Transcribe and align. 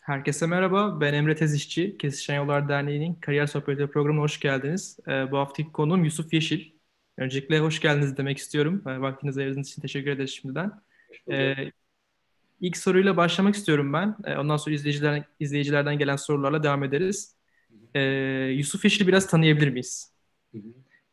Herkese 0.00 0.46
merhaba, 0.46 1.00
ben 1.00 1.14
Emre 1.14 1.36
Tezişçi. 1.36 1.98
Kesişen 1.98 2.36
Yollar 2.36 2.68
Derneği'nin 2.68 3.14
Kariyer 3.14 3.46
Sohbetleri 3.46 3.90
programına 3.90 4.22
hoş 4.22 4.40
geldiniz. 4.40 4.98
Ee, 5.08 5.30
bu 5.30 5.38
haftaki 5.38 5.72
konuğum 5.72 6.04
Yusuf 6.04 6.32
Yeşil. 6.32 6.70
Öncelikle 7.16 7.58
hoş 7.58 7.80
geldiniz 7.80 8.16
demek 8.16 8.38
istiyorum. 8.38 8.82
Ee, 8.86 9.00
vaktinizi 9.00 9.40
ayırdığınız 9.40 9.68
için 9.68 9.82
teşekkür 9.82 10.10
ederiz 10.10 10.30
şimdiden. 10.30 10.70
Ee, 11.30 11.54
ilk 12.60 12.76
soruyla 12.76 13.16
başlamak 13.16 13.54
istiyorum 13.54 13.92
ben. 13.92 14.16
Ee, 14.24 14.36
ondan 14.36 14.56
sonra 14.56 14.74
izleyiciler, 14.74 15.22
izleyicilerden 15.40 15.98
gelen 15.98 16.16
sorularla 16.16 16.62
devam 16.62 16.84
ederiz. 16.84 17.36
Ee, 17.94 18.00
Yusuf 18.56 18.84
Yeşil'i 18.84 19.08
biraz 19.08 19.26
tanıyabilir 19.26 19.68
miyiz? 19.68 20.12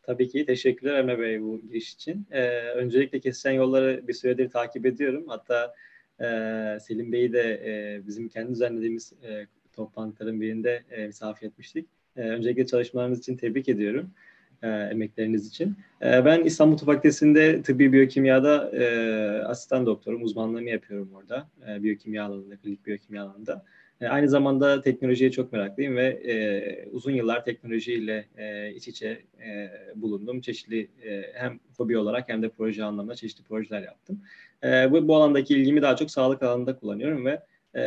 Tabii 0.04 0.30
ki. 0.30 0.46
Teşekkürler 0.46 1.00
Emre 1.00 1.20
Bey 1.20 1.42
bu 1.42 1.62
giriş 1.62 1.94
için. 1.94 2.28
Ee, 2.32 2.50
öncelikle 2.60 3.20
Kesişen 3.20 3.52
Yolları 3.52 4.08
bir 4.08 4.14
süredir 4.14 4.50
takip 4.50 4.86
ediyorum. 4.86 5.26
Hatta 5.28 5.74
e, 6.22 6.78
Selim 6.80 7.12
Bey'i 7.12 7.34
de 7.34 7.62
e, 7.66 8.08
bizim 8.08 8.30
kendi 8.30 8.52
düzenlediğimiz 8.52 9.14
e, 9.24 9.48
toplantıların 9.74 10.42
birinde 10.42 10.84
e, 10.92 11.08
misafir 11.08 11.48
etmiştik. 11.48 11.88
E, 12.18 12.22
öncelikle 12.22 12.66
çalışmalarınız 12.66 13.20
için 13.20 13.38
tebrik 13.38 13.70
ediyorum. 13.70 14.12
E, 14.64 14.68
emekleriniz 14.68 15.48
için. 15.48 15.76
E, 16.02 16.26
ben 16.26 16.44
İstanbul 16.44 16.78
Tıp 16.78 16.86
Fakültesi'nde 16.86 17.62
tıbbi 17.62 17.94
biyokimyada 17.94 18.72
e, 18.72 18.86
asistan 19.44 19.86
doktorum. 19.86 20.24
Uzmanlığımı 20.24 20.70
yapıyorum 20.70 21.12
orada. 21.14 21.48
E, 21.70 21.84
biyokimya 21.84 22.26
alanında, 22.26 22.58
klinik 22.58 22.86
biyokimya 22.86 23.24
alanında. 23.24 23.66
E, 24.02 24.08
aynı 24.08 24.30
zamanda 24.30 24.82
teknolojiye 24.82 25.32
çok 25.32 25.54
meraklıyım 25.54 25.96
ve 25.96 26.06
e, 26.08 26.90
uzun 26.92 27.12
yıllar 27.12 27.46
teknolojiyle 27.46 28.26
e, 28.38 28.74
iç 28.74 28.88
içe 28.88 29.22
e, 29.46 29.70
bulundum. 29.96 30.42
Çeşitli 30.42 30.90
e, 31.04 31.24
hem 31.34 31.60
hobi 31.78 31.98
olarak 31.98 32.30
hem 32.30 32.42
de 32.42 32.50
proje 32.50 32.84
anlamında 32.84 33.16
çeşitli 33.16 33.44
projeler 33.44 33.82
yaptım. 33.82 34.22
E, 34.64 34.92
bu, 34.92 35.08
bu 35.08 35.16
alandaki 35.16 35.56
ilgimi 35.56 35.82
daha 35.82 35.96
çok 35.96 36.12
sağlık 36.12 36.44
alanında 36.44 36.76
kullanıyorum 36.76 37.26
ve 37.26 37.42
e, 37.74 37.84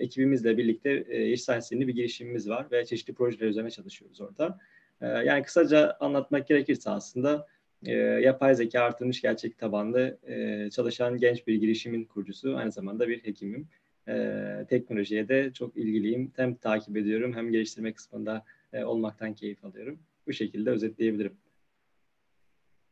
ekibimizle 0.00 0.56
birlikte 0.58 1.04
e, 1.08 1.32
iş 1.32 1.42
sahnesinde 1.42 1.88
bir 1.88 1.94
girişimimiz 1.94 2.48
var 2.48 2.66
ve 2.70 2.84
çeşitli 2.84 3.14
projeler 3.14 3.46
üzerine 3.46 3.70
çalışıyoruz 3.70 4.20
orada. 4.20 4.58
E, 5.00 5.06
yani 5.06 5.42
kısaca 5.42 5.96
anlatmak 6.00 6.48
gerekirse 6.48 6.90
aslında 6.90 7.46
e, 7.86 7.92
yapay 7.96 8.54
zeka 8.54 8.80
artırılmış 8.80 9.22
gerçek 9.22 9.58
tabanlı 9.58 10.18
e, 10.26 10.70
çalışan 10.70 11.18
genç 11.18 11.46
bir 11.46 11.54
girişimin 11.54 12.04
kurucusu, 12.04 12.56
aynı 12.56 12.72
zamanda 12.72 13.08
bir 13.08 13.24
hekimim 13.24 13.68
e, 14.08 14.66
teknolojiye 14.68 15.28
de 15.28 15.52
çok 15.52 15.76
ilgiliyim. 15.76 16.32
Hem 16.36 16.54
takip 16.54 16.96
ediyorum 16.96 17.32
hem 17.36 17.52
geliştirme 17.52 17.92
kısmında 17.92 18.44
e, 18.72 18.84
olmaktan 18.84 19.34
keyif 19.34 19.64
alıyorum. 19.64 19.98
Bu 20.26 20.32
şekilde 20.32 20.70
özetleyebilirim. 20.70 21.32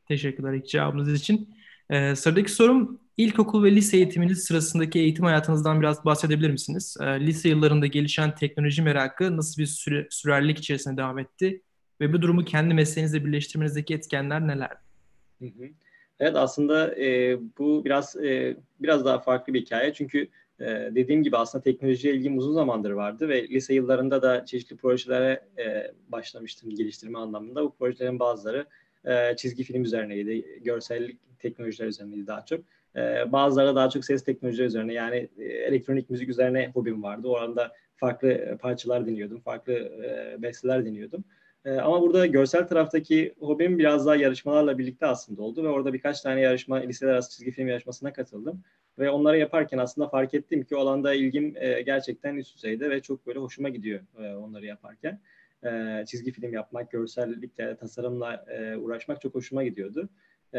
Teşekkürler 0.08 0.52
ilk 0.52 0.68
cevabınız 0.68 1.12
için. 1.12 1.54
Ee, 1.90 2.16
sıradaki 2.16 2.52
sorum 2.52 3.00
ilkokul 3.16 3.64
ve 3.64 3.74
lise 3.74 3.96
eğitiminiz 3.96 4.44
sırasındaki 4.44 4.98
eğitim 4.98 5.24
hayatınızdan 5.24 5.80
biraz 5.80 6.04
bahsedebilir 6.04 6.50
misiniz? 6.50 6.96
Ee, 7.00 7.20
lise 7.20 7.48
yıllarında 7.48 7.86
gelişen 7.86 8.34
teknoloji 8.34 8.82
merakı 8.82 9.36
nasıl 9.36 9.62
bir 9.62 9.66
süre, 9.66 10.06
sürerlilik 10.10 10.58
içerisinde 10.58 10.96
devam 10.96 11.18
etti? 11.18 11.62
Ve 12.00 12.12
bu 12.12 12.22
durumu 12.22 12.44
kendi 12.44 12.74
mesleğinizle 12.74 13.24
birleştirmenizdeki 13.24 13.94
etkenler 13.94 14.46
neler? 14.46 14.70
Hı 15.38 15.44
hı. 15.44 15.68
Evet 16.20 16.36
aslında 16.36 17.00
e, 17.00 17.38
bu 17.58 17.84
biraz 17.84 18.16
e, 18.16 18.56
biraz 18.80 19.04
daha 19.04 19.18
farklı 19.18 19.54
bir 19.54 19.60
hikaye 19.60 19.94
çünkü 19.94 20.28
ee, 20.60 20.90
dediğim 20.94 21.22
gibi 21.22 21.36
aslında 21.36 21.62
teknolojiye 21.62 22.14
ilgim 22.14 22.38
uzun 22.38 22.52
zamandır 22.52 22.90
vardı 22.90 23.28
ve 23.28 23.48
lise 23.48 23.74
yıllarında 23.74 24.22
da 24.22 24.44
çeşitli 24.46 24.76
projelere 24.76 25.40
e, 25.58 25.92
başlamıştım 26.08 26.70
geliştirme 26.70 27.18
anlamında. 27.18 27.64
Bu 27.64 27.76
projelerin 27.76 28.18
bazıları 28.18 28.66
e, 29.04 29.36
çizgi 29.36 29.64
film 29.64 29.84
üzerineydi, 29.84 30.62
görsellik 30.62 31.38
teknolojiler 31.38 31.86
üzerineydi 31.86 32.26
daha 32.26 32.44
çok. 32.44 32.60
E, 32.96 33.32
bazıları 33.32 33.74
daha 33.76 33.90
çok 33.90 34.04
ses 34.04 34.24
teknolojileri 34.24 34.66
üzerine 34.66 34.92
yani 34.92 35.28
e, 35.38 35.44
elektronik 35.44 36.10
müzik 36.10 36.28
üzerine 36.28 36.70
hobim 36.74 37.02
vardı. 37.02 37.28
O 37.28 37.36
anda 37.36 37.72
farklı 37.96 38.58
parçalar 38.60 39.06
dinliyordum, 39.06 39.40
farklı 39.40 39.72
e, 39.72 40.36
besteler 40.42 40.84
dinliyordum. 40.84 41.24
E, 41.64 41.72
ama 41.72 42.02
burada 42.02 42.26
görsel 42.26 42.68
taraftaki 42.68 43.34
hobim 43.40 43.78
biraz 43.78 44.06
daha 44.06 44.16
yarışmalarla 44.16 44.78
birlikte 44.78 45.06
aslında 45.06 45.42
oldu 45.42 45.64
ve 45.64 45.68
orada 45.68 45.92
birkaç 45.92 46.20
tane 46.20 46.40
yarışma, 46.40 46.76
liseler 46.76 47.12
arası 47.12 47.30
çizgi 47.30 47.50
film 47.50 47.68
yarışmasına 47.68 48.12
katıldım. 48.12 48.62
Ve 48.98 49.10
onları 49.10 49.38
yaparken 49.38 49.78
aslında 49.78 50.08
fark 50.08 50.34
ettim 50.34 50.64
ki 50.64 50.76
o 50.76 50.78
alanda 50.78 51.14
ilgim 51.14 51.54
e, 51.56 51.82
gerçekten 51.82 52.36
üst 52.36 52.56
düzeyde 52.56 52.90
ve 52.90 53.00
çok 53.02 53.26
böyle 53.26 53.38
hoşuma 53.38 53.68
gidiyor 53.68 54.00
e, 54.18 54.34
onları 54.34 54.66
yaparken. 54.66 55.20
E, 55.64 56.04
çizgi 56.06 56.32
film 56.32 56.52
yapmak, 56.52 56.90
görsellikle, 56.90 57.76
tasarımla 57.76 58.44
uğraşmak 58.78 59.20
çok 59.20 59.34
hoşuma 59.34 59.64
gidiyordu. 59.64 60.08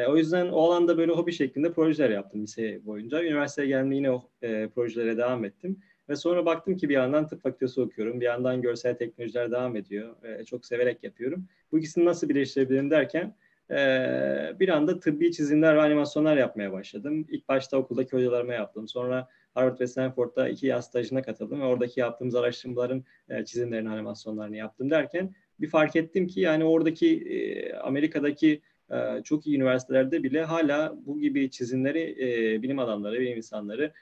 O 0.08 0.18
yüzden 0.18 0.50
o 0.50 0.62
alanda 0.62 0.98
böyle 0.98 1.12
hobi 1.12 1.34
şeklinde 1.34 1.74
projeler 1.74 2.10
yaptım 2.10 2.44
lise 2.44 2.86
boyunca. 2.86 3.24
Üniversiteye 3.24 3.68
geldiğimde 3.68 3.96
yine 3.96 4.12
o 4.12 4.30
projelere 4.76 5.18
devam 5.18 5.46
ettim. 5.46 5.80
Ve 6.10 6.16
sonra 6.16 6.46
baktım 6.46 6.78
ki 6.78 6.90
bir 6.90 6.94
yandan 6.94 7.28
tıp 7.28 7.42
fakültesi 7.42 7.82
okuyorum, 7.82 8.20
bir 8.20 8.26
yandan 8.26 8.62
görsel 8.62 8.98
teknolojiler 8.98 9.52
devam 9.52 9.76
ediyor. 9.76 10.16
Çok 10.46 10.66
severek 10.66 11.04
yapıyorum. 11.04 11.46
Bu 11.72 11.80
ikisini 11.80 12.06
nasıl 12.06 12.30
birleştirebilirim 12.30 12.92
derken 12.92 13.36
e, 13.72 14.60
bir 14.60 14.70
anda 14.70 15.00
tıbbi 15.00 15.32
çizimler 15.32 15.76
ve 15.76 15.82
animasyonlar 15.82 16.38
yapmaya 16.38 16.72
başladım. 16.72 17.26
İlk 17.30 17.50
başta 17.50 17.78
okuldaki 17.78 18.12
hocalarıma 18.12 18.54
yaptım. 18.54 18.88
Sonra 18.88 19.28
Harvard 19.54 19.80
ve 19.80 19.88
Stanford'da 19.88 20.50
iki 20.50 20.68
yaz 20.68 20.86
stajına 20.86 21.22
katıldım 21.22 21.62
ve 21.62 21.66
oradaki 21.66 22.00
yaptığımız 22.00 22.36
araştırmaların 22.36 23.04
e, 23.30 23.46
çizimlerini, 23.46 23.90
animasyonlarını 23.90 24.58
yaptım 24.58 24.90
derken 24.90 25.36
bir 25.60 25.68
fark 25.68 25.96
ettim 25.96 26.28
ki 26.28 26.40
yani 26.40 26.64
oradaki 26.64 27.18
e, 27.18 27.74
Amerika'daki 27.74 28.62
e, 28.92 29.24
çok 29.24 29.48
iyi 29.48 29.56
üniversitelerde 29.56 30.24
bile 30.24 30.44
hala 30.44 30.96
bu 31.06 31.20
gibi 31.20 31.50
çizimleri 31.50 32.16
bilim 32.64 32.80
adamları, 32.80 33.20
bilim 33.20 33.38
insanları 33.38 33.94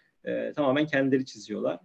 tamamen 0.55 0.85
kendileri 0.85 1.25
çiziyorlar. 1.25 1.79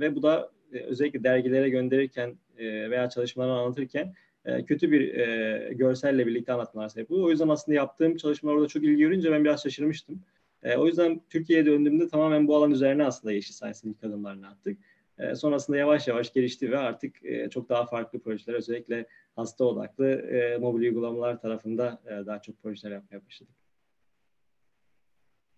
Ve 0.00 0.14
bu 0.14 0.22
da 0.22 0.50
özellikle 0.72 1.24
dergilere 1.24 1.68
gönderirken 1.68 2.36
veya 2.58 3.08
çalışmalarını 3.08 3.58
anlatırken 3.58 4.14
e, 4.46 4.64
kötü 4.64 4.92
bir 4.92 5.14
e, 5.14 5.72
görselle 5.74 6.26
birlikte 6.26 6.52
anlatmalar 6.52 6.88
sebep 6.88 7.10
oluyor. 7.10 7.26
O 7.26 7.30
yüzden 7.30 7.48
aslında 7.48 7.76
yaptığım 7.76 8.16
çalışmalar 8.16 8.54
orada 8.54 8.68
çok 8.68 8.84
ilgi 8.84 8.98
görünce 8.98 9.32
ben 9.32 9.44
biraz 9.44 9.62
şaşırmıştım. 9.62 10.22
E, 10.62 10.76
o 10.76 10.86
yüzden 10.86 11.20
Türkiye'ye 11.30 11.66
döndüğümde 11.66 12.08
tamamen 12.08 12.48
bu 12.48 12.56
alan 12.56 12.70
üzerine 12.70 13.04
aslında 13.04 13.32
Yeşil 13.32 13.54
Science'ın 13.54 13.90
ilk 13.90 14.04
adımlarını 14.04 14.48
attık. 14.48 14.78
E, 15.18 15.34
sonrasında 15.34 15.76
yavaş 15.76 16.08
yavaş 16.08 16.32
gelişti 16.32 16.70
ve 16.70 16.78
artık 16.78 17.24
e, 17.24 17.50
çok 17.50 17.68
daha 17.68 17.86
farklı 17.86 18.18
projeler 18.18 18.54
özellikle 18.54 19.06
hasta 19.36 19.64
odaklı 19.64 20.08
e, 20.08 20.58
mobil 20.58 20.82
uygulamalar 20.82 21.40
tarafında 21.40 22.02
e, 22.06 22.26
daha 22.26 22.42
çok 22.42 22.62
projeler 22.62 22.92
yapmaya 22.92 23.26
başladık. 23.26 23.54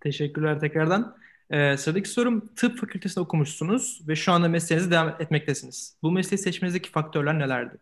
Teşekkürler 0.00 0.60
tekrardan. 0.60 1.16
Ee, 1.50 1.76
sıradaki 1.76 2.09
sorum 2.09 2.47
tıp 2.55 2.78
fakültesinde 2.78 3.20
okumuşsunuz 3.20 4.00
ve 4.09 4.16
şu 4.16 4.32
anda 4.32 4.49
mesleğinizi 4.49 4.91
devam 4.91 5.09
etmektesiniz. 5.09 5.97
Bu 6.03 6.12
mesleği 6.12 6.38
seçmenizdeki 6.38 6.91
faktörler 6.91 7.38
nelerdi? 7.38 7.78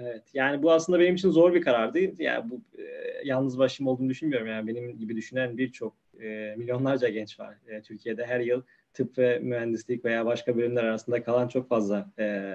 Evet 0.00 0.22
yani 0.34 0.62
bu 0.62 0.72
aslında 0.72 1.00
benim 1.00 1.14
için 1.14 1.30
zor 1.30 1.54
bir 1.54 1.62
karardı. 1.62 2.22
Yani 2.22 2.50
bu 2.50 2.60
e, 2.82 2.84
yalnız 3.24 3.58
başım 3.58 3.86
olduğunu 3.86 4.08
düşünmüyorum. 4.08 4.48
Yani 4.48 4.66
benim 4.66 4.98
gibi 4.98 5.16
düşünen 5.16 5.58
birçok 5.58 5.94
e, 6.20 6.54
milyonlarca 6.56 7.08
genç 7.08 7.40
var. 7.40 7.54
E, 7.68 7.82
Türkiye'de 7.82 8.26
her 8.26 8.40
yıl 8.40 8.62
tıp 8.94 9.18
ve 9.18 9.38
mühendislik 9.38 10.04
veya 10.04 10.26
başka 10.26 10.56
bölümler 10.56 10.84
arasında 10.84 11.22
kalan 11.22 11.48
çok 11.48 11.68
fazla 11.68 12.10
e, 12.18 12.52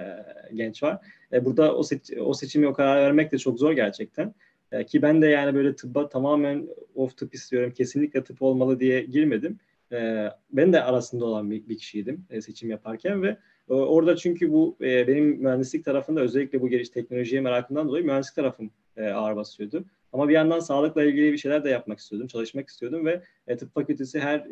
genç 0.54 0.82
var. 0.82 1.06
E, 1.32 1.44
burada 1.44 1.76
o, 1.76 1.82
seç, 1.82 2.10
o 2.20 2.34
seçimi 2.34 2.68
o 2.68 2.72
karar 2.72 3.02
vermek 3.02 3.32
de 3.32 3.38
çok 3.38 3.58
zor 3.58 3.72
gerçekten. 3.72 4.34
E, 4.72 4.86
ki 4.86 5.02
ben 5.02 5.22
de 5.22 5.26
yani 5.26 5.54
böyle 5.54 5.76
tıbba 5.76 6.08
tamamen 6.08 6.68
of 6.94 7.16
tıp 7.16 7.34
istiyorum, 7.34 7.72
kesinlikle 7.76 8.24
tıp 8.24 8.42
olmalı 8.42 8.80
diye 8.80 9.02
girmedim. 9.02 9.58
E, 9.92 10.28
ben 10.52 10.72
de 10.72 10.82
arasında 10.82 11.24
olan 11.24 11.50
bir, 11.50 11.68
bir 11.68 11.78
kişiydim 11.78 12.24
e, 12.30 12.40
seçim 12.40 12.70
yaparken 12.70 13.22
ve 13.22 13.36
orada 13.74 14.16
çünkü 14.16 14.52
bu 14.52 14.76
e, 14.80 15.08
benim 15.08 15.24
mühendislik 15.24 15.84
tarafında 15.84 16.20
özellikle 16.20 16.60
bu 16.60 16.68
geliş 16.68 16.88
teknolojiye 16.88 17.40
merakımdan 17.40 17.88
dolayı 17.88 18.04
mühendislik 18.04 18.36
tarafım 18.36 18.70
e, 18.96 19.08
ağır 19.08 19.36
basıyordu. 19.36 19.84
Ama 20.12 20.28
bir 20.28 20.34
yandan 20.34 20.60
sağlıkla 20.60 21.04
ilgili 21.04 21.32
bir 21.32 21.38
şeyler 21.38 21.64
de 21.64 21.70
yapmak 21.70 21.98
istiyordum, 21.98 22.28
çalışmak 22.28 22.68
istiyordum 22.68 23.06
ve 23.06 23.22
e, 23.46 23.56
tıp 23.56 23.74
fakültesi 23.74 24.20
her 24.20 24.46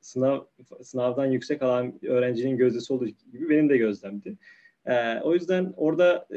sınav 0.00 0.40
sınavdan 0.82 1.26
yüksek 1.26 1.62
alan 1.62 1.94
öğrencinin 2.02 2.56
gözdesi 2.56 2.92
olduğu 2.92 3.06
gibi 3.06 3.48
benim 3.48 3.68
de 3.68 3.76
gözlemdi. 3.76 4.36
O 5.22 5.34
yüzden 5.34 5.74
orada 5.76 6.28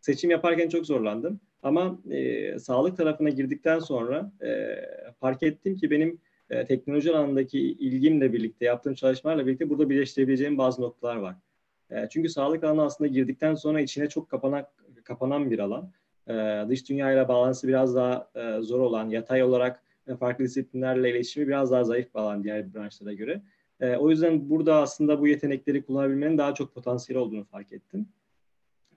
seçim 0.00 0.30
yaparken 0.30 0.68
çok 0.68 0.86
zorlandım. 0.86 1.40
Ama 1.62 1.98
e, 2.10 2.58
sağlık 2.58 2.96
tarafına 2.96 3.30
girdikten 3.30 3.78
sonra 3.78 4.32
e, 4.42 4.76
fark 5.20 5.42
ettim 5.42 5.76
ki 5.76 5.90
benim 5.90 6.18
e, 6.50 6.64
teknoloji 6.64 7.16
alanındaki 7.16 7.60
ilgimle 7.60 8.32
birlikte, 8.32 8.64
yaptığım 8.64 8.94
çalışmalarla 8.94 9.46
birlikte 9.46 9.70
burada 9.70 9.90
birleştirebileceğim 9.90 10.58
bazı 10.58 10.82
noktalar 10.82 11.16
var. 11.16 11.34
E, 11.90 12.08
çünkü 12.10 12.28
sağlık 12.28 12.64
alanı 12.64 12.82
aslında 12.82 13.08
girdikten 13.08 13.54
sonra 13.54 13.80
içine 13.80 14.08
çok 14.08 14.30
kapanan, 14.30 14.66
kapanan 15.04 15.50
bir 15.50 15.58
alan. 15.58 15.90
E, 16.28 16.64
dış 16.68 16.88
dünyayla 16.88 17.28
bağlantısı 17.28 17.68
biraz 17.68 17.94
daha 17.94 18.30
e, 18.34 18.62
zor 18.62 18.80
olan, 18.80 19.08
yatay 19.08 19.42
olarak 19.42 19.82
e, 20.06 20.16
farklı 20.16 20.44
disiplinlerle 20.44 21.10
iletişimi 21.10 21.48
biraz 21.48 21.70
daha 21.70 21.84
zayıf 21.84 22.14
bir 22.14 22.20
alan 22.20 22.44
diğer 22.44 22.74
branşlara 22.74 23.12
göre. 23.12 23.42
E, 23.80 23.96
o 23.96 24.10
yüzden 24.10 24.50
burada 24.50 24.76
aslında 24.76 25.20
bu 25.20 25.28
yetenekleri 25.28 25.82
kullanabilmenin 25.82 26.38
daha 26.38 26.54
çok 26.54 26.74
potansiyel 26.74 27.22
olduğunu 27.22 27.44
fark 27.44 27.72
ettim. 27.72 28.08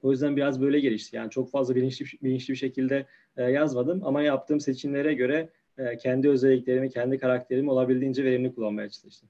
O 0.04 0.12
yüzden 0.12 0.36
biraz 0.38 0.62
böyle 0.62 0.80
gelişti. 0.80 1.16
Yani 1.16 1.30
çok 1.30 1.52
fazla 1.52 1.76
bilinçli, 1.76 2.06
bilinçli 2.24 2.52
bir 2.52 2.58
şekilde 2.58 3.06
e, 3.38 3.44
yazmadım 3.44 4.02
ama 4.04 4.22
yaptığım 4.22 4.60
seçimlere 4.60 5.14
göre 5.14 5.50
e, 5.82 5.98
kendi 5.98 6.30
özelliklerimi, 6.30 6.90
kendi 6.90 7.18
karakterimi 7.18 7.72
olabildiğince 7.72 8.24
verimli 8.24 8.56
kullanmaya 8.56 8.90
çalıştım. 8.90 9.30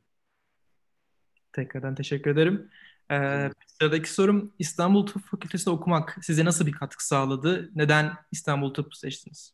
Tekrardan 1.53 1.95
teşekkür 1.95 2.31
ederim. 2.31 2.69
Ee, 3.11 3.49
sıradaki 3.67 4.13
sorum 4.13 4.53
İstanbul 4.59 5.05
Tıp 5.05 5.21
Fakültesi 5.21 5.69
okumak 5.69 6.17
size 6.21 6.45
nasıl 6.45 6.65
bir 6.65 6.71
katkı 6.71 7.07
sağladı? 7.07 7.69
Neden 7.75 8.11
İstanbul 8.31 8.73
Tıp 8.73 8.95
seçtiniz? 8.95 9.53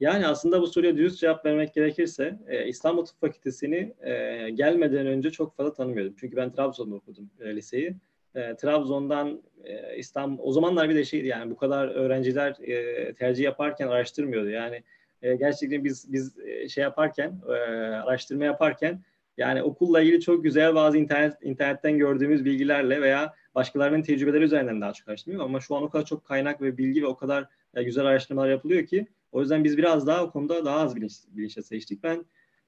Yani 0.00 0.26
aslında 0.26 0.60
bu 0.60 0.66
soruya 0.66 0.96
dürüst 0.96 1.20
cevap 1.20 1.46
vermek 1.46 1.74
gerekirse 1.74 2.38
e, 2.46 2.66
İstanbul 2.66 3.04
Tıp 3.04 3.20
Fakültesi'ni 3.20 3.94
e, 4.00 4.50
gelmeden 4.50 5.06
önce 5.06 5.30
çok 5.30 5.56
fazla 5.56 5.72
tanımıyordum. 5.72 6.14
Çünkü 6.20 6.36
ben 6.36 6.52
Trabzon'da 6.52 6.94
okudum 6.94 7.30
e, 7.40 7.56
liseyi. 7.56 7.96
E, 8.34 8.56
Trabzon'dan 8.56 9.42
e, 9.64 9.96
İstanbul, 9.96 10.42
o 10.42 10.52
zamanlar 10.52 10.88
bir 10.88 10.94
de 10.94 11.04
şeydi 11.04 11.26
yani 11.26 11.50
bu 11.50 11.56
kadar 11.56 11.88
öğrenciler 11.88 12.56
e, 12.60 13.14
tercih 13.14 13.44
yaparken 13.44 13.88
araştırmıyordu. 13.88 14.50
Yani 14.50 14.82
e, 15.24 15.36
gerçekten 15.36 15.84
biz 15.84 16.12
biz 16.12 16.38
e, 16.38 16.68
şey 16.68 16.82
yaparken, 16.82 17.40
e, 17.48 17.52
araştırma 17.52 18.44
yaparken 18.44 19.02
yani 19.36 19.62
okulla 19.62 20.00
ilgili 20.00 20.20
çok 20.20 20.44
güzel 20.44 20.74
bazı 20.74 20.98
internet 20.98 21.36
internetten 21.42 21.98
gördüğümüz 21.98 22.44
bilgilerle 22.44 23.02
veya 23.02 23.34
başkalarının 23.54 24.02
tecrübeleri 24.02 24.44
üzerinden 24.44 24.80
daha 24.80 24.92
çok 24.92 25.08
araştırmıyor 25.08 25.44
ama 25.44 25.60
şu 25.60 25.76
an 25.76 25.82
o 25.82 25.90
kadar 25.90 26.04
çok 26.04 26.24
kaynak 26.24 26.62
ve 26.62 26.78
bilgi 26.78 27.02
ve 27.02 27.06
o 27.06 27.16
kadar 27.16 27.48
e, 27.74 27.82
güzel 27.82 28.04
araştırmalar 28.04 28.48
yapılıyor 28.48 28.86
ki 28.86 29.06
o 29.32 29.40
yüzden 29.40 29.64
biz 29.64 29.78
biraz 29.78 30.06
daha 30.06 30.24
o 30.24 30.30
konuda 30.30 30.64
daha 30.64 30.80
az 30.80 30.96
bilinç, 30.96 31.12
bilinçle 31.28 31.62
seçtik. 31.62 32.02
Ben 32.02 32.24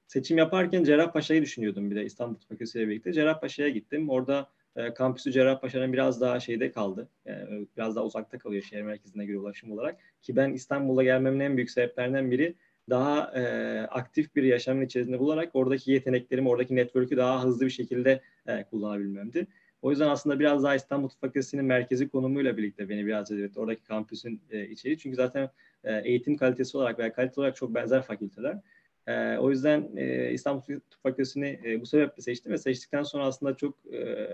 seçim 0.07 0.39
yaparken 0.39 0.85
Cerrahpaşa'yı 0.85 1.43
düşünüyordum 1.43 1.91
bir 1.91 1.97
de 1.97 2.05
İstanbul 2.05 2.39
Fakültesi 2.39 2.79
ile 2.79 2.89
birlikte. 2.89 3.13
Cerrahpaşa'ya 3.13 3.69
gittim. 3.69 4.11
Orada 4.11 4.49
e, 4.77 4.95
kampüsü 4.95 5.33
Cerrahpaşa'nın 5.33 5.93
biraz 5.93 6.21
daha 6.21 6.41
şeyde 6.41 6.73
kaldı. 6.73 7.09
Yani 7.27 7.67
biraz 7.77 7.97
daha 7.97 8.05
uzakta 8.05 8.39
kalıyor 8.39 8.63
şehir 8.63 8.83
merkezine 8.83 9.27
göre 9.27 9.39
ulaşım 9.39 9.73
olarak. 9.73 9.97
Ki 10.23 10.37
ben 10.37 10.53
İstanbul'a 10.53 11.05
gelmemin 11.05 11.41
en 11.41 11.57
büyük 11.57 11.71
sebeplerinden 11.71 12.31
biri 12.31 12.55
daha 12.91 13.33
e, 13.35 13.43
aktif 13.81 14.37
bir 14.37 14.43
yaşamın 14.43 14.83
içerisinde 14.83 15.19
bularak 15.19 15.51
oradaki 15.55 15.93
yeteneklerimi, 15.93 16.49
oradaki 16.49 16.77
network'ü 16.77 17.17
daha 17.17 17.45
hızlı 17.45 17.65
bir 17.65 17.71
şekilde 17.71 18.21
e, 18.47 18.65
kullanabilmemdi. 18.65 19.47
O 19.83 19.91
yüzden 19.91 20.09
aslında 20.09 20.41
biraz 20.41 20.65
daha 20.65 20.75
İstanbul 20.75 21.09
Fakültesi'nin 21.09 21.65
merkezi 21.65 22.09
konumuyla 22.09 22.57
birlikte 22.57 22.89
beni 22.89 23.07
biraz 23.07 23.29
cezbetti. 23.29 23.61
Oradaki 23.61 23.83
kampüsün 23.85 24.41
e, 24.51 24.69
içeriği. 24.69 24.99
Çünkü 24.99 25.17
zaten 25.17 25.51
e, 25.85 26.01
eğitim 26.05 26.37
kalitesi 26.37 26.77
olarak 26.77 26.99
veya 26.99 27.13
kalite 27.13 27.41
olarak 27.41 27.57
çok 27.57 27.75
benzer 27.75 28.03
fakülteler. 28.03 28.61
E, 29.07 29.39
o 29.39 29.51
yüzden 29.51 29.89
e, 29.97 30.33
İstanbul 30.33 30.61
Tıp 30.63 31.03
Fakültesi'ni 31.03 31.61
e, 31.65 31.81
bu 31.81 31.87
sebeple 31.87 32.23
seçtim 32.23 32.53
ve 32.53 32.59
seçtikten 32.59 33.03
sonra 33.03 33.25
aslında 33.25 33.57
çok 33.57 33.75
e, 33.93 34.29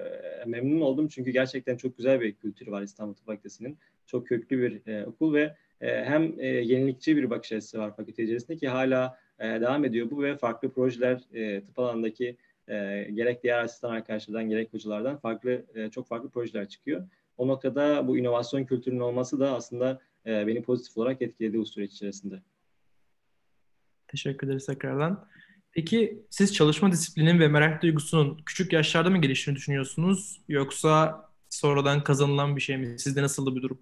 memnun 0.47 0.81
oldum. 0.81 1.09
Çünkü 1.09 1.31
gerçekten 1.31 1.77
çok 1.77 1.97
güzel 1.97 2.21
bir 2.21 2.33
kültürü 2.33 2.71
var 2.71 2.83
İstanbul 2.83 3.15
Tıp 3.15 3.27
Fakültesi'nin. 3.27 3.79
Çok 4.07 4.27
köklü 4.27 4.63
bir 4.63 4.93
e, 4.93 5.07
okul 5.07 5.35
ve 5.35 5.55
e, 5.81 6.05
hem 6.05 6.35
e, 6.39 6.47
yenilikçi 6.47 7.17
bir 7.17 7.31
bakış 7.31 7.53
açısı 7.53 7.79
var 7.79 7.97
fakülte 7.97 8.23
içerisinde 8.23 8.57
ki 8.57 8.69
hala 8.69 9.19
e, 9.39 9.45
devam 9.45 9.85
ediyor 9.85 10.11
bu 10.11 10.23
ve 10.23 10.37
farklı 10.37 10.71
projeler 10.71 11.21
e, 11.35 11.61
tıp 11.61 11.79
alanındaki 11.79 12.37
e, 12.69 13.09
gerek 13.15 13.43
diğer 13.43 13.65
asistan 13.65 13.91
arkadaşlardan 13.91 14.49
gerek 14.49 14.73
hocalardan 14.73 15.17
farklı 15.17 15.65
e, 15.75 15.91
çok 15.91 16.07
farklı 16.07 16.31
projeler 16.31 16.69
çıkıyor. 16.69 17.09
O 17.39 17.49
noktada 17.49 18.09
bu 18.09 18.19
inovasyon 18.19 18.65
kültürünün 18.65 19.01
olması 19.01 19.41
da 19.41 19.55
aslında 19.55 20.01
e, 20.27 20.47
beni 20.47 20.63
pozitif 20.63 20.97
olarak 20.97 21.23
etkiledi 21.23 21.59
bu 21.59 21.67
süreç 21.67 21.93
içerisinde. 21.93 22.43
Teşekkür 24.13 24.47
ederiz 24.47 24.67
tekrardan. 24.67 25.29
Peki 25.73 26.23
siz 26.31 26.55
çalışma 26.55 26.93
disiplinin 26.93 27.41
ve 27.41 27.49
merak 27.49 27.83
duygusunun 27.83 28.43
küçük 28.47 28.73
yaşlarda 28.73 29.11
mı 29.11 29.21
geliştiğini 29.21 29.57
düşünüyorsunuz 29.57 30.41
yoksa 30.49 31.25
sonradan 31.51 32.05
kazanılan 32.05 32.57
bir 32.57 32.61
şey 32.61 32.77
mi? 32.77 32.99
Sizde 32.99 33.23
nasıl 33.23 33.57
bir 33.57 33.63
durum? 33.63 33.79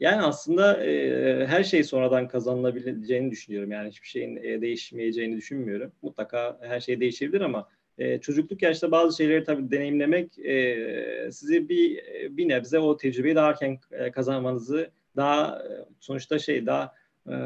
Yani 0.00 0.22
aslında 0.22 0.84
e, 0.84 1.46
her 1.46 1.64
şey 1.64 1.84
sonradan 1.84 2.28
kazanılabileceğini 2.28 3.30
düşünüyorum. 3.30 3.70
Yani 3.70 3.90
hiçbir 3.90 4.08
şeyin 4.08 4.36
e, 4.36 4.60
değişmeyeceğini 4.60 5.36
düşünmüyorum. 5.36 5.92
Mutlaka 6.02 6.58
her 6.62 6.80
şey 6.80 7.00
değişebilir 7.00 7.40
ama 7.40 7.68
e, 7.98 8.20
çocukluk 8.20 8.62
yaşta 8.62 8.90
bazı 8.90 9.16
şeyleri 9.16 9.44
tabii 9.44 9.70
deneyimlemek 9.70 10.38
e, 10.38 11.28
sizi 11.32 11.68
bir 11.68 12.02
bir 12.36 12.48
nebze 12.48 12.78
o 12.78 12.96
tecrübeyi 12.96 13.34
daha 13.34 13.50
erken 13.50 13.78
e, 13.90 14.10
kazanmanızı 14.10 14.90
daha 15.16 15.58
e, 15.58 15.70
sonuçta 16.00 16.38
şey 16.38 16.66
daha 16.66 16.94
e, 17.28 17.36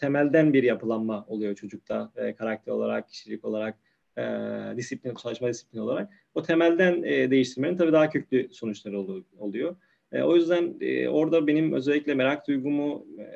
temelden 0.00 0.52
bir 0.52 0.62
yapılanma 0.62 1.26
oluyor 1.28 1.54
çocukta 1.54 2.12
e, 2.16 2.34
karakter 2.34 2.72
olarak, 2.72 3.08
kişilik 3.08 3.44
olarak, 3.44 3.78
e, 4.18 4.22
disiplin, 4.76 5.14
çalışma 5.14 5.48
disiplini 5.48 5.82
olarak. 5.82 6.12
O 6.34 6.42
temelden 6.42 7.02
e, 7.02 7.30
değiştirmenin 7.30 7.76
tabii 7.76 7.92
daha 7.92 8.10
köklü 8.10 8.48
sonuçları 8.52 9.00
oluyor. 9.38 9.76
E, 10.12 10.22
o 10.22 10.36
yüzden 10.36 10.76
e, 10.80 11.08
orada 11.08 11.46
benim 11.46 11.72
özellikle 11.72 12.14
merak 12.14 12.48
duygumu 12.48 13.06
e, 13.18 13.26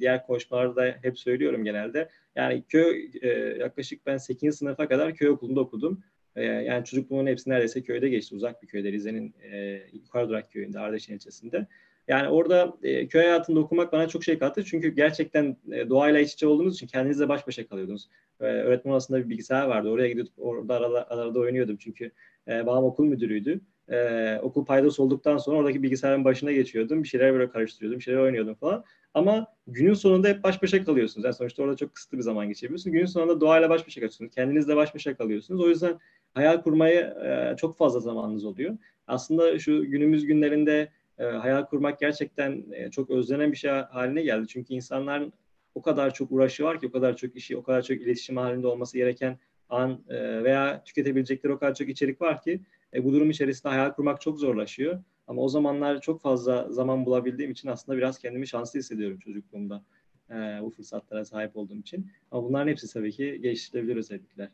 diğer 0.00 0.26
koşmalarda 0.26 0.94
hep 1.02 1.18
söylüyorum 1.18 1.64
genelde. 1.64 2.08
Yani 2.36 2.64
köy 2.68 3.10
e, 3.22 3.28
yaklaşık 3.58 4.06
ben 4.06 4.16
8. 4.16 4.56
sınıfa 4.56 4.88
kadar 4.88 5.14
köy 5.14 5.28
okulunda 5.28 5.60
okudum. 5.60 6.02
E, 6.36 6.44
yani 6.44 6.84
çocukluğumun 6.84 7.26
hepsi 7.26 7.50
neredeyse 7.50 7.82
köyde 7.82 8.08
geçti. 8.08 8.34
Uzak 8.34 8.62
bir 8.62 8.66
köyde 8.66 8.92
Rize'nin 8.92 9.34
e, 9.52 9.80
Yukarı 9.92 10.28
Durak 10.28 10.52
köyünde 10.52 10.78
Ardeşen 10.78 11.14
ilçesinde. 11.14 11.66
Yani 12.08 12.28
orada 12.28 12.76
e, 12.82 13.08
köy 13.08 13.22
hayatında 13.22 13.60
okumak 13.60 13.92
bana 13.92 14.08
çok 14.08 14.24
şey 14.24 14.38
kattı. 14.38 14.64
Çünkü 14.64 14.88
gerçekten 14.88 15.56
e, 15.72 15.88
doğayla 15.88 16.20
iç 16.20 16.32
içe 16.32 16.46
olduğunuz 16.46 16.74
için 16.74 16.86
kendinizle 16.86 17.28
baş 17.28 17.46
başa 17.46 17.66
kalıyordunuz. 17.66 18.08
E, 18.40 18.44
öğretmen 18.44 18.92
odasında 18.92 19.18
bir 19.18 19.30
bilgisayar 19.30 19.66
vardı. 19.66 19.88
Oraya 19.88 20.08
gidip 20.08 20.28
orada 20.38 20.76
arada, 20.76 21.10
arada 21.10 21.38
oynuyordum. 21.38 21.76
Çünkü 21.76 22.10
e, 22.48 22.66
babam 22.66 22.84
okul 22.84 23.04
müdürüydü. 23.04 23.60
E, 23.88 24.38
okul 24.42 24.64
paydası 24.64 25.02
olduktan 25.02 25.38
sonra 25.38 25.56
oradaki 25.56 25.82
bilgisayarın 25.82 26.24
başına 26.24 26.52
geçiyordum. 26.52 27.02
Bir 27.02 27.08
şeyler 27.08 27.32
böyle 27.32 27.50
karıştırıyordum. 27.50 27.98
Bir 27.98 28.04
şeyler 28.04 28.20
oynuyordum 28.20 28.54
falan. 28.54 28.84
Ama 29.14 29.46
günün 29.66 29.94
sonunda 29.94 30.28
hep 30.28 30.44
baş 30.44 30.62
başa 30.62 30.84
kalıyorsunuz. 30.84 31.24
Yani 31.24 31.34
sonuçta 31.34 31.62
orada 31.62 31.76
çok 31.76 31.94
kısıtlı 31.94 32.18
bir 32.18 32.22
zaman 32.22 32.48
geçiriyorsunuz. 32.48 32.92
Günün 32.92 33.06
sonunda 33.06 33.40
doğayla 33.40 33.70
baş 33.70 33.86
başa 33.86 34.00
kalıyorsunuz. 34.00 34.34
Kendinizle 34.34 34.76
baş 34.76 34.94
başa 34.94 35.16
kalıyorsunuz. 35.16 35.60
O 35.60 35.68
yüzden 35.68 35.98
hayal 36.34 36.62
kurmaya 36.62 37.00
e, 37.00 37.56
çok 37.56 37.76
fazla 37.76 38.00
zamanınız 38.00 38.44
oluyor. 38.44 38.76
Aslında 39.06 39.58
şu 39.58 39.84
günümüz 39.84 40.26
günlerinde 40.26 40.88
e, 41.18 41.24
hayal 41.24 41.64
kurmak 41.64 42.00
gerçekten 42.00 42.64
e, 42.72 42.90
çok 42.90 43.10
özlenen 43.10 43.52
bir 43.52 43.56
şey 43.56 43.70
haline 43.70 44.22
geldi. 44.22 44.46
Çünkü 44.48 44.74
insanların 44.74 45.32
o 45.74 45.82
kadar 45.82 46.14
çok 46.14 46.32
uğraşı 46.32 46.64
var 46.64 46.80
ki, 46.80 46.86
o 46.88 46.92
kadar 46.92 47.16
çok 47.16 47.36
işi, 47.36 47.56
o 47.56 47.62
kadar 47.62 47.82
çok 47.82 47.96
iletişim 47.96 48.36
halinde 48.36 48.66
olması 48.66 48.98
gereken 48.98 49.38
an 49.68 50.04
e, 50.08 50.44
veya 50.44 50.84
tüketebilecekleri 50.84 51.52
o 51.52 51.58
kadar 51.58 51.74
çok 51.74 51.88
içerik 51.88 52.20
var 52.20 52.42
ki 52.42 52.60
e, 52.94 53.04
bu 53.04 53.12
durum 53.12 53.30
içerisinde 53.30 53.68
hayal 53.68 53.90
kurmak 53.90 54.20
çok 54.20 54.38
zorlaşıyor. 54.38 55.02
Ama 55.26 55.42
o 55.42 55.48
zamanlar 55.48 56.00
çok 56.00 56.20
fazla 56.20 56.72
zaman 56.72 57.06
bulabildiğim 57.06 57.50
için 57.50 57.68
aslında 57.68 57.98
biraz 57.98 58.18
kendimi 58.18 58.46
şanslı 58.46 58.78
hissediyorum 58.78 59.18
çocukluğumda 59.18 59.84
e, 60.30 60.34
bu 60.34 60.70
fırsatlara 60.70 61.24
sahip 61.24 61.56
olduğum 61.56 61.78
için. 61.78 62.10
Ama 62.30 62.44
bunların 62.44 62.68
hepsi 62.68 62.92
tabii 62.92 63.12
ki 63.12 63.40
geliştirilebilir 63.42 63.96
özellikler. 63.96 64.48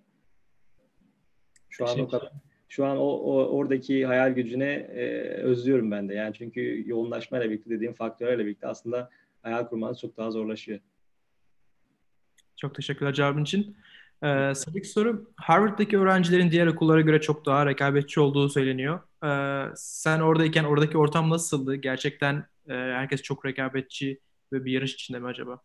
Şu 1.68 1.88
an 1.88 2.00
o 2.00 2.08
kadar 2.08 2.32
şu 2.70 2.86
an 2.86 2.96
o, 2.96 3.02
o 3.02 3.46
oradaki 3.56 4.06
hayal 4.06 4.30
gücüne 4.30 4.72
e, 4.72 5.06
özlüyorum 5.42 5.90
ben 5.90 6.08
de. 6.08 6.14
Yani 6.14 6.34
çünkü 6.34 6.82
yoğunlaşmayla 6.86 7.50
birlikte 7.50 7.70
dediğim 7.70 7.94
faktörlerle 7.94 8.46
birlikte 8.46 8.66
aslında 8.66 9.10
hayal 9.42 9.66
kurmanız 9.66 10.00
çok 10.00 10.16
daha 10.16 10.30
zorlaşıyor. 10.30 10.80
Çok 12.56 12.74
teşekkürler 12.74 13.12
cevabın 13.12 13.42
için. 13.42 13.76
Ee, 14.22 14.54
sıradaki 14.54 14.88
soru, 14.88 15.32
Harvard'daki 15.36 15.98
öğrencilerin 15.98 16.50
diğer 16.50 16.66
okullara 16.66 17.00
göre 17.00 17.20
çok 17.20 17.46
daha 17.46 17.66
rekabetçi 17.66 18.20
olduğu 18.20 18.48
söyleniyor. 18.48 19.00
Ee, 19.24 19.72
sen 19.76 20.20
oradayken 20.20 20.64
oradaki 20.64 20.98
ortam 20.98 21.30
nasıldı? 21.30 21.74
Gerçekten 21.74 22.34
e, 22.68 22.72
herkes 22.74 23.22
çok 23.22 23.46
rekabetçi 23.46 24.20
ve 24.52 24.64
bir 24.64 24.72
yarış 24.72 24.94
içinde 24.94 25.18
mi 25.18 25.26
acaba? 25.26 25.60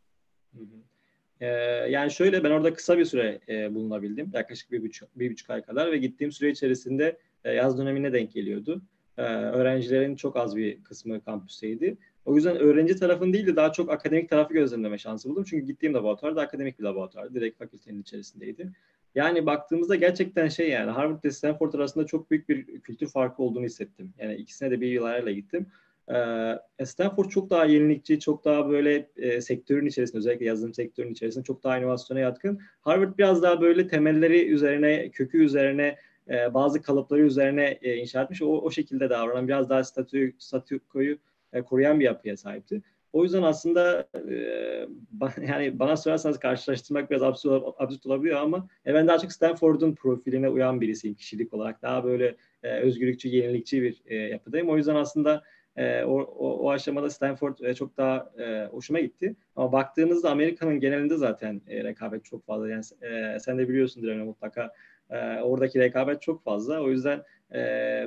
Hı 0.54 0.62
hı. 0.62 0.95
Ee, 1.42 1.48
yani 1.90 2.12
şöyle 2.12 2.44
ben 2.44 2.52
orada 2.52 2.74
kısa 2.74 2.98
bir 2.98 3.06
süre 3.06 3.40
e, 3.50 3.76
bulunabildim. 3.76 4.32
Yaklaşık 4.34 4.72
bir 4.72 4.84
buçuk, 4.84 5.10
bir 5.20 5.32
buçuk 5.32 5.50
ay 5.50 5.62
kadar 5.62 5.92
ve 5.92 5.98
gittiğim 5.98 6.32
süre 6.32 6.50
içerisinde 6.50 7.18
e, 7.44 7.52
yaz 7.52 7.78
dönemine 7.78 8.14
denk 8.14 8.34
geliyordu. 8.34 8.82
E, 9.18 9.22
öğrencilerin 9.22 10.16
çok 10.16 10.36
az 10.38 10.56
bir 10.56 10.84
kısmı 10.84 11.22
kampüsteydi. 11.22 11.98
O 12.26 12.36
yüzden 12.36 12.58
öğrenci 12.58 12.96
tarafın 12.96 13.34
değil 13.34 13.48
de 13.48 13.56
daha 13.56 13.72
çok 13.72 13.92
akademik 13.92 14.30
tarafı 14.30 14.54
gözlemleme 14.54 14.98
şansı 14.98 15.30
buldum. 15.30 15.44
Çünkü 15.44 15.66
gittiğim 15.66 15.94
laboratuvar 15.94 16.36
da 16.36 16.42
akademik 16.42 16.80
bir 16.80 16.84
laboratuvar. 16.84 17.34
Direkt 17.34 17.58
fakültenin 17.58 18.02
içerisindeydi. 18.02 18.72
Yani 19.16 19.46
baktığımızda 19.46 19.96
gerçekten 19.96 20.48
şey 20.48 20.70
yani 20.70 20.92
Harvard 20.92 21.24
ile 21.24 21.32
Stanford 21.32 21.74
arasında 21.74 22.06
çok 22.06 22.32
büyük 22.32 22.50
bir 22.50 22.80
kültür 22.82 23.08
farkı 23.08 23.44
olduğunu 23.44 23.66
hissettim. 23.66 24.14
Yani 24.20 24.36
ikisine 24.36 24.72
de 24.72 24.82
bir 24.82 24.88
yıl 24.88 25.04
arayla 25.04 25.32
gittim. 25.32 25.68
E, 26.80 26.86
Stanford 26.86 27.30
çok 27.30 27.50
daha 27.50 27.66
yenilikçi, 27.66 28.20
çok 28.20 28.46
daha 28.46 28.70
böyle 28.70 29.10
e, 29.16 29.42
sektörün 29.42 29.86
içerisinde 29.86 30.18
özellikle 30.18 30.46
yazılım 30.46 30.74
sektörünün 30.74 31.14
içerisinde 31.14 31.44
çok 31.44 31.64
daha 31.64 31.78
inovasyona 31.78 32.20
yatkın. 32.20 32.60
Harvard 32.82 33.18
biraz 33.18 33.44
daha 33.44 33.62
böyle 33.62 33.88
temelleri 33.88 34.46
üzerine, 34.48 35.10
kökü 35.10 35.44
üzerine, 35.44 35.98
e, 36.30 36.54
bazı 36.54 36.82
kalıpları 36.82 37.22
üzerine 37.22 37.80
e, 37.82 37.96
inşa 37.96 38.24
etmiş. 38.24 38.42
O, 38.42 38.48
o 38.48 38.72
şekilde 38.72 39.10
davranan, 39.10 39.48
biraz 39.48 39.70
daha 39.70 39.84
statü, 39.84 40.36
statükoyu 40.38 41.18
e, 41.54 41.62
koruyan 41.62 42.00
bir 42.00 42.06
yapıya 42.06 42.38
sahipti. 42.38 42.82
O 43.14 43.24
yüzden 43.24 43.44
aslında 43.44 44.08
e, 44.30 44.36
yani 45.48 45.80
bana 45.80 45.98
sorarsanız 45.98 46.40
karşılaştırmak 46.40 47.12
biraz 47.12 47.24
absürt, 47.24 47.64
absürt 47.78 48.06
olabiliyor 48.06 48.42
ama 48.42 48.68
e, 48.86 48.94
ben 48.94 49.08
daha 49.08 49.20
çok 49.20 49.32
Stanford'un 49.32 49.96
profiline 49.96 50.50
uyan 50.50 50.82
birisiyim 50.82 51.16
kişilik 51.16 51.54
olarak. 51.54 51.82
Daha 51.82 52.04
böyle 52.04 52.36
e, 52.64 52.80
özgürlükçü, 52.80 53.30
yenilikçi 53.30 53.82
bir 53.82 54.02
e, 54.06 54.16
yapıdayım. 54.16 54.70
O 54.70 54.78
yüzden 54.78 54.96
aslında 54.96 55.44
e, 55.76 56.04
o, 56.04 56.22
o, 56.22 56.60
o 56.60 56.72
aşamada 56.72 57.10
Stanford 57.10 57.60
e, 57.60 57.74
çok 57.74 57.98
daha 57.98 58.32
e, 58.40 58.66
hoşuma 58.66 59.00
gitti. 59.00 59.36
Ama 59.56 59.72
baktığınızda 59.72 60.32
Amerika'nın 60.32 60.80
genelinde 60.80 61.18
zaten 61.18 61.62
e, 61.68 61.84
rekabet 61.84 62.26
çok 62.26 62.46
fazla. 62.46 62.70
Yani 62.70 62.84
e, 63.02 63.40
sen 63.40 63.58
de 63.58 63.70
biliyorsundur 63.70 64.08
yani 64.08 64.24
mutlaka 64.24 64.74
e, 65.10 65.42
oradaki 65.42 65.80
rekabet 65.80 66.22
çok 66.22 66.44
fazla. 66.44 66.82
O 66.82 66.90
yüzden 66.90 67.24
e, 67.54 67.60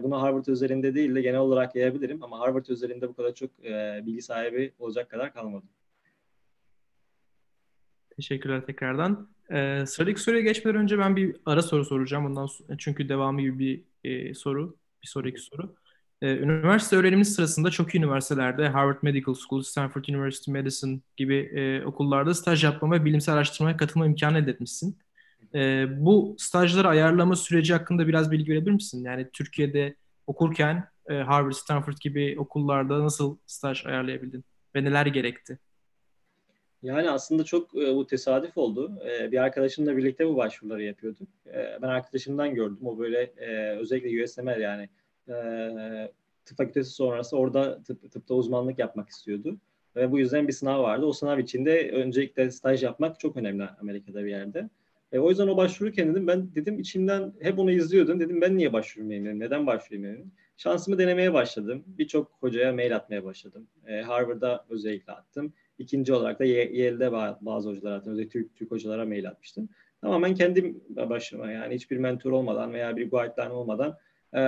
bunu 0.03 0.23
Harvard 0.23 0.47
üzerinde 0.47 0.95
değil 0.95 1.15
de 1.15 1.23
genel 1.23 1.41
olarak 1.41 1.75
yayabilirim 1.75 2.23
ama 2.23 2.41
Harvard 2.41 2.67
üzerinde 2.67 3.09
bu 3.09 3.15
kadar 3.15 3.35
çok 3.35 3.51
e, 3.65 4.03
bilgi 4.07 4.23
sahibi 4.23 4.73
olacak 4.79 5.11
kadar 5.11 5.33
kalmadım. 5.33 5.69
Teşekkürler 8.17 8.67
tekrardan. 8.67 9.29
Ee, 9.51 9.85
sıradaki 9.87 10.21
soruya 10.21 10.43
geçmeden 10.43 10.81
önce 10.81 10.99
ben 10.99 11.17
bir 11.17 11.37
ara 11.47 11.63
soru 11.63 11.85
soracağım. 11.85 12.27
Ondan 12.27 12.49
çünkü 12.79 13.09
devamı 13.09 13.41
gibi 13.41 13.59
bir 13.59 13.83
e, 14.11 14.35
soru, 14.35 14.77
bir 15.03 15.09
sonraki 15.09 15.41
soru. 15.41 15.75
Ee, 16.23 16.37
üniversite 16.37 16.97
öğreniminiz 16.97 17.35
sırasında 17.35 17.71
çok 17.71 17.95
iyi 17.95 17.99
üniversitelerde, 17.99 18.69
Harvard 18.69 18.99
Medical 19.03 19.35
School, 19.35 19.63
Stanford 19.63 20.05
University 20.09 20.51
Medicine 20.51 21.01
gibi 21.17 21.37
e, 21.37 21.85
okullarda 21.85 22.35
staj 22.35 22.65
yapma 22.65 22.91
ve 22.91 23.05
bilimsel 23.05 23.35
araştırmaya 23.35 23.77
katılma 23.77 24.07
imkanı 24.07 24.39
elde 24.39 24.51
etmişsin. 24.51 24.99
E, 25.55 25.87
bu 25.91 26.37
stajları 26.39 26.89
ayarlama 26.89 27.37
süreci 27.37 27.73
hakkında 27.73 28.09
biraz 28.09 28.31
bilgi 28.31 28.53
verebilir 28.53 28.71
misin? 28.71 29.05
Yani 29.05 29.29
Türkiye'de 29.33 29.95
okurken 30.27 30.89
e, 31.09 31.15
Harvard, 31.15 31.53
Stanford 31.53 31.97
gibi 32.01 32.37
okullarda 32.39 33.05
nasıl 33.05 33.37
staj 33.47 33.87
ayarlayabildin 33.87 34.45
ve 34.75 34.85
neler 34.85 35.07
gerekti? 35.07 35.59
Yani 36.83 37.11
aslında 37.11 37.45
çok 37.45 37.77
e, 37.77 37.95
bu 37.95 38.07
tesadüf 38.07 38.59
oldu. 38.59 38.93
E, 39.11 39.33
bir 39.33 39.39
arkadaşımla 39.39 39.97
birlikte 39.97 40.29
bu 40.29 40.37
başvuruları 40.37 40.83
yapıyorduk. 40.83 41.29
E, 41.47 41.79
ben 41.83 41.89
arkadaşımdan 41.89 42.55
gördüm. 42.55 42.87
O 42.87 42.99
böyle 42.99 43.23
e, 43.23 43.77
özellikle 43.77 44.25
USML 44.25 44.61
yani 44.61 44.89
e, 45.29 46.13
tıp 46.45 46.59
fakültesi 46.59 46.91
sonrası 46.91 47.37
orada 47.37 47.83
tıp, 47.83 48.13
tıpta 48.13 48.35
uzmanlık 48.35 48.79
yapmak 48.79 49.09
istiyordu. 49.09 49.57
Ve 49.97 50.13
bu 50.13 50.19
yüzden 50.19 50.49
bir 50.49 50.53
sınav 50.53 50.83
vardı. 50.83 51.07
O 51.07 51.13
sınav 51.13 51.39
içinde 51.39 51.91
öncelikle 51.91 52.51
staj 52.51 52.83
yapmak 52.83 53.21
çok 53.21 53.37
önemli 53.37 53.65
Amerika'da 53.81 54.25
bir 54.25 54.31
yerde. 54.31 54.69
E, 55.13 55.19
o 55.19 55.31
yüzden 55.31 55.49
o 55.49 55.57
başvururken 55.57 56.11
dedim 56.11 56.27
ben 56.27 56.55
dedim 56.55 56.79
içimden 56.79 57.33
hep 57.41 57.59
onu 57.59 57.71
izliyordum. 57.71 58.21
Dedim 58.21 58.41
ben 58.41 58.57
niye 58.57 58.73
başvurmayayım? 58.73 59.41
Neden 59.41 59.67
başvurmayayım? 59.67 60.33
Şansımı 60.57 60.99
denemeye 60.99 61.33
başladım. 61.33 61.85
Birçok 61.87 62.33
hocaya 62.41 62.73
mail 62.73 62.97
atmaya 62.97 63.25
başladım. 63.25 63.67
E, 63.87 64.01
Harvard'a 64.01 64.65
özellikle 64.71 65.13
attım. 65.13 65.53
İkinci 65.79 66.13
olarak 66.13 66.39
da 66.39 66.45
Yale'de 66.45 67.13
bazı 67.41 67.69
hocalar 67.69 67.93
attım. 67.93 68.13
Özellikle 68.13 68.41
Türk, 68.41 68.57
Türk 68.57 68.71
hocalara 68.71 69.07
mail 69.07 69.29
atmıştım. 69.29 69.69
Tamamen 70.01 70.35
kendim 70.35 70.81
başıma 70.89 71.51
yani 71.51 71.75
hiçbir 71.75 71.97
mentor 71.97 72.33
olmadan 72.33 72.73
veya 72.73 72.97
bir 72.97 73.11
guideline 73.11 73.53
olmadan 73.53 73.97
e, 74.35 74.41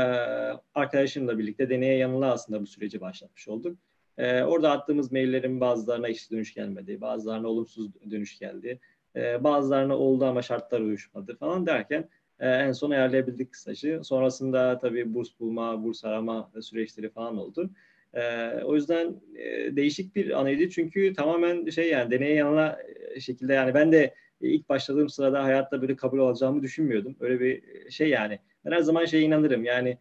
arkadaşımla 0.75 1.39
birlikte 1.39 1.71
deneye 1.71 1.97
yanıla 1.97 2.33
aslında 2.33 2.61
bu 2.61 2.67
süreci 2.67 3.01
başlatmış 3.01 3.49
olduk. 3.49 3.79
E, 4.19 4.43
orada 4.43 4.71
attığımız 4.71 5.13
maillerin 5.13 5.61
bazılarına 5.61 6.09
hiç 6.09 6.31
dönüş 6.31 6.55
gelmedi, 6.55 7.01
bazılarına 7.01 7.49
olumsuz 7.49 7.91
dönüş 8.11 8.39
geldi. 8.39 8.81
E, 9.17 9.45
bazılarına 9.45 9.99
oldu 9.99 10.25
ama 10.25 10.43
şartlar 10.43 10.81
uyuşmadı 10.81 11.37
falan 11.37 11.67
derken 11.67 12.09
e, 12.41 12.49
en 12.49 12.73
son 12.73 12.91
ayarlayabildik 12.91 13.57
stajı. 13.57 14.01
Sonrasında 14.05 14.79
tabii 14.79 15.15
burs 15.15 15.29
bulma, 15.41 15.85
burs 15.85 16.05
arama 16.05 16.51
süreçleri 16.61 17.11
falan 17.11 17.39
oldu. 17.39 17.71
E, 18.15 18.49
o 18.65 18.75
yüzden 18.75 19.21
e, 19.37 19.77
değişik 19.77 20.17
bir 20.17 20.41
anıydı 20.41 20.71
çünkü 20.71 21.15
tamamen 21.15 21.71
şey 21.71 21.89
yani 21.89 22.11
deneye 22.11 22.35
yanına 22.35 22.79
şekilde 23.21 23.55
yani 23.55 23.75
ben 23.75 23.93
de 23.93 24.15
ilk 24.41 24.69
başladığım 24.69 25.09
sırada 25.09 25.45
hayatta 25.45 25.83
böyle 25.83 25.97
kabul 25.97 26.21
alacağımı 26.21 26.63
düşünmüyordum. 26.63 27.17
Öyle 27.21 27.41
bir 27.41 27.63
şey 27.91 28.09
yani. 28.09 28.39
Ben 28.65 28.73
her 28.73 28.81
zaman 28.81 29.05
şeye 29.05 29.23
inanırım 29.23 29.65
yani 29.65 29.99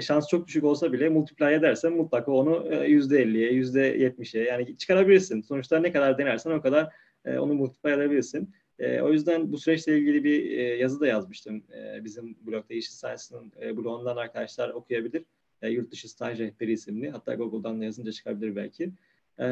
şans 0.00 0.28
çok 0.28 0.46
düşük 0.46 0.64
olsa 0.64 0.92
bile 0.92 1.08
multiply 1.08 1.54
edersen 1.54 1.92
mutlaka 1.92 2.32
onu 2.32 2.66
%50'ye, 2.72 3.52
%70'e 3.52 4.40
yani 4.40 4.76
çıkarabilirsin. 4.76 5.40
Sonuçta 5.40 5.78
ne 5.78 5.92
kadar 5.92 6.18
denersen 6.18 6.50
o 6.50 6.62
kadar 6.62 6.92
e, 7.24 7.38
onu 7.38 7.54
multiply 7.54 7.92
edebilirsin. 7.92 8.54
E, 8.78 9.00
o 9.00 9.12
yüzden 9.12 9.52
bu 9.52 9.58
süreçle 9.58 9.98
ilgili 9.98 10.24
bir 10.24 10.58
e, 10.58 10.62
yazı 10.62 11.00
da 11.00 11.06
yazmıştım. 11.06 11.62
E, 11.76 12.04
bizim 12.04 12.36
blogda 12.46 12.74
Yeşil 12.74 12.92
Science'ın 12.92 13.52
e, 13.62 13.76
blogundan 13.76 14.16
arkadaşlar 14.16 14.70
okuyabilir. 14.70 15.24
E, 15.62 15.70
Yurt 15.70 15.90
dışı 15.92 16.08
staj 16.08 16.38
rehberi 16.38 16.72
isimli. 16.72 17.10
Hatta 17.10 17.34
Google'dan 17.34 17.80
da 17.80 17.84
yazınca 17.84 18.12
çıkabilir 18.12 18.56
belki. 18.56 18.90
E, 19.40 19.46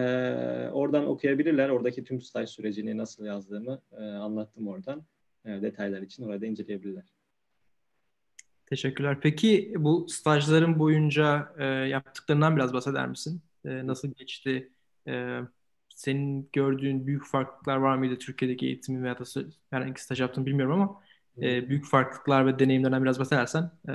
oradan 0.73 1.07
okuyabilirler. 1.07 1.69
Oradaki 1.69 2.05
tüm 2.05 2.21
staj 2.21 2.49
sürecini 2.49 2.97
nasıl 2.97 3.25
yazdığımı 3.25 3.81
e, 3.93 4.03
anlattım 4.03 4.69
oradan. 4.69 5.03
E, 5.45 5.63
detaylar 5.63 6.03
için 6.03 6.23
orada 6.23 6.47
inceleyebilirler. 6.47 7.05
Teşekkürler. 8.67 9.19
Peki 9.21 9.75
bu 9.77 10.07
stajların 10.09 10.79
boyunca 10.79 11.53
e, 11.59 11.65
yaptıklarından 11.65 12.57
biraz 12.57 12.73
bahseder 12.73 13.09
misin? 13.09 13.43
E, 13.65 13.87
nasıl 13.87 14.13
geçti? 14.13 14.71
E, 15.09 15.41
senin 15.89 16.49
gördüğün 16.53 17.07
büyük 17.07 17.27
farklılıklar 17.27 17.77
var 17.77 17.97
mıydı 17.97 18.19
Türkiye'deki 18.19 18.67
eğitimin 18.67 19.03
veya 19.03 19.19
da 19.19 19.25
herhangi 19.71 20.03
staj 20.03 20.21
yaptığını 20.21 20.47
bilmiyorum 20.47 20.81
ama 20.81 21.03
e, 21.43 21.69
büyük 21.69 21.87
farklılıklar 21.87 22.47
ve 22.47 22.59
deneyimlerden 22.59 23.03
biraz 23.03 23.21
bahsedersen 23.21 23.71
e, 23.89 23.93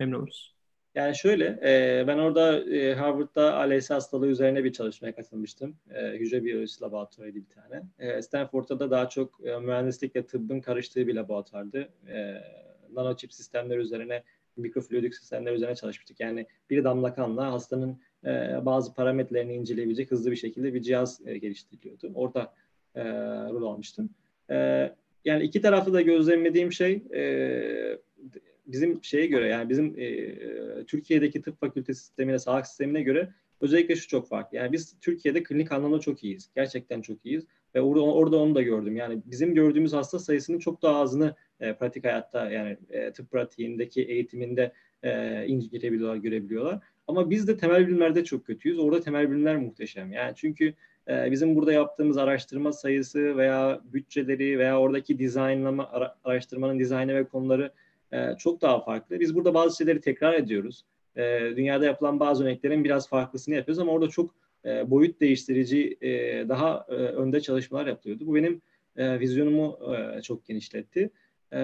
memnun 0.00 0.18
oluruz. 0.18 0.53
Yani 0.94 1.16
şöyle, 1.16 1.44
e, 1.44 2.04
ben 2.06 2.18
orada 2.18 2.70
e, 2.70 2.94
Harvard'da 2.94 3.54
ALS 3.54 3.90
hastalığı 3.90 4.26
üzerine 4.26 4.64
bir 4.64 4.72
çalışmaya 4.72 5.14
katılmıştım. 5.14 5.76
E, 5.94 6.08
hücre 6.08 6.44
biyolojisi 6.44 6.82
laboratuvarıydı 6.82 7.36
bir 7.36 7.62
tane. 7.62 7.82
E, 7.98 8.22
Stanford'da 8.22 8.80
da 8.80 8.90
daha 8.90 9.08
çok 9.08 9.46
e, 9.46 9.58
mühendislikle 9.58 10.26
tıbbın 10.26 10.60
karıştığı 10.60 11.06
bir 11.06 11.14
laboratuvardı. 11.14 11.88
E, 12.08 12.34
nanochip 12.92 13.32
sistemler 13.32 13.78
üzerine, 13.78 14.22
mikrofluidik 14.56 15.14
sistemler 15.14 15.52
üzerine 15.52 15.76
çalışmıştık. 15.76 16.20
Yani 16.20 16.46
bir 16.70 16.84
damla 16.84 17.14
kanla 17.14 17.52
hastanın 17.52 18.00
e, 18.24 18.28
bazı 18.62 18.94
parametrelerini 18.94 19.54
inceleyebilecek 19.54 20.10
hızlı 20.10 20.30
bir 20.30 20.36
şekilde 20.36 20.74
bir 20.74 20.82
cihaz 20.82 21.20
e, 21.26 21.38
geliştiriliyordu. 21.38 22.12
Orada 22.14 22.54
e, 22.94 23.04
rol 23.50 23.62
almıştım. 23.62 24.10
E, 24.50 24.90
yani 25.24 25.44
iki 25.44 25.60
tarafta 25.60 25.92
da 25.92 26.02
gözlemlediğim 26.02 26.72
şey 26.72 27.02
e, 27.14 27.98
bizim 28.66 29.04
şeye 29.04 29.26
göre 29.26 29.48
yani 29.48 29.68
bizim 29.68 29.94
e, 29.98 30.34
Türkiye'deki 30.84 31.42
tıp 31.42 31.60
fakültesi 31.60 32.00
sistemine, 32.00 32.38
sağlık 32.38 32.66
sistemine 32.66 33.02
göre 33.02 33.28
özellikle 33.60 33.96
şu 33.96 34.08
çok 34.08 34.28
farklı. 34.28 34.56
Yani 34.56 34.72
biz 34.72 34.96
Türkiye'de 35.00 35.42
klinik 35.42 35.72
anlamda 35.72 36.00
çok 36.00 36.24
iyiyiz. 36.24 36.50
Gerçekten 36.54 37.00
çok 37.00 37.26
iyiyiz. 37.26 37.44
Ve 37.74 37.80
orada, 37.80 38.02
orada 38.02 38.36
onu 38.36 38.54
da 38.54 38.62
gördüm. 38.62 38.96
Yani 38.96 39.22
bizim 39.26 39.54
gördüğümüz 39.54 39.92
hasta 39.92 40.18
sayısının 40.18 40.58
çok 40.58 40.82
daha 40.82 40.96
azını 40.96 41.34
e, 41.60 41.74
pratik 41.74 42.04
hayatta 42.04 42.50
yani 42.50 42.76
e, 42.90 43.12
tıp 43.12 43.30
pratiğindeki 43.30 44.02
eğitiminde 44.02 44.72
e, 45.02 45.44
inceleyebiliyorlar, 45.46 46.16
görebiliyorlar. 46.16 46.80
Ama 47.06 47.30
biz 47.30 47.48
de 47.48 47.56
temel 47.56 47.86
bilimlerde 47.86 48.24
çok 48.24 48.46
kötüyüz. 48.46 48.78
Orada 48.78 49.00
temel 49.00 49.30
bilimler 49.30 49.56
muhteşem. 49.56 50.12
Yani 50.12 50.32
çünkü 50.36 50.74
e, 51.08 51.30
bizim 51.30 51.56
burada 51.56 51.72
yaptığımız 51.72 52.16
araştırma 52.16 52.72
sayısı 52.72 53.36
veya 53.36 53.80
bütçeleri 53.92 54.58
veya 54.58 54.80
oradaki 54.80 55.18
dizaynlama 55.18 55.88
ara, 55.92 56.16
araştırmanın 56.24 56.78
dizaynı 56.78 57.14
ve 57.14 57.24
konuları 57.24 57.72
e, 58.14 58.36
çok 58.38 58.62
daha 58.62 58.80
farklı. 58.80 59.20
Biz 59.20 59.34
burada 59.34 59.54
bazı 59.54 59.76
şeyleri 59.76 60.00
tekrar 60.00 60.34
ediyoruz. 60.34 60.84
E, 61.16 61.40
dünyada 61.56 61.84
yapılan 61.84 62.20
bazı 62.20 62.44
örneklerin 62.44 62.84
biraz 62.84 63.08
farklısını 63.08 63.54
yapıyoruz 63.54 63.78
ama 63.78 63.92
orada 63.92 64.08
çok 64.08 64.34
e, 64.64 64.90
boyut 64.90 65.20
değiştirici, 65.20 65.98
e, 66.00 66.10
daha 66.48 66.86
e, 66.88 66.92
önde 66.92 67.40
çalışmalar 67.40 67.86
yapılıyordu. 67.86 68.26
Bu 68.26 68.34
benim 68.34 68.62
e, 68.96 69.20
vizyonumu 69.20 69.78
e, 69.94 70.22
çok 70.22 70.46
genişletti. 70.46 71.10
E, 71.52 71.58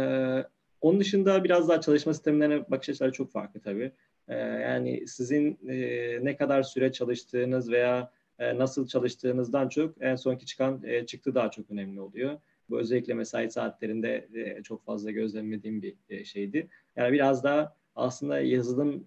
onun 0.81 1.01
dışında 1.01 1.45
biraz 1.45 1.69
daha 1.69 1.81
çalışma 1.81 2.15
sistemlerine 2.15 2.71
bakış 2.71 2.89
açıları 2.89 3.13
çok 3.13 3.33
farklı 3.33 3.61
tabii. 3.61 3.93
Ee, 4.31 4.35
yani 4.37 5.07
sizin 5.07 5.59
e, 5.69 6.19
ne 6.25 6.37
kadar 6.37 6.63
süre 6.63 6.93
çalıştığınız 6.93 7.71
veya 7.71 8.13
e, 8.39 8.59
nasıl 8.59 8.87
çalıştığınızdan 8.87 9.69
çok 9.69 10.03
en 10.03 10.17
sonki 10.17 10.47
çıkan 10.47 10.83
e, 10.85 11.07
çıktı 11.07 11.35
daha 11.35 11.51
çok 11.51 11.71
önemli 11.71 12.01
oluyor. 12.01 12.39
Bu 12.71 12.79
özellikle 12.79 13.15
mesai 13.15 13.51
saatlerinde 13.51 14.29
çok 14.65 14.85
fazla 14.85 15.11
gözlemlediğim 15.11 15.83
bir 15.83 16.25
şeydi. 16.25 16.69
Yani 16.97 17.13
biraz 17.13 17.45
daha 17.45 17.77
aslında 17.97 18.41
yazılım 18.41 19.05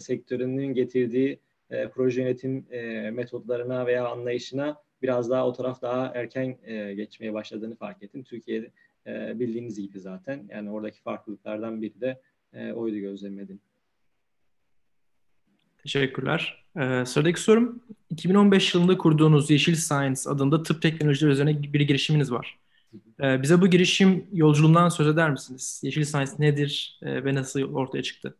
sektörünün 0.00 0.74
getirdiği 0.74 1.40
proje 1.94 2.22
yönetim 2.22 2.66
metodlarına 3.14 3.86
veya 3.86 4.08
anlayışına 4.08 4.82
biraz 5.02 5.30
daha 5.30 5.48
o 5.48 5.52
taraf 5.52 5.82
daha 5.82 6.12
erken 6.14 6.56
geçmeye 6.96 7.32
başladığını 7.32 7.76
fark 7.76 8.02
ettim. 8.02 8.22
Türkiye'de 8.22 8.70
bildiğiniz 9.38 9.80
gibi 9.80 10.00
zaten. 10.00 10.44
Yani 10.48 10.70
oradaki 10.70 11.02
farklılıklardan 11.02 11.82
biri 11.82 12.00
de 12.00 12.20
oydu 12.74 12.98
gözlemledim. 12.98 13.60
Teşekkürler. 15.84 16.64
Ee, 16.76 17.04
sıradaki 17.06 17.40
sorum, 17.40 17.82
2015 18.10 18.74
yılında 18.74 18.98
kurduğunuz 18.98 19.50
Yeşil 19.50 19.74
Science 19.74 20.20
adında 20.26 20.62
tıp 20.62 20.82
teknolojileri 20.82 21.32
üzerine 21.32 21.62
bir 21.62 21.80
girişiminiz 21.80 22.32
var. 22.32 22.58
Ee, 23.22 23.42
bize 23.42 23.60
bu 23.60 23.66
girişim 23.66 24.26
yolculuğundan 24.32 24.88
söz 24.88 25.06
eder 25.06 25.30
misiniz? 25.30 25.80
Yeşil 25.84 26.04
Science 26.04 26.32
nedir 26.38 26.98
e, 27.02 27.24
ve 27.24 27.34
nasıl 27.34 27.62
ortaya 27.62 28.02
çıktı? 28.02 28.36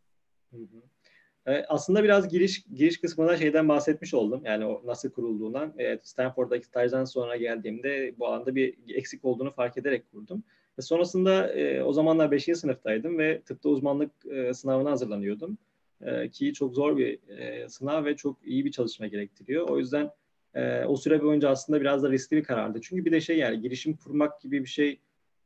Ee, 1.47 1.65
aslında 1.67 2.03
biraz 2.03 2.29
giriş 2.29 2.63
giriş 2.75 3.01
kısmında 3.01 3.37
şeyden 3.37 3.69
bahsetmiş 3.69 4.13
oldum. 4.13 4.41
Yani 4.45 4.77
nasıl 4.85 5.09
kurulduğundan. 5.09 5.73
Evet, 5.77 6.07
Stanford'daki 6.07 6.65
stajdan 6.65 7.05
sonra 7.05 7.35
geldiğimde 7.35 8.15
bu 8.19 8.27
alanda 8.27 8.55
bir 8.55 8.73
eksik 8.87 9.25
olduğunu 9.25 9.51
fark 9.51 9.77
ederek 9.77 10.11
kurdum. 10.11 10.43
Ve 10.77 10.81
sonrasında 10.81 11.53
e, 11.53 11.83
o 11.83 11.93
zamanlar 11.93 12.31
5. 12.31 12.43
sınıftaydım 12.43 13.17
ve 13.17 13.41
tıpta 13.41 13.69
uzmanlık 13.69 14.11
e, 14.25 14.53
sınavına 14.53 14.91
hazırlanıyordum. 14.91 15.57
E, 16.01 16.29
ki 16.29 16.53
çok 16.53 16.75
zor 16.75 16.97
bir 16.97 17.29
e, 17.29 17.69
sınav 17.69 18.05
ve 18.05 18.15
çok 18.15 18.37
iyi 18.43 18.65
bir 18.65 18.71
çalışma 18.71 19.07
gerektiriyor. 19.07 19.69
O 19.69 19.79
yüzden 19.79 20.11
e, 20.55 20.85
o 20.85 20.95
süre 20.95 21.23
boyunca 21.23 21.49
aslında 21.49 21.81
biraz 21.81 22.03
da 22.03 22.11
riskli 22.11 22.37
bir 22.37 22.43
karardı. 22.43 22.81
Çünkü 22.81 23.05
bir 23.05 23.11
de 23.11 23.21
şey 23.21 23.37
yani 23.37 23.61
girişim 23.61 23.95
kurmak 23.95 24.41
gibi 24.41 24.61
bir 24.61 24.69
şey 24.69 24.99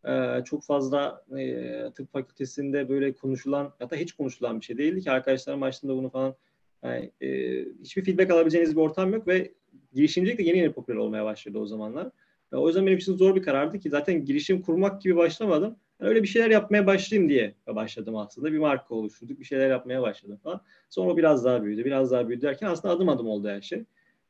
e, 0.08 0.44
çok 0.46 0.64
fazla 0.64 1.26
e, 1.38 1.92
tıp 1.96 2.12
fakültesinde 2.12 2.90
böyle 2.90 3.14
konuşulan 3.14 3.74
hatta 3.80 3.96
hiç 3.96 4.14
konuşulan 4.14 4.60
bir 4.60 4.66
şey 4.66 4.78
değildi 4.78 5.02
ki 5.02 5.12
arkadaşlarım 5.12 5.64
açtığında 5.64 5.96
bunu 5.96 6.10
falan 6.10 6.36
yani, 6.84 7.12
e, 7.22 7.60
hiçbir 7.82 8.06
feedback 8.06 8.32
alabileceğiniz 8.32 8.76
bir 8.76 8.82
ortam 8.82 9.14
yok 9.14 9.28
ve 9.28 9.52
girişimcilik 9.94 10.40
de 10.40 10.44
yeni 10.44 10.58
yeni 10.58 10.72
popüler 10.72 10.98
olmaya 10.98 11.26
başladı 11.26 11.60
o 11.60 11.66
zamanlar. 11.66 12.12
E, 12.54 12.56
o 12.56 12.68
yüzden 12.68 12.86
benim 12.88 12.98
için 12.98 13.18
zor 13.18 13.36
bir 13.36 13.44
karardı 13.44 13.80
ki 13.80 13.90
zaten 13.90 14.26
girişim 14.26 14.62
kurmak 14.62 15.02
gibi 15.02 15.16
başlamadım. 15.16 15.76
Yani 16.00 16.10
öyle 16.10 16.24
bir 16.24 16.28
şeyler 16.28 16.50
yapmaya 16.50 16.86
başlayayım 16.88 17.30
diye 17.30 17.56
başladım 17.68 18.16
aslında. 18.16 18.54
Bir 18.54 18.58
marka 18.58 18.96
oluşturduk, 18.96 19.40
bir 19.40 19.46
şeyler 19.46 19.70
yapmaya 19.70 20.02
başladım 20.02 20.40
falan. 20.44 20.62
Sonra 20.90 21.18
biraz 21.18 21.46
daha 21.46 21.64
büyüdü, 21.64 21.86
biraz 21.86 22.12
daha 22.12 22.30
büyüdü 22.30 22.42
derken 22.42 22.68
aslında 22.68 22.94
adım 22.94 23.10
adım 23.10 23.28
oldu 23.28 23.50
her 23.50 23.62
şey. 23.62 23.86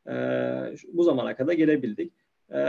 E, 0.07 0.13
bu 0.93 1.03
zamana 1.03 1.35
kadar 1.35 1.53
gelebildik. 1.53 2.13
E, 2.53 2.59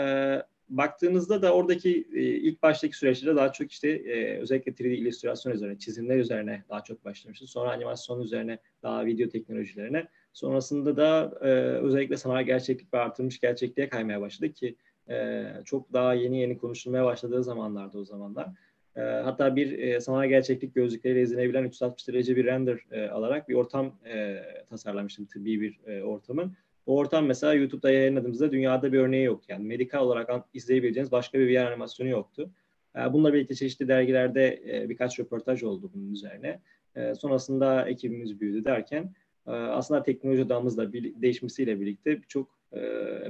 baktığınızda 0.70 1.42
da 1.42 1.54
oradaki 1.54 2.08
e, 2.14 2.22
ilk 2.22 2.62
baştaki 2.62 2.96
süreçte 2.96 3.36
daha 3.36 3.52
çok 3.52 3.70
işte 3.70 3.88
e, 3.88 4.38
özellikle 4.38 4.72
3D 4.72 4.88
illüstrasyon 4.88 5.52
üzerine, 5.52 5.78
çizimler 5.78 6.16
üzerine 6.16 6.64
daha 6.68 6.84
çok 6.84 7.04
başlamışız. 7.04 7.50
Sonra 7.50 7.70
animasyon 7.70 8.20
üzerine, 8.20 8.58
daha 8.82 9.06
video 9.06 9.28
teknolojilerine. 9.28 10.08
Sonrasında 10.32 10.96
da 10.96 11.38
e, 11.40 11.48
özellikle 11.78 12.16
sanal 12.16 12.42
gerçeklik 12.42 12.94
ve 12.94 12.98
artırılmış 12.98 13.40
gerçekliğe 13.40 13.88
kaymaya 13.88 14.20
başladık 14.20 14.56
ki 14.56 14.76
e, 15.10 15.46
çok 15.64 15.92
daha 15.92 16.14
yeni 16.14 16.40
yeni 16.40 16.58
konuşulmaya 16.58 17.04
başladığı 17.04 17.44
zamanlarda 17.44 17.98
o 17.98 18.04
zamanlar. 18.04 18.48
E, 18.96 19.00
hatta 19.00 19.56
bir 19.56 19.78
e, 19.78 20.00
sanal 20.00 20.28
gerçeklik 20.28 20.74
gözlükleriyle 20.74 21.22
izlenebilen 21.22 21.64
360 21.64 22.08
derece 22.08 22.36
bir 22.36 22.44
render 22.44 22.78
e, 22.90 23.08
alarak 23.08 23.48
bir 23.48 23.54
ortam 23.54 23.92
e, 24.04 24.42
tasarlamıştım, 24.68 25.26
tıbbi 25.26 25.60
bir 25.60 25.80
e, 25.86 26.02
ortamın. 26.02 26.56
O 26.90 26.96
ortam 26.96 27.26
mesela 27.26 27.54
YouTube'da 27.54 27.90
yayınladığımızda 27.90 28.52
dünyada 28.52 28.92
bir 28.92 28.98
örneği 28.98 29.24
yok. 29.24 29.48
Yani 29.48 29.66
medikal 29.66 30.00
olarak 30.00 30.44
izleyebileceğiniz 30.54 31.12
başka 31.12 31.38
bir 31.38 31.54
VR 31.54 31.66
animasyonu 31.66 32.10
yoktu. 32.10 32.50
E, 32.96 33.12
bununla 33.12 33.32
birlikte 33.32 33.54
çeşitli 33.54 33.88
dergilerde 33.88 34.62
e, 34.68 34.88
birkaç 34.88 35.20
röportaj 35.20 35.62
oldu 35.62 35.90
bunun 35.94 36.12
üzerine. 36.12 36.60
E, 36.96 37.14
sonrasında 37.14 37.88
ekibimiz 37.88 38.40
büyüdü 38.40 38.64
derken 38.64 39.14
aslında 39.46 40.02
teknoloji 40.02 40.42
odamız 40.42 40.78
da 40.78 40.92
değişmesiyle 40.92 41.80
birlikte 41.80 42.22
birçok 42.22 42.58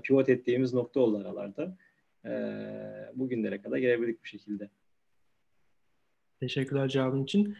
pivot 0.02 0.28
ettiğimiz 0.28 0.74
nokta 0.74 1.00
oldu 1.00 1.18
aralarda. 1.18 1.76
Bugünlere 3.14 3.62
kadar 3.62 3.78
gelebildik 3.78 4.22
bu 4.22 4.26
şekilde. 4.26 4.70
Teşekkürler 6.40 6.88
cevabın 6.88 7.24
için. 7.24 7.56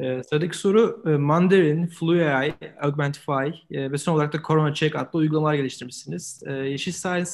Ee, 0.00 0.22
sıradaki 0.22 0.58
soru 0.58 1.02
e, 1.06 1.08
Mandarin, 1.08 1.86
FluAI, 1.86 2.54
Augmentify 2.80 3.48
e, 3.70 3.92
ve 3.92 3.98
son 3.98 4.14
olarak 4.14 4.32
da 4.32 4.42
Corona 4.46 4.74
Check 4.74 4.96
adlı 4.96 5.18
uygulamalar 5.18 5.54
geliştirmişsiniz. 5.54 6.42
E, 6.46 6.52
Yeşil 6.52 6.92
Science 6.92 7.30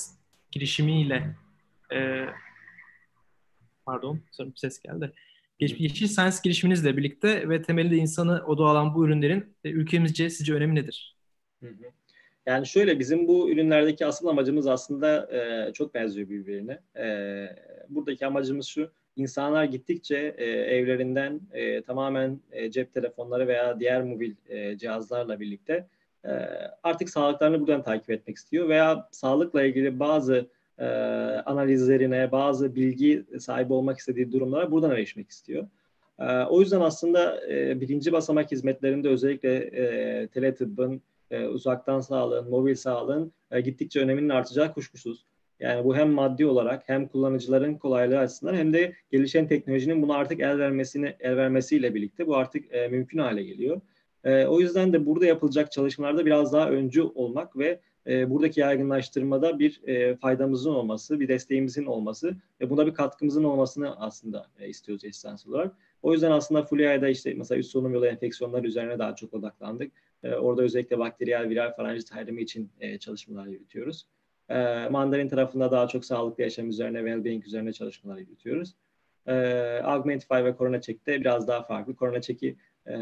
girişimiyle 0.50 1.36
e, 1.92 2.26
pardon 3.86 4.20
sanırım 4.30 4.56
ses 4.56 4.80
geldi. 4.80 5.12
Yeşil 5.60 6.06
Science 6.06 6.36
girişiminizle 6.44 6.96
birlikte 6.96 7.48
ve 7.48 7.62
temelinde 7.62 7.96
insanı 7.96 8.44
oda 8.46 8.64
alan 8.64 8.94
bu 8.94 9.06
ürünlerin 9.06 9.56
e, 9.64 9.70
ülkemizce 9.70 10.30
sizce 10.30 10.54
önemi 10.54 10.74
nedir? 10.74 11.16
Yani 12.46 12.66
şöyle 12.66 12.98
bizim 12.98 13.28
bu 13.28 13.50
ürünlerdeki 13.50 14.06
asıl 14.06 14.26
amacımız 14.26 14.66
aslında 14.66 15.36
e, 15.36 15.72
çok 15.72 15.94
benziyor 15.94 16.28
birbirine. 16.28 16.80
E, 16.96 17.06
buradaki 17.88 18.26
amacımız 18.26 18.66
şu 18.66 18.92
insanlar 19.20 19.64
gittikçe 19.64 20.34
e, 20.38 20.44
evlerinden 20.44 21.40
e, 21.52 21.82
tamamen 21.82 22.40
e, 22.52 22.70
cep 22.70 22.94
telefonları 22.94 23.48
veya 23.48 23.80
diğer 23.80 24.02
mobil 24.02 24.34
e, 24.48 24.78
cihazlarla 24.78 25.40
birlikte 25.40 25.86
e, 26.24 26.30
artık 26.82 27.10
sağlıklarını 27.10 27.60
buradan 27.60 27.82
takip 27.82 28.10
etmek 28.10 28.36
istiyor 28.36 28.68
veya 28.68 29.08
sağlıkla 29.10 29.62
ilgili 29.64 30.00
bazı 30.00 30.46
e, 30.78 30.86
analizlerine, 31.46 32.32
bazı 32.32 32.74
bilgi 32.74 33.24
sahibi 33.38 33.72
olmak 33.72 33.98
istediği 33.98 34.32
durumlara 34.32 34.70
buradan 34.70 34.90
erişmek 34.90 35.30
istiyor. 35.30 35.66
E, 36.18 36.24
o 36.44 36.60
yüzden 36.60 36.80
aslında 36.80 37.48
e, 37.50 37.80
birinci 37.80 38.12
basamak 38.12 38.52
hizmetlerinde 38.52 39.08
özellikle 39.08 39.56
e, 39.56 40.26
teletıbbın, 40.28 41.02
e, 41.30 41.46
uzaktan 41.46 42.00
sağlığın, 42.00 42.50
mobil 42.50 42.74
sağlığın 42.74 43.32
e, 43.50 43.60
gittikçe 43.60 44.00
öneminin 44.00 44.28
artacağı 44.28 44.74
kuşkusuz. 44.74 45.24
Yani 45.60 45.84
bu 45.84 45.96
hem 45.96 46.10
maddi 46.10 46.46
olarak 46.46 46.82
hem 46.86 47.08
kullanıcıların 47.08 47.74
kolaylığı 47.74 48.18
açısından 48.18 48.54
hem 48.54 48.72
de 48.72 48.92
gelişen 49.12 49.48
teknolojinin 49.48 50.02
buna 50.02 50.14
artık 50.14 50.40
el 50.40 50.58
vermesini 50.58 51.16
el 51.20 51.36
vermesiyle 51.36 51.94
birlikte 51.94 52.26
bu 52.26 52.36
artık 52.36 52.74
e, 52.74 52.88
mümkün 52.88 53.18
hale 53.18 53.42
geliyor. 53.42 53.80
E, 54.24 54.46
o 54.46 54.60
yüzden 54.60 54.92
de 54.92 55.06
burada 55.06 55.26
yapılacak 55.26 55.72
çalışmalarda 55.72 56.26
biraz 56.26 56.52
daha 56.52 56.70
öncü 56.70 57.02
olmak 57.02 57.58
ve 57.58 57.80
e, 58.06 58.30
buradaki 58.30 58.60
yaygınlaştırmada 58.60 59.58
bir 59.58 59.80
e, 59.86 60.16
faydamızın 60.16 60.74
olması, 60.74 61.20
bir 61.20 61.28
desteğimizin 61.28 61.86
olması 61.86 62.36
ve 62.60 62.70
buna 62.70 62.86
bir 62.86 62.94
katkımızın 62.94 63.44
olmasını 63.44 64.00
aslında 64.00 64.46
e, 64.60 64.68
istiyoruz 64.68 65.04
esans 65.04 65.46
olarak. 65.46 65.76
O 66.02 66.12
yüzden 66.12 66.30
aslında 66.30 66.62
Fulia'da 66.62 67.08
işte 67.08 67.34
mesela 67.34 67.58
üst 67.58 67.70
solunum 67.70 67.94
yolu 67.94 68.06
enfeksiyonları 68.06 68.66
üzerine 68.66 68.98
daha 68.98 69.14
çok 69.14 69.34
odaklandık. 69.34 69.92
E, 70.22 70.34
orada 70.34 70.62
özellikle 70.62 70.98
bakteriyel 70.98 71.48
viral 71.48 71.76
faranjit 71.76 72.12
ayrımı 72.12 72.40
için 72.40 72.70
e, 72.80 72.98
çalışmalar 72.98 73.46
yürütüyoruz. 73.46 74.06
E, 74.50 74.88
Mandarin 74.88 75.28
tarafında 75.28 75.70
daha 75.70 75.88
çok 75.88 76.04
sağlıklı 76.04 76.42
yaşam 76.42 76.68
üzerine, 76.68 76.98
well-being 76.98 77.46
üzerine 77.46 77.72
çalışmalar 77.72 78.18
yürütüyoruz. 78.18 78.74
E, 79.26 79.34
Augmentify 79.84 80.34
ve 80.34 80.54
Corona 80.58 80.80
Check'te 80.80 81.20
biraz 81.20 81.48
daha 81.48 81.62
farklı. 81.62 81.94
Corona 81.94 82.20
Check'i 82.20 82.56
e, 82.86 82.92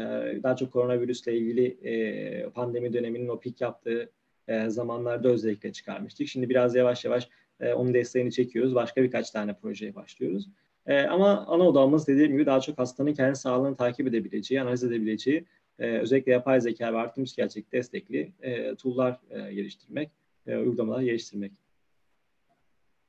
daha 0.43 0.55
çok 0.55 0.73
koronavirüsle 0.73 1.37
ilgili 1.37 1.65
e, 1.83 2.49
pandemi 2.49 2.93
döneminin 2.93 3.27
o 3.27 3.39
pik 3.39 3.61
yaptığı 3.61 4.11
e, 4.47 4.69
zamanlarda 4.69 5.29
özellikle 5.29 5.73
çıkarmıştık. 5.73 6.27
Şimdi 6.27 6.49
biraz 6.49 6.75
yavaş 6.75 7.05
yavaş 7.05 7.29
e, 7.59 7.73
onun 7.73 7.93
desteğini 7.93 8.31
çekiyoruz. 8.31 8.75
Başka 8.75 9.03
birkaç 9.03 9.31
tane 9.31 9.53
projeye 9.53 9.95
başlıyoruz. 9.95 10.49
E, 10.87 11.01
ama 11.01 11.45
ana 11.47 11.67
odamız 11.67 12.07
dediğim 12.07 12.31
gibi 12.31 12.45
daha 12.45 12.59
çok 12.59 12.77
hastanın 12.77 13.13
kendi 13.13 13.35
sağlığını 13.35 13.75
takip 13.75 14.07
edebileceği, 14.07 14.61
analiz 14.61 14.83
edebileceği, 14.83 15.45
e, 15.79 15.97
özellikle 15.97 16.31
yapay 16.31 16.61
zeka 16.61 16.93
ve 16.93 16.97
artırılmış 16.97 17.35
gerçek 17.35 17.71
destekli 17.71 18.31
e, 18.41 18.75
tool'lar 18.75 19.19
e, 19.29 19.53
geliştirmek 19.53 20.09
e, 20.47 20.57
uygulamalar 20.57 21.01
geliştirmek. 21.01 21.51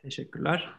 Teşekkürler. 0.03 0.71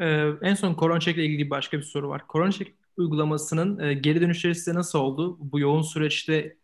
Ee, 0.00 0.28
en 0.42 0.54
son 0.54 0.74
CoronaCheck 0.74 1.18
ile 1.18 1.24
ilgili 1.24 1.50
başka 1.50 1.78
bir 1.78 1.82
soru 1.82 2.08
var. 2.08 2.22
CoronaCheck 2.32 2.72
uygulamasının 2.96 3.78
e, 3.78 3.94
geri 3.94 4.20
dönüşleri 4.20 4.54
size 4.54 4.74
nasıl 4.74 4.98
oldu? 4.98 5.36
Bu 5.40 5.60
yoğun 5.60 5.82
süreçte 5.82 6.56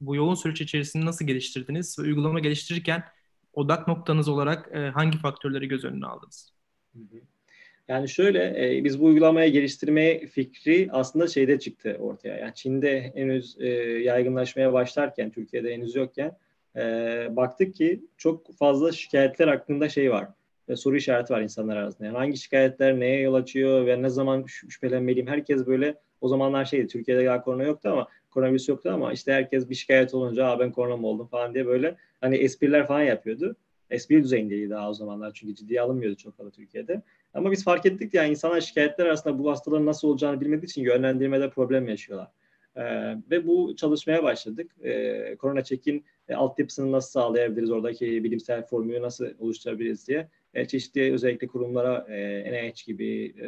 bu 0.00 0.16
yoğun 0.16 0.34
süreç 0.34 0.60
içerisinde 0.60 1.04
nasıl 1.04 1.26
geliştirdiniz 1.26 1.98
ve 1.98 2.02
uygulama 2.02 2.40
geliştirirken 2.40 3.04
odak 3.52 3.88
noktanız 3.88 4.28
olarak 4.28 4.70
e, 4.72 4.78
hangi 4.78 5.18
faktörleri 5.18 5.68
göz 5.68 5.84
önüne 5.84 6.06
aldınız? 6.06 6.52
Yani 7.88 8.08
şöyle, 8.08 8.66
e, 8.78 8.84
biz 8.84 9.00
bu 9.00 9.04
uygulamaya 9.04 9.48
geliştirme 9.48 10.26
fikri 10.26 10.88
aslında 10.92 11.26
şeyde 11.26 11.58
çıktı 11.58 11.96
ortaya. 12.00 12.36
Yani 12.36 12.54
Çin'de 12.54 13.12
henüz 13.14 13.56
e, 13.60 13.68
yaygınlaşmaya 14.02 14.72
başlarken, 14.72 15.30
Türkiye'de 15.30 15.74
henüz 15.74 15.94
yokken 15.94 16.36
e, 16.76 16.82
baktık 17.30 17.74
ki 17.74 18.04
çok 18.16 18.56
fazla 18.56 18.92
şikayetler 18.92 19.48
hakkında 19.48 19.88
şey 19.88 20.12
var. 20.12 20.28
Ve 20.68 20.76
soru 20.76 20.96
işareti 20.96 21.32
var 21.32 21.40
insanlar 21.40 21.76
arasında. 21.76 22.06
Yani 22.06 22.16
hangi 22.16 22.36
şikayetler 22.36 23.00
neye 23.00 23.20
yol 23.20 23.34
açıyor 23.34 23.86
ve 23.86 24.02
ne 24.02 24.08
zaman 24.08 24.44
şüphelenmeliyim? 24.46 25.28
Herkes 25.28 25.66
böyle 25.66 25.94
o 26.20 26.28
zamanlar 26.28 26.64
şeydi 26.64 26.86
Türkiye'de 26.86 27.26
daha 27.26 27.42
korona 27.42 27.62
yoktu 27.62 27.88
ama 27.88 28.08
koronavirüs 28.30 28.68
yoktu 28.68 28.90
ama 28.92 29.12
işte 29.12 29.32
herkes 29.32 29.70
bir 29.70 29.74
şikayet 29.74 30.14
olunca 30.14 30.46
Aa, 30.46 30.58
ben 30.58 30.72
korona 30.72 30.96
mı 30.96 31.06
oldum 31.06 31.26
falan 31.26 31.54
diye 31.54 31.66
böyle 31.66 31.96
hani 32.20 32.36
espriler 32.36 32.86
falan 32.86 33.02
yapıyordu. 33.02 33.56
Espri 33.90 34.22
düzeyindeydi 34.22 34.70
daha 34.70 34.90
o 34.90 34.94
zamanlar 34.94 35.32
çünkü 35.34 35.54
ciddiye 35.54 35.80
alınmıyordu 35.80 36.16
çok 36.16 36.36
fazla 36.36 36.50
Türkiye'de. 36.50 37.02
Ama 37.34 37.50
biz 37.50 37.64
fark 37.64 37.86
ettik 37.86 38.14
yani 38.14 38.30
insanlar 38.30 38.60
şikayetler 38.60 39.06
arasında 39.06 39.38
bu 39.38 39.50
hastaların 39.50 39.86
nasıl 39.86 40.08
olacağını 40.08 40.40
bilmediği 40.40 40.66
için 40.66 40.82
yönlendirmede 40.82 41.50
problem 41.50 41.88
yaşıyorlar. 41.88 42.28
Ee, 42.76 43.16
ve 43.30 43.46
bu 43.46 43.76
çalışmaya 43.76 44.22
başladık. 44.22 44.70
Ee, 44.84 45.36
korona 45.38 45.64
çekin 45.64 46.04
e, 46.28 46.34
altyapısını 46.34 46.92
nasıl 46.92 47.10
sağlayabiliriz, 47.10 47.70
oradaki 47.70 48.24
bilimsel 48.24 48.66
formülü 48.66 49.02
nasıl 49.02 49.26
oluşturabiliriz 49.38 50.08
diye 50.08 50.28
e, 50.54 50.64
çeşitli 50.64 51.12
özellikle 51.12 51.46
kurumlara 51.46 52.06
e, 52.08 52.52
NIH 52.52 52.86
gibi, 52.86 53.34
e, 53.40 53.46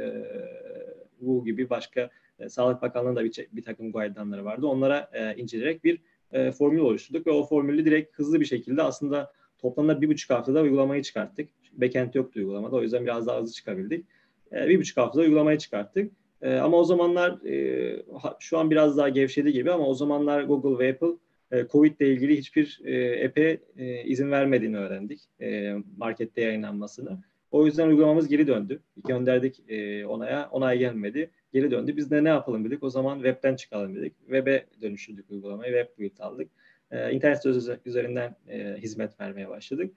WHO 1.21 1.45
gibi 1.45 1.71
başka 1.71 2.11
e, 2.39 2.49
Sağlık 2.49 2.83
Bakanlığı'nın 2.83 3.17
da 3.17 3.25
bir, 3.25 3.47
bir 3.53 3.65
takım 3.65 3.93
guidelanları 3.93 4.45
vardı. 4.45 4.67
Onlara 4.67 5.11
e, 5.13 5.37
inceleyerek 5.37 5.85
bir 5.85 6.01
e, 6.33 6.53
formül 6.53 6.79
oluşturduk 6.79 7.27
ve 7.27 7.31
o 7.31 7.47
formülü 7.47 7.85
direkt 7.85 8.19
hızlı 8.19 8.41
bir 8.41 8.45
şekilde 8.45 8.83
aslında 8.83 9.33
toplamda 9.59 10.01
bir 10.01 10.09
buçuk 10.09 10.31
haftada 10.31 10.63
uygulamayı 10.63 11.03
çıkarttık. 11.03 11.49
Backend 11.73 12.15
yoktu 12.15 12.41
uygulamada 12.41 12.77
o 12.77 12.83
yüzden 12.83 13.05
biraz 13.05 13.27
daha 13.27 13.41
hızlı 13.41 13.53
çıkabildik. 13.53 14.07
E, 14.53 14.69
bir 14.69 14.79
buçuk 14.79 14.97
haftada 14.97 15.23
uygulamayı 15.23 15.59
çıkarttık. 15.59 16.13
E, 16.43 16.55
ama 16.55 16.77
o 16.77 16.85
zamanlar 16.85 17.47
e, 17.47 18.05
şu 18.39 18.59
an 18.59 18.71
biraz 18.71 18.97
daha 18.97 19.09
gevşedi 19.09 19.53
gibi 19.53 19.73
ama 19.73 19.87
o 19.87 19.95
zamanlar 19.95 20.43
Google 20.43 20.85
ve 20.85 20.93
Apple 20.93 21.17
e, 21.53 21.67
Covid 21.69 22.01
ile 22.01 22.13
ilgili 22.13 22.39
hiçbir 22.39 22.81
e, 22.85 23.27
app'e 23.27 23.61
e, 23.77 24.05
izin 24.05 24.31
vermediğini 24.31 24.79
öğrendik. 24.79 25.21
E, 25.41 25.75
markette 25.97 26.41
yayınlanmasını. 26.41 27.19
O 27.51 27.67
yüzden 27.67 27.89
uygulamamız 27.89 28.29
geri 28.29 28.47
döndü. 28.47 28.83
Gönderdik 29.09 29.63
onaya, 30.09 30.49
onay 30.51 30.79
gelmedi. 30.79 31.31
Geri 31.53 31.71
döndü. 31.71 31.97
Biz 31.97 32.11
de 32.11 32.25
ne 32.25 32.29
yapalım 32.29 32.65
dedik. 32.65 32.83
O 32.83 32.91
zaman 32.91 33.15
webten 33.15 33.57
çıkalım 33.57 33.97
dedik. 33.97 34.19
Web'e 34.19 34.67
dönüştürdük 34.83 35.31
uygulamayı. 35.31 35.73
Web 35.73 35.99
build 35.99 36.19
aldık. 36.19 36.51
E, 36.91 37.13
internet 37.13 37.43
sitesi 37.43 37.79
üzerinden 37.87 38.37
hizmet 38.79 39.21
vermeye 39.21 39.49
başladık. 39.49 39.95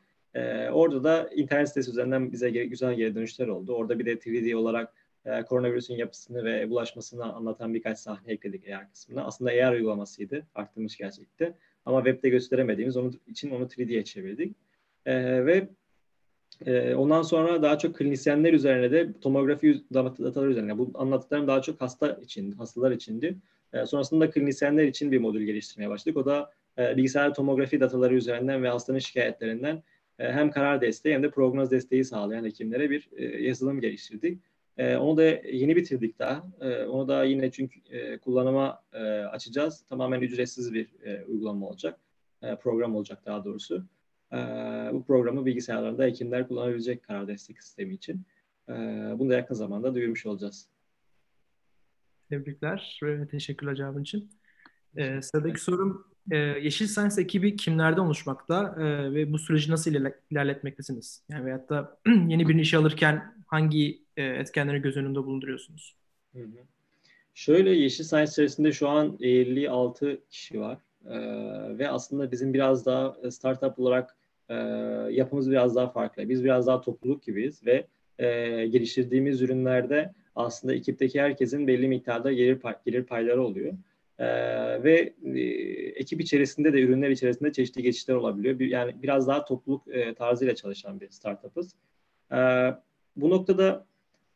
Orada 0.72 1.04
da 1.04 1.30
internet 1.36 1.68
sitesi 1.68 1.92
üzerinden 1.92 2.32
bize 2.32 2.50
güzel 2.50 2.96
geri 2.96 3.16
dönüşler 3.16 3.48
oldu. 3.48 3.74
Orada 3.74 4.00
bir 4.00 4.06
de 4.06 4.14
3D 4.14 4.56
olarak 4.56 4.94
e, 5.26 5.44
koronavirüsün 5.44 5.96
yapısını 5.96 6.44
ve 6.44 6.70
bulaşmasını 6.70 7.34
anlatan 7.34 7.74
birkaç 7.74 8.00
sahne 8.00 8.34
ekledik 8.34 8.70
AR 8.70 8.92
kısmına. 8.92 9.24
Aslında 9.26 9.52
AR 9.52 9.74
uygulamasıydı. 9.74 10.46
Arttırmış 10.56 10.98
gerçekte. 10.98 11.54
Ama 11.86 12.04
webde 12.04 12.30
gösteremediğimiz 12.30 12.98
onun 12.98 13.20
için 13.28 13.52
onu 13.52 13.64
3D'ye 13.64 14.04
çevirdik. 14.04 14.56
E, 15.06 15.46
ve 15.46 15.68
e, 16.66 16.96
ondan 16.96 17.22
sonra 17.22 17.62
daha 17.62 17.78
çok 17.78 17.96
klinisyenler 17.96 18.54
üzerine 18.54 18.92
de 18.92 19.20
tomografi 19.22 19.84
dataları 19.94 20.52
üzerine. 20.52 20.78
Bu 20.78 20.92
anlattıklarım 20.94 21.48
daha 21.48 21.62
çok 21.62 21.82
hasta 21.82 22.20
için, 22.24 22.52
hastalar 22.52 22.92
içindi. 22.92 23.36
E, 23.74 23.86
sonrasında 23.86 24.30
klinisyenler 24.30 24.84
için 24.84 25.12
bir 25.12 25.18
modül 25.18 25.44
geliştirmeye 25.44 25.90
başladık. 25.90 26.18
O 26.18 26.26
da 26.26 26.52
e, 26.78 26.98
bilgisayar 26.98 27.34
tomografi 27.34 27.80
dataları 27.80 28.16
üzerinden 28.16 28.64
ve 28.64 28.70
hastanın 28.70 29.00
şikayetlerinden 29.00 29.84
e, 30.20 30.32
hem 30.32 30.52
karar 30.52 30.82
desteği 30.82 31.14
hem 31.14 31.24
de 31.24 31.30
prognoz 31.30 31.72
desteği 31.72 32.06
sağlayan 32.06 32.46
hekimlere 32.46 32.90
bir 32.90 33.10
e, 33.18 33.24
yazılım 33.44 33.82
geliştirdik. 33.82 34.40
E, 34.78 34.98
onu 34.98 35.18
da 35.18 35.24
yeni 35.24 35.76
bitirdik 35.76 36.20
daha. 36.20 36.44
E, 36.62 36.84
onu 36.84 37.08
da 37.08 37.24
yine 37.24 37.52
çünkü 37.52 37.80
e, 37.90 38.18
kullanıma 38.18 38.84
e, 38.94 39.00
açacağız. 39.08 39.86
Tamamen 39.90 40.22
ücretsiz 40.22 40.74
bir 40.74 40.90
e, 41.04 41.24
uygulama 41.26 41.68
olacak. 41.68 42.00
E, 42.42 42.56
program 42.56 42.96
olacak 42.96 43.26
daha 43.26 43.46
doğrusu. 43.46 43.86
E, 44.32 44.38
bu 44.94 45.04
programı 45.08 45.46
bilgisayarlarda 45.46 46.04
hekimler 46.04 46.48
kullanabilecek 46.48 47.04
karar 47.04 47.28
destek 47.28 47.64
sistemi 47.64 47.94
için. 47.94 48.26
E, 48.70 48.74
bunu 49.20 49.30
da 49.30 49.34
yakın 49.34 49.56
zamanda 49.56 49.96
duyurmuş 49.96 50.26
olacağız. 50.26 50.68
Tebrikler 52.30 53.00
ve 53.04 53.28
teşekkürler 53.28 53.76
cevabın 53.76 54.02
için. 54.02 54.30
Ee, 54.98 55.22
sıradaki 55.22 55.62
sorum 55.62 56.06
e, 56.32 56.38
Yeşil 56.38 56.88
Science 56.88 57.22
ekibi 57.22 57.56
kimlerden 57.56 58.02
oluşmakta 58.02 58.76
e, 58.80 59.14
ve 59.14 59.34
bu 59.34 59.40
süreci 59.40 59.72
nasıl 59.72 59.92
ilerletmektesiniz? 60.32 61.24
Yani 61.30 61.46
veyahut 61.46 61.70
da 61.70 62.00
yeni 62.08 62.48
bir 62.48 62.56
işe 62.56 62.78
alırken 62.78 63.36
hangi 63.46 64.02
e, 64.18 64.24
etkenleri 64.24 64.82
göz 64.82 64.98
önünde 64.98 65.20
bulunduruyorsunuz? 65.20 65.96
Şöyle 67.34 67.70
Yeşil 67.70 68.04
Science 68.04 68.32
içerisinde 68.32 68.72
şu 68.72 68.90
an 68.90 69.18
56 69.22 70.22
kişi 70.30 70.60
var 70.60 70.78
e, 71.06 71.18
ve 71.78 71.90
aslında 71.90 72.32
bizim 72.32 72.54
biraz 72.54 72.86
daha 72.86 73.32
startup 73.32 73.80
olarak 73.80 74.18
e, 74.50 74.56
yapımız 75.12 75.52
biraz 75.52 75.76
daha 75.76 75.90
farklı. 75.90 76.30
Biz 76.30 76.44
biraz 76.44 76.68
daha 76.68 76.82
topluluk 76.82 77.24
gibiyiz 77.24 77.66
ve 77.66 77.88
e, 78.20 78.28
geliştirdiğimiz 78.68 79.42
ürünlerde 79.42 80.14
aslında 80.36 80.76
ekipteki 80.76 81.22
herkesin 81.22 81.68
belli 81.68 81.88
miktarda 81.88 82.34
gelir, 82.34 82.60
pay, 82.60 82.76
gelir 82.86 83.04
payları 83.04 83.44
oluyor. 83.44 83.74
Ee, 84.20 84.84
ve 84.84 85.14
e, 85.26 85.40
ekip 85.96 86.22
içerisinde 86.22 86.74
de 86.74 86.82
ürünler 86.82 87.10
içerisinde 87.10 87.52
çeşitli 87.52 87.84
geçişler 87.84 88.16
olabiliyor. 88.16 88.60
Bir, 88.60 88.70
yani 88.70 88.96
biraz 89.04 89.28
daha 89.28 89.46
topluluk 89.46 89.88
e, 89.88 90.14
tarzıyla 90.14 90.56
çalışan 90.56 91.02
bir 91.02 91.10
startup'ız. 91.10 91.76
Ee, 92.32 92.74
bu 93.16 93.30
noktada 93.30 93.86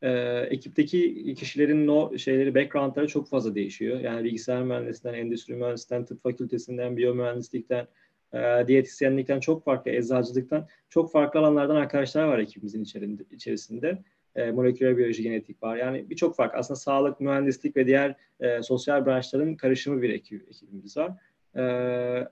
e, 0.01 0.11
ekipteki 0.49 1.35
kişilerin 1.35 1.87
o 1.87 2.17
şeyleri, 2.17 2.55
backgroundları 2.55 3.07
çok 3.07 3.29
fazla 3.29 3.55
değişiyor. 3.55 3.99
Yani 3.99 4.23
bilgisayar 4.23 4.63
mühendisinden, 4.63 5.13
endüstri 5.13 5.53
mühendisinden, 5.53 6.05
tıp 6.05 6.23
fakültesinden, 6.23 6.97
biyomühendislikten, 6.97 7.87
e, 8.33 8.67
diyetisyenlikten, 8.67 9.39
çok 9.39 9.63
farklı 9.63 9.91
eczacılıktan, 9.91 10.67
çok 10.89 11.11
farklı 11.11 11.39
alanlardan 11.39 11.75
arkadaşlar 11.75 12.23
var 12.23 12.39
ekibimizin 12.39 12.85
içerisinde 13.31 13.97
e, 14.35 14.51
moleküler 14.51 14.97
biyoloji, 14.97 15.23
genetik 15.23 15.63
var. 15.63 15.77
Yani 15.77 16.09
birçok 16.09 16.35
fark. 16.35 16.55
Aslında 16.55 16.79
sağlık, 16.79 17.19
mühendislik 17.19 17.77
ve 17.77 17.87
diğer 17.87 18.15
e, 18.39 18.63
sosyal 18.63 19.05
branşların 19.05 19.55
karışımı 19.55 20.01
bir 20.01 20.09
ekibimiz 20.09 20.97
var. 20.97 21.11
E, 21.55 21.63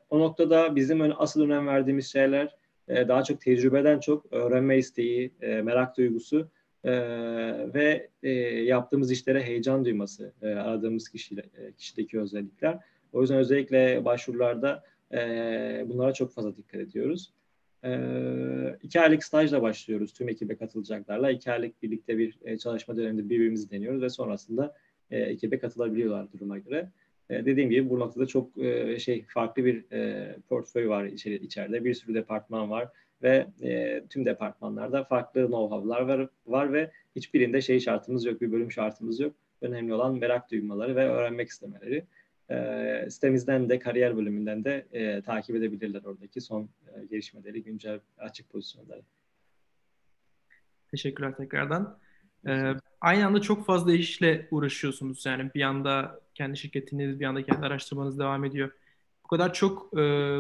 o 0.10 0.20
noktada 0.20 0.76
bizim 0.76 1.22
asıl 1.22 1.42
önem 1.42 1.68
verdiğimiz 1.68 2.12
şeyler 2.12 2.56
e, 2.88 3.08
daha 3.08 3.24
çok 3.24 3.42
tecrübeden 3.42 4.00
çok 4.00 4.34
öğrenme 4.34 4.78
isteği, 4.78 5.32
e, 5.42 5.62
merak 5.62 5.98
duygusu 5.98 6.50
e, 6.84 6.92
ve 7.74 8.10
yaptığımız 8.64 9.12
işlere 9.12 9.44
heyecan 9.44 9.86
duyması, 9.86 10.34
e, 10.42 10.48
aradığımız 10.48 11.10
kişiyle, 11.10 11.44
kişideki 11.78 12.20
özellikler. 12.20 12.80
O 13.14 13.22
yüzden 13.22 13.38
özellikle 13.38 14.06
başvurularda 14.06 14.84
bunlara 15.90 16.14
çok 16.14 16.32
fazla 16.32 16.58
dikkat 16.58 16.82
ediyoruz. 16.82 17.34
E, 17.84 19.00
aylık 19.00 19.24
stajla 19.24 19.62
başlıyoruz 19.62 20.14
tüm 20.14 20.30
ekibe 20.30 20.56
katılacaklarla. 20.56 21.32
İki 21.32 21.52
aylık 21.52 21.84
birlikte 21.84 22.18
bir 22.18 22.58
çalışma 22.58 22.98
döneminde 22.98 23.30
birbirimizi 23.30 23.72
deniyoruz 23.72 24.02
ve 24.02 24.10
sonrasında 24.10 24.76
e, 25.12 25.20
ekibe 25.20 25.60
katılabiliyorlar 25.60 26.32
duruma 26.32 26.58
göre. 26.58 26.92
E, 27.30 27.46
dediğim 27.46 27.70
gibi 27.70 27.90
bu 27.90 28.00
noktada 28.00 28.26
çok 28.26 28.58
e, 28.58 29.00
şey 29.00 29.26
farklı 29.26 29.66
bir 29.66 29.92
e, 29.92 30.36
portföy 30.50 30.88
var 30.88 31.06
içeri, 31.06 31.36
içeride. 31.36 31.86
Bir 31.86 31.94
sürü 31.94 32.14
departman 32.14 32.70
var 32.70 32.90
ve 33.24 33.48
e, 33.62 34.04
tüm 34.10 34.26
departmanlarda 34.26 35.04
farklı 35.04 35.42
know-how'lar 35.42 36.08
var, 36.08 36.30
var 36.48 36.74
ve 36.74 36.92
hiçbirinde 37.16 37.62
şey 37.62 37.80
şartımız 37.80 38.26
yok, 38.26 38.42
bir 38.42 38.52
bölüm 38.52 38.72
şartımız 38.72 39.20
yok. 39.20 39.34
Önemli 39.62 39.94
olan 39.94 40.18
merak 40.18 40.52
duymaları 40.52 40.96
ve 40.96 41.10
öğrenmek 41.10 41.50
istemeleri 41.50 42.06
e, 42.52 43.08
sitemizden 43.10 43.70
de 43.70 43.80
kariyer 43.80 44.18
bölümünden 44.18 44.64
de 44.64 44.86
e, 44.92 45.22
takip 45.22 45.56
edebilirler 45.56 46.02
oradaki 46.04 46.42
son 46.42 46.64
e, 46.64 47.06
gelişmeleri, 47.06 47.64
güncel 47.64 48.00
açık 48.18 48.50
pozisyonları. 48.50 49.02
Teşekkürler 50.92 51.36
tekrardan. 51.36 51.98
Ee, 52.48 52.74
aynı 53.02 53.26
anda 53.26 53.42
çok 53.42 53.66
fazla 53.66 53.94
işle 53.94 54.48
uğraşıyorsunuz. 54.52 55.26
Yani 55.26 55.52
bir 55.56 55.60
yanda 55.60 56.20
kendi 56.38 56.58
şirketiniz, 56.58 57.20
bir 57.20 57.24
yanda 57.24 57.46
kendi 57.46 57.66
araştırmanız 57.66 58.20
devam 58.20 58.46
ediyor. 58.46 58.72
Bu 59.24 59.28
kadar 59.28 59.54
çok 59.54 60.00
e, 60.00 60.36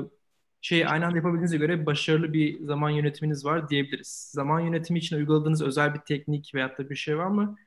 şey 0.61 0.87
aynı 0.87 1.05
anda 1.05 1.17
yapabildiğinize 1.17 1.57
göre 1.57 1.85
başarılı 1.85 2.33
bir 2.33 2.63
zaman 2.65 2.89
yönetiminiz 2.89 3.45
var 3.45 3.69
diyebiliriz. 3.69 4.29
Zaman 4.33 4.59
yönetimi 4.59 4.99
için 4.99 5.17
uyguladığınız 5.17 5.61
özel 5.61 5.93
bir 5.93 5.99
teknik 5.99 6.55
veyahut 6.55 6.77
da 6.77 6.89
bir 6.89 6.95
şey 6.95 7.17
var 7.17 7.27
mı? 7.27 7.57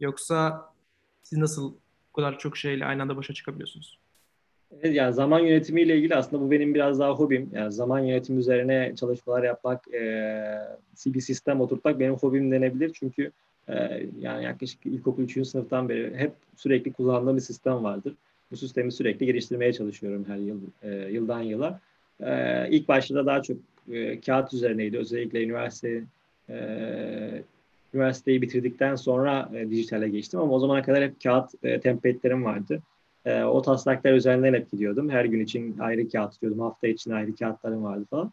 Yoksa 0.00 0.66
siz 1.22 1.38
nasıl 1.38 1.74
bu 2.08 2.12
kadar 2.12 2.38
çok 2.38 2.56
şeyle 2.56 2.84
aynı 2.86 3.02
anda 3.02 3.16
başa 3.16 3.34
çıkabiliyorsunuz? 3.34 3.98
Evet, 4.72 4.94
yani 4.94 5.14
zaman 5.14 5.40
yönetimiyle 5.40 5.96
ilgili 5.96 6.14
aslında 6.14 6.42
bu 6.42 6.50
benim 6.50 6.74
biraz 6.74 6.98
daha 6.98 7.10
hobim. 7.10 7.50
Yani 7.52 7.72
zaman 7.72 7.98
yönetimi 7.98 8.38
üzerine 8.38 8.94
çalışmalar 8.96 9.42
yapmak, 9.42 9.94
e, 9.94 10.02
bir 11.06 11.20
sistem 11.20 11.60
oturtmak 11.60 12.00
benim 12.00 12.14
hobim 12.14 12.52
denebilir. 12.52 12.92
Çünkü 12.94 13.32
e, 13.68 14.06
yani 14.20 14.44
yaklaşık 14.44 14.86
ilkokul 14.86 15.22
3. 15.22 15.48
sınıftan 15.48 15.88
beri 15.88 16.16
hep 16.16 16.32
sürekli 16.56 16.92
kullandığım 16.92 17.36
bir 17.36 17.42
sistem 17.42 17.84
vardır. 17.84 18.14
Bu 18.50 18.56
sistemi 18.56 18.92
sürekli 18.92 19.26
geliştirmeye 19.26 19.72
çalışıyorum 19.72 20.24
her 20.28 20.36
yıl, 20.36 20.60
e, 20.82 21.12
yıldan 21.12 21.40
yıla. 21.40 21.80
E, 22.20 22.68
ilk 22.70 22.88
başta 22.88 23.14
da 23.14 23.26
daha 23.26 23.42
çok 23.42 23.56
e, 23.92 24.20
kağıt 24.20 24.54
üzerineydi. 24.54 24.98
Özellikle 24.98 25.44
üniversite 25.44 26.04
e, 26.48 27.42
üniversiteyi 27.94 28.42
bitirdikten 28.42 28.96
sonra 28.96 29.50
e, 29.54 29.70
dijitale 29.70 30.08
geçtim 30.08 30.40
ama 30.40 30.52
o 30.52 30.58
zamana 30.58 30.82
kadar 30.82 31.04
hep 31.04 31.22
kağıt 31.22 31.50
e, 31.62 31.80
template'lerim 31.80 32.44
vardı. 32.44 32.82
E, 33.24 33.42
o 33.42 33.62
taslaklar 33.62 34.12
üzerinden 34.12 34.54
hep 34.54 34.70
gidiyordum. 34.70 35.10
Her 35.10 35.24
gün 35.24 35.40
için 35.40 35.78
ayrı 35.78 36.08
kağıt 36.08 36.32
tutuyordum. 36.32 36.60
Hafta 36.60 36.88
için 36.88 37.10
ayrı 37.10 37.34
kağıtlarım 37.34 37.84
vardı 37.84 38.06
falan. 38.10 38.32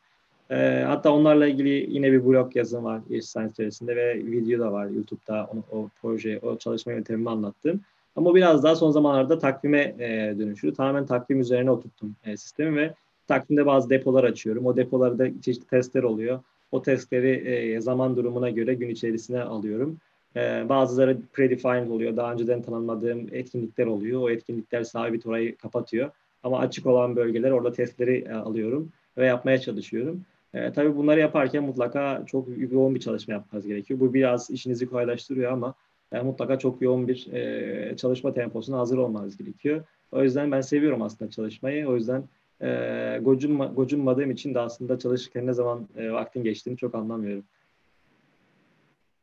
E, 0.52 0.84
hatta 0.88 1.14
onlarla 1.14 1.48
ilgili 1.48 1.94
yine 1.96 2.12
bir 2.12 2.26
blog 2.26 2.56
yazım 2.56 2.84
var 2.84 3.02
Yeşil 3.10 3.28
Science 3.28 3.96
ve 3.96 4.16
video 4.16 4.60
da 4.60 4.72
var 4.72 4.88
YouTube'da 4.88 5.50
o, 5.54 5.78
o 5.78 5.90
proje, 6.02 6.40
o 6.40 6.58
çalışma 6.58 6.92
yöntemimi 6.92 7.30
anlattım. 7.30 7.82
Ama 8.16 8.36
biraz 8.36 8.64
daha 8.64 8.76
son 8.76 8.92
zamanlarda 8.92 9.40
takvime 9.40 9.96
e, 10.00 10.36
dönüştü. 10.40 10.74
Tamamen 10.74 11.06
takvim 11.06 11.40
üzerine 11.40 11.72
oturttum 11.72 12.16
e, 12.26 12.38
sistemi 12.38 12.78
ve 12.78 12.94
takvimde 13.28 13.66
bazı 13.66 13.90
depolar 13.90 14.24
açıyorum. 14.24 14.66
O 14.66 14.78
depolarda 14.78 15.42
çeşitli 15.42 15.68
testler 15.68 16.04
oluyor. 16.04 16.40
O 16.72 16.82
testleri 16.82 17.30
e, 17.30 17.82
zaman 17.82 18.16
durumuna 18.16 18.50
göre 18.50 18.74
gün 18.74 18.90
içerisine 18.90 19.42
alıyorum. 19.42 19.98
E, 20.36 20.70
bazıları 20.70 21.18
predefined 21.34 21.90
oluyor. 21.90 22.18
Daha 22.18 22.34
önceden 22.34 22.62
tanımladığım 22.62 23.28
etkinlikler 23.32 23.86
oluyor. 23.86 24.22
O 24.22 24.30
etkinlikler 24.30 24.84
sabit 24.84 25.26
orayı 25.26 25.58
kapatıyor. 25.58 26.12
Ama 26.44 26.60
açık 26.60 26.86
olan 26.86 27.16
bölgeler 27.16 27.52
orada 27.52 27.72
testleri 27.72 28.26
e, 28.30 28.34
alıyorum 28.34 28.92
ve 29.18 29.26
yapmaya 29.26 29.58
çalışıyorum. 29.58 30.26
E, 30.54 30.74
tabii 30.74 30.96
bunları 30.96 31.20
yaparken 31.20 31.64
mutlaka 31.64 32.24
çok 32.26 32.48
yoğun 32.72 32.96
bir 32.96 33.00
çalışma 33.00 33.34
yapmanız 33.34 33.68
gerekiyor. 33.68 34.00
Bu 34.00 34.14
biraz 34.14 34.50
işinizi 34.50 34.90
kolaylaştırıyor 34.90 35.52
ama 35.52 35.74
e, 36.12 36.22
mutlaka 36.22 36.60
çok 36.60 36.82
yoğun 36.82 37.08
bir 37.08 37.34
e, 37.34 37.98
çalışma 37.98 38.34
temposuna 38.34 38.78
hazır 38.78 38.98
olmanız 38.98 39.38
gerekiyor. 39.38 39.84
O 40.12 40.24
yüzden 40.24 40.52
ben 40.52 40.62
seviyorum 40.62 41.02
aslında 41.02 41.32
çalışmayı. 41.32 41.88
O 41.88 41.96
yüzden 41.96 42.24
e, 42.62 43.20
gocunma, 43.22 43.66
gocunmadığım 43.66 44.32
için 44.32 44.54
de 44.54 44.60
aslında 44.60 45.00
çalışırken 45.00 45.48
ne 45.48 45.54
zaman 45.54 45.88
e, 45.98 46.12
vaktin 46.12 46.44
geçtiğini 46.44 46.78
çok 46.78 46.96
anlamıyorum. 46.96 47.44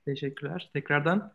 Teşekkürler. 0.05 0.71
Tekrardan. 0.73 1.33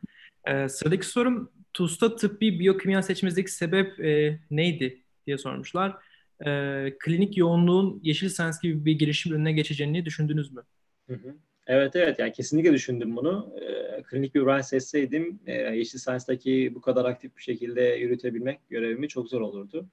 Ee, 0.47 0.69
sıradaki 0.69 1.05
sorum 1.05 1.49
TUS'ta 1.73 2.15
tıbbi 2.15 2.59
biyokimya 2.59 3.01
seçmenizdeki 3.01 3.51
sebep 3.51 3.99
e, 3.99 4.39
neydi 4.51 5.01
diye 5.27 5.37
sormuşlar. 5.37 5.95
E, 6.45 6.93
klinik 6.99 7.37
yoğunluğun 7.37 7.99
Yeşil 8.03 8.29
Science 8.29 8.57
gibi 8.63 8.85
bir 8.85 8.99
girişim 8.99 9.33
önüne 9.33 9.51
geçeceğini 9.51 10.05
düşündünüz 10.05 10.51
mü? 10.51 10.63
Hı 11.07 11.13
hı. 11.13 11.35
Evet 11.67 11.95
evet 11.95 12.19
yani 12.19 12.31
kesinlikle 12.31 12.73
düşündüm 12.73 13.15
bunu. 13.15 13.53
E, 13.61 14.03
klinik 14.03 14.35
bir 14.35 14.45
branş 14.45 14.65
seçseydim 14.65 15.39
e, 15.45 15.53
Yeşil 15.53 15.99
Science'daki 15.99 16.71
bu 16.75 16.81
kadar 16.81 17.05
aktif 17.05 17.37
bir 17.37 17.41
şekilde 17.41 17.81
yürütebilmek 17.81 18.59
görevimi 18.69 19.07
çok 19.07 19.29
zor 19.29 19.41
olurdu. 19.41 19.85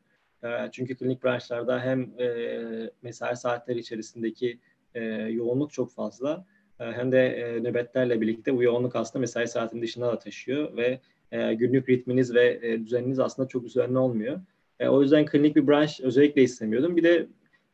E, 0.44 0.48
çünkü 0.72 0.96
klinik 0.96 1.24
branşlarda 1.24 1.80
hem 1.80 2.20
e, 2.20 2.90
mesai 3.02 3.37
saatleri 3.37 3.78
içerisindeki 3.78 4.59
e, 4.94 5.04
yoğunluk 5.11 5.72
çok 5.72 5.92
fazla 5.92 6.46
e, 6.80 6.85
hem 6.85 7.12
de 7.12 7.26
e, 7.26 7.61
nöbetlerle 7.61 8.20
birlikte 8.20 8.56
bu 8.56 8.62
yoğunluk 8.62 8.96
aslında 8.96 9.20
mesai 9.20 9.48
saatinin 9.48 9.82
dışına 9.82 10.06
da 10.12 10.18
taşıyor 10.18 10.76
ve 10.76 11.00
e, 11.32 11.54
günlük 11.54 11.88
ritminiz 11.88 12.35
ve 12.35 12.61
e, 12.62 12.85
düzeniniz 12.85 13.18
aslında 13.18 13.48
çok 13.48 13.64
düzenli 13.64 13.98
olmuyor. 13.98 14.40
E, 14.80 14.88
o 14.88 15.02
yüzden 15.02 15.26
klinik 15.26 15.56
bir 15.56 15.66
branş 15.66 16.00
özellikle 16.00 16.42
istemiyordum. 16.42 16.96
Bir 16.96 17.02
de 17.02 17.26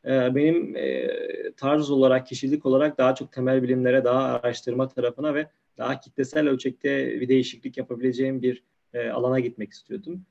e, 0.04 0.34
benim 0.34 0.76
e, 0.76 1.08
tarz 1.56 1.90
olarak, 1.90 2.26
kişilik 2.26 2.66
olarak 2.66 2.98
daha 2.98 3.14
çok 3.14 3.32
temel 3.32 3.62
bilimlere, 3.62 4.04
daha 4.04 4.22
araştırma 4.22 4.88
tarafına 4.88 5.34
ve 5.34 5.46
daha 5.78 6.00
kitlesel 6.00 6.48
ölçekte 6.48 7.20
bir 7.20 7.28
değişiklik 7.28 7.76
yapabileceğim 7.76 8.42
bir 8.42 8.62
alana 9.12 9.40
gitmek 9.40 9.72
istiyordum. 9.72 10.22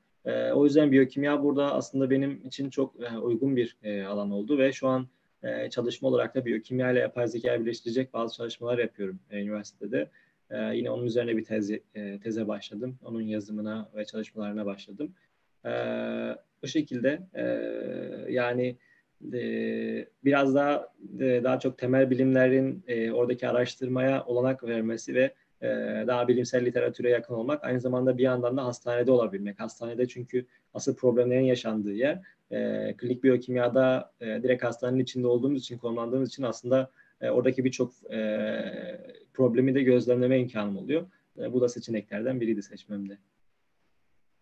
O 0.53 0.65
yüzden 0.65 0.91
biyokimya 0.91 1.43
burada 1.43 1.73
aslında 1.73 2.10
benim 2.10 2.45
için 2.45 2.69
çok 2.69 2.95
uygun 3.21 3.55
bir 3.55 3.77
alan 4.07 4.31
oldu 4.31 4.57
ve 4.57 4.71
şu 4.71 4.88
an 4.88 5.07
çalışma 5.69 6.07
olarak 6.07 6.36
da 6.36 6.45
biyokimya 6.45 6.91
ile 6.91 6.99
yapay 6.99 7.27
zeka 7.27 7.62
birleştirecek 7.62 8.13
bazı 8.13 8.36
çalışmalar 8.36 8.77
yapıyorum 8.77 9.19
üniversitede. 9.31 10.10
Yine 10.73 10.91
onun 10.91 11.05
üzerine 11.05 11.38
bir 11.38 11.45
tezi, 11.45 11.84
e, 11.95 12.19
teze 12.19 12.47
başladım. 12.47 12.97
Onun 13.03 13.21
yazımına 13.21 13.89
ve 13.95 14.05
çalışmalarına 14.05 14.65
başladım. 14.65 15.13
E, 15.65 15.71
bu 16.63 16.67
şekilde 16.67 17.21
e, 17.34 17.43
yani 18.32 18.76
e, 19.34 20.06
biraz 20.26 20.56
daha 20.56 20.88
e, 21.19 21.41
daha 21.43 21.60
çok 21.60 21.78
temel 21.78 22.10
bilimlerin 22.10 22.84
e, 22.88 23.12
oradaki 23.12 23.47
araştırmaya 23.47 24.26
olanak 24.26 24.63
vermesi 24.63 25.15
ve 25.15 25.34
e, 25.62 25.67
daha 26.08 26.28
bilimsel 26.28 26.65
literatüre 26.65 27.10
yakın 27.10 27.34
olmak. 27.34 27.63
Aynı 27.63 27.82
zamanda 27.82 28.17
bir 28.17 28.24
yandan 28.24 28.58
da 28.58 28.65
hastanede 28.65 29.12
olabilmek. 29.12 29.60
Hastanede 29.60 30.08
çünkü 30.08 30.45
asıl 30.74 30.95
problemlerin 30.95 31.45
yaşandığı 31.45 31.93
yer. 31.93 32.21
E, 32.52 32.93
klinik 32.97 33.24
biyokimyada 33.24 34.12
e, 34.21 34.26
direkt 34.26 34.63
hastanenin 34.63 35.04
içinde 35.04 35.28
olduğumuz 35.28 35.62
için, 35.62 35.78
konumlandığımız 35.78 36.30
için 36.30 36.43
aslında 36.43 36.91
e, 37.21 37.30
oradaki 37.30 37.65
birçok 37.65 38.12
e, 38.12 38.62
problemi 39.34 39.76
de 39.76 39.84
gözlemleme 39.84 40.39
imkanım 40.39 40.78
oluyor. 40.78 41.06
E, 41.39 41.54
bu 41.54 41.62
da 41.62 41.69
seçeneklerden 41.69 42.41
biriydi 42.41 42.63
seçmemde. 42.63 43.17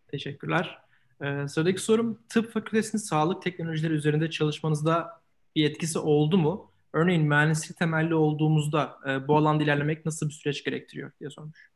Teşekkürler. 0.07 0.88
Ee, 1.21 1.47
sıradaki 1.47 1.81
sorum 1.81 2.19
tıp 2.29 2.51
fakültesinin 2.51 3.01
sağlık 3.01 3.41
teknolojileri 3.41 3.93
üzerinde 3.93 4.29
çalışmanızda 4.29 5.21
bir 5.55 5.69
etkisi 5.69 5.99
oldu 5.99 6.37
mu? 6.37 6.71
Örneğin 6.93 7.23
mühendislik 7.23 7.77
temelli 7.77 8.15
olduğumuzda 8.15 8.97
e, 9.09 9.27
bu 9.27 9.37
alanda 9.37 9.63
ilerlemek 9.63 10.05
nasıl 10.05 10.27
bir 10.27 10.33
süreç 10.33 10.63
gerektiriyor 10.63 11.11
diye 11.19 11.29
sormuş. 11.29 11.69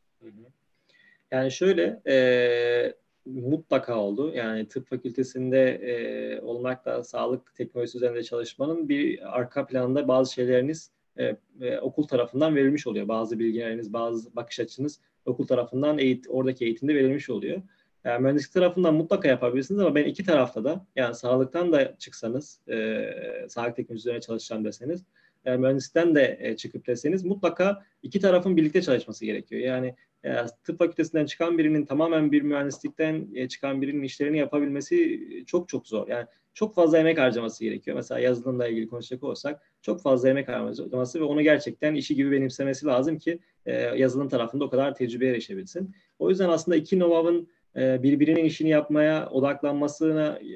Yani 1.31 1.51
şöyle 1.51 2.01
e, 2.07 2.95
mutlaka 3.25 3.97
oldu. 3.97 4.31
Yani 4.35 4.67
tıp 4.67 4.89
fakültesinde 4.89 5.71
e, 5.71 6.41
olmakla 6.41 7.03
sağlık 7.03 7.55
teknolojisi 7.55 7.97
üzerinde 7.97 8.23
çalışmanın 8.23 8.89
bir 8.89 9.35
arka 9.39 9.65
planında 9.65 10.07
bazı 10.07 10.33
şeyleriniz 10.33 10.91
e, 11.17 11.35
e, 11.61 11.79
okul 11.79 12.07
tarafından 12.07 12.55
verilmiş 12.55 12.87
oluyor. 12.87 13.07
Bazı 13.07 13.39
bilgileriniz, 13.39 13.93
bazı 13.93 14.35
bakış 14.35 14.59
açınız 14.59 14.99
okul 15.25 15.47
tarafından 15.47 15.97
eğit 15.97 16.25
oradaki 16.29 16.65
eğitimde 16.65 16.95
verilmiş 16.95 17.29
oluyor. 17.29 17.61
Yani 18.05 18.21
mühendislik 18.21 18.53
tarafından 18.53 18.93
mutlaka 18.93 19.27
yapabilirsiniz 19.27 19.81
ama 19.81 19.95
ben 19.95 20.03
iki 20.03 20.23
tarafta 20.23 20.63
da 20.63 20.85
yani 20.95 21.15
sağlıktan 21.15 21.71
da 21.71 21.95
çıksanız, 21.97 22.59
e, 22.69 23.09
sağlık 23.49 23.75
teknolojisi 23.75 24.09
üzerine 24.09 24.21
çalışacağım 24.21 24.65
deseniz, 24.65 25.03
e, 25.45 25.57
mühendislikten 25.57 26.15
de 26.15 26.37
e, 26.41 26.57
çıkıp 26.57 26.87
deseniz 26.87 27.23
mutlaka 27.23 27.85
iki 28.03 28.19
tarafın 28.19 28.57
birlikte 28.57 28.81
çalışması 28.81 29.25
gerekiyor. 29.25 29.61
Yani 29.61 29.95
e, 30.23 30.35
tıp 30.63 30.79
fakültesinden 30.79 31.25
çıkan 31.25 31.57
birinin 31.57 31.85
tamamen 31.85 32.31
bir 32.31 32.41
mühendislikten 32.41 33.27
e, 33.33 33.47
çıkan 33.47 33.81
birinin 33.81 34.03
işlerini 34.03 34.37
yapabilmesi 34.37 35.27
çok 35.47 35.69
çok 35.69 35.87
zor. 35.87 36.07
Yani 36.07 36.25
çok 36.53 36.75
fazla 36.75 36.97
emek 36.97 37.19
harcaması 37.19 37.63
gerekiyor. 37.63 37.97
Mesela 37.97 38.19
yazılımla 38.19 38.67
ilgili 38.67 38.87
konuşacak 38.87 39.23
olsak 39.23 39.61
çok 39.81 40.01
fazla 40.01 40.29
emek 40.29 40.47
harcaması 40.47 41.19
ve 41.19 41.23
onu 41.23 41.41
gerçekten 41.41 41.95
işi 41.95 42.15
gibi 42.15 42.31
benimsemesi 42.31 42.85
lazım 42.85 43.17
ki 43.17 43.39
e, 43.65 43.73
yazılım 43.73 44.29
tarafında 44.29 44.65
o 44.65 44.69
kadar 44.69 44.95
tecrübeye 44.95 45.31
erişebilsin. 45.31 45.95
O 46.19 46.29
yüzden 46.29 46.49
aslında 46.49 46.77
iki 46.77 46.99
Novav'ın 46.99 47.41
e, 47.41 47.47
birbirinin 47.75 48.45
işini 48.45 48.69
yapmaya 48.69 49.29
odaklanmasına 49.29 50.39
e, 50.39 50.55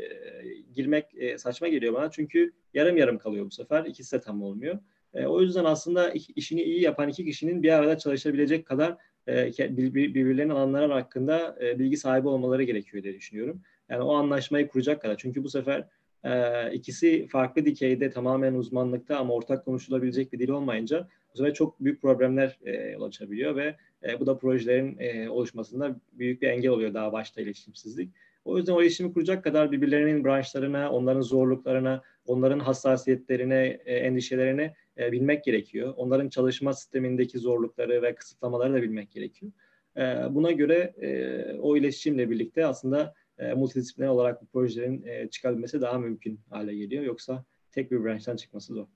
girmek 0.73 1.05
e, 1.17 1.37
saçma 1.37 1.67
geliyor 1.67 1.93
bana. 1.93 2.11
Çünkü 2.11 2.51
yarım 2.73 2.97
yarım 2.97 3.17
kalıyor 3.17 3.45
bu 3.45 3.51
sefer. 3.51 3.85
İkisi 3.85 4.15
de 4.15 4.21
tam 4.21 4.43
olmuyor. 4.43 4.79
O 5.25 5.41
yüzden 5.41 5.65
aslında 5.65 6.11
işini 6.35 6.63
iyi 6.63 6.81
yapan 6.81 7.09
iki 7.09 7.25
kişinin 7.25 7.63
bir 7.63 7.71
arada 7.71 7.97
çalışabilecek 7.97 8.65
kadar 8.65 8.97
birbirlerinin 9.27 10.53
alanları 10.53 10.93
hakkında 10.93 11.57
bilgi 11.79 11.97
sahibi 11.97 12.27
olmaları 12.27 12.63
gerekiyor 12.63 13.03
diye 13.03 13.13
düşünüyorum. 13.13 13.61
Yani 13.89 14.01
o 14.01 14.13
anlaşmayı 14.13 14.67
kuracak 14.67 15.01
kadar. 15.01 15.17
Çünkü 15.17 15.43
bu 15.43 15.49
sefer 15.49 15.87
ikisi 16.73 17.27
farklı 17.27 17.65
dikeyde 17.65 18.09
tamamen 18.09 18.53
uzmanlıkta 18.53 19.17
ama 19.17 19.33
ortak 19.33 19.65
konuşulabilecek 19.65 20.33
bir 20.33 20.39
dil 20.39 20.49
olmayınca 20.49 21.07
bu 21.33 21.37
sefer 21.37 21.53
çok 21.53 21.79
büyük 21.79 22.01
problemler 22.01 22.59
yol 22.93 23.01
açabiliyor 23.01 23.55
ve 23.55 23.75
e, 24.03 24.19
bu 24.19 24.25
da 24.25 24.37
projelerin 24.37 24.97
e, 24.99 25.29
oluşmasında 25.29 25.99
büyük 26.13 26.41
bir 26.41 26.47
engel 26.47 26.71
oluyor 26.71 26.93
daha 26.93 27.11
başta 27.13 27.41
iletişimsizlik. 27.41 28.13
O 28.45 28.57
yüzden 28.57 28.73
o 28.73 28.81
iletişimi 28.81 29.13
kuracak 29.13 29.43
kadar 29.43 29.71
birbirlerinin 29.71 30.23
branşlarına, 30.23 30.91
onların 30.91 31.21
zorluklarına, 31.21 32.01
onların 32.25 32.59
hassasiyetlerine, 32.59 33.79
e, 33.85 33.95
endişelerine 33.95 34.73
e, 34.97 35.11
bilmek 35.11 35.43
gerekiyor. 35.43 35.93
Onların 35.97 36.29
çalışma 36.29 36.73
sistemindeki 36.73 37.39
zorlukları 37.39 38.01
ve 38.01 38.15
kısıtlamaları 38.15 38.73
da 38.73 38.81
bilmek 38.81 39.11
gerekiyor. 39.11 39.51
E, 39.97 40.01
buna 40.29 40.51
göre 40.51 40.93
e, 41.01 41.59
o 41.59 41.77
iletişimle 41.77 42.29
birlikte 42.29 42.65
aslında 42.65 43.13
e, 43.39 43.53
multidisipliner 43.53 44.07
olarak 44.07 44.41
bu 44.41 44.45
projelerin 44.45 45.03
e, 45.05 45.29
çıkabilmesi 45.29 45.81
daha 45.81 45.97
mümkün 45.97 46.39
hale 46.49 46.75
geliyor. 46.75 47.03
Yoksa 47.03 47.45
tek 47.71 47.91
bir 47.91 48.03
branştan 48.03 48.35
çıkması 48.35 48.73
zor. 48.73 48.87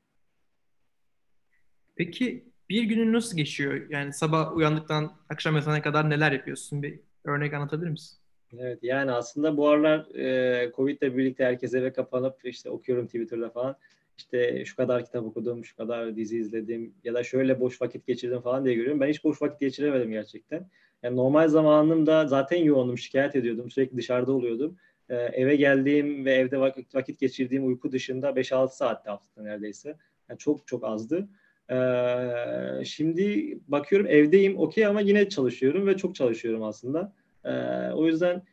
Peki 1.95 2.50
bir 2.71 2.83
günün 2.83 3.13
nasıl 3.13 3.37
geçiyor? 3.37 3.89
Yani 3.89 4.13
sabah 4.13 4.55
uyandıktan 4.55 5.11
akşam 5.29 5.55
yatana 5.55 5.81
kadar 5.81 6.09
neler 6.09 6.31
yapıyorsun? 6.31 6.83
Bir 6.83 6.99
örnek 7.23 7.53
anlatabilir 7.53 7.89
misin? 7.89 8.17
Evet 8.59 8.79
yani 8.81 9.11
aslında 9.11 9.57
bu 9.57 9.69
aralar 9.69 10.15
e, 10.15 10.71
Covid 10.75 11.01
ile 11.01 11.17
birlikte 11.17 11.45
herkes 11.45 11.73
eve 11.73 11.93
kapanıp 11.93 12.39
işte 12.43 12.69
okuyorum 12.69 13.05
Twitter'da 13.05 13.49
falan. 13.49 13.75
İşte 14.17 14.65
şu 14.65 14.75
kadar 14.75 15.05
kitap 15.05 15.25
okudum, 15.25 15.65
şu 15.65 15.75
kadar 15.75 16.15
dizi 16.15 16.37
izledim 16.37 16.93
ya 17.03 17.13
da 17.13 17.23
şöyle 17.23 17.59
boş 17.59 17.81
vakit 17.81 18.07
geçirdim 18.07 18.41
falan 18.41 18.65
diye 18.65 18.75
görüyorum. 18.75 18.99
Ben 18.99 19.07
hiç 19.07 19.23
boş 19.23 19.41
vakit 19.41 19.59
geçiremedim 19.59 20.11
gerçekten. 20.11 20.69
Yani 21.03 21.15
normal 21.15 21.47
zamanımda 21.47 22.27
zaten 22.27 22.57
yoğundum, 22.57 22.97
şikayet 22.97 23.35
ediyordum. 23.35 23.69
Sürekli 23.69 23.97
dışarıda 23.97 24.31
oluyordum. 24.31 24.77
Ee, 25.09 25.15
eve 25.15 25.55
geldiğim 25.55 26.25
ve 26.25 26.33
evde 26.33 26.59
vakit, 26.59 26.95
vakit 26.95 27.19
geçirdiğim 27.19 27.67
uyku 27.67 27.91
dışında 27.91 28.29
5-6 28.29 28.69
saatte 28.69 29.09
haftada 29.09 29.43
neredeyse. 29.43 29.97
Yani 30.29 30.37
çok 30.37 30.67
çok 30.67 30.83
azdı. 30.83 31.29
Ee, 31.71 32.85
şimdi 32.85 33.57
bakıyorum 33.67 34.07
evdeyim 34.07 34.59
okey 34.59 34.85
ama 34.85 35.01
yine 35.01 35.29
çalışıyorum 35.29 35.87
ve 35.87 35.97
çok 35.97 36.15
çalışıyorum 36.15 36.63
aslında. 36.63 37.13
Ee, 37.45 37.51
o 37.93 38.07
yüzden 38.07 38.43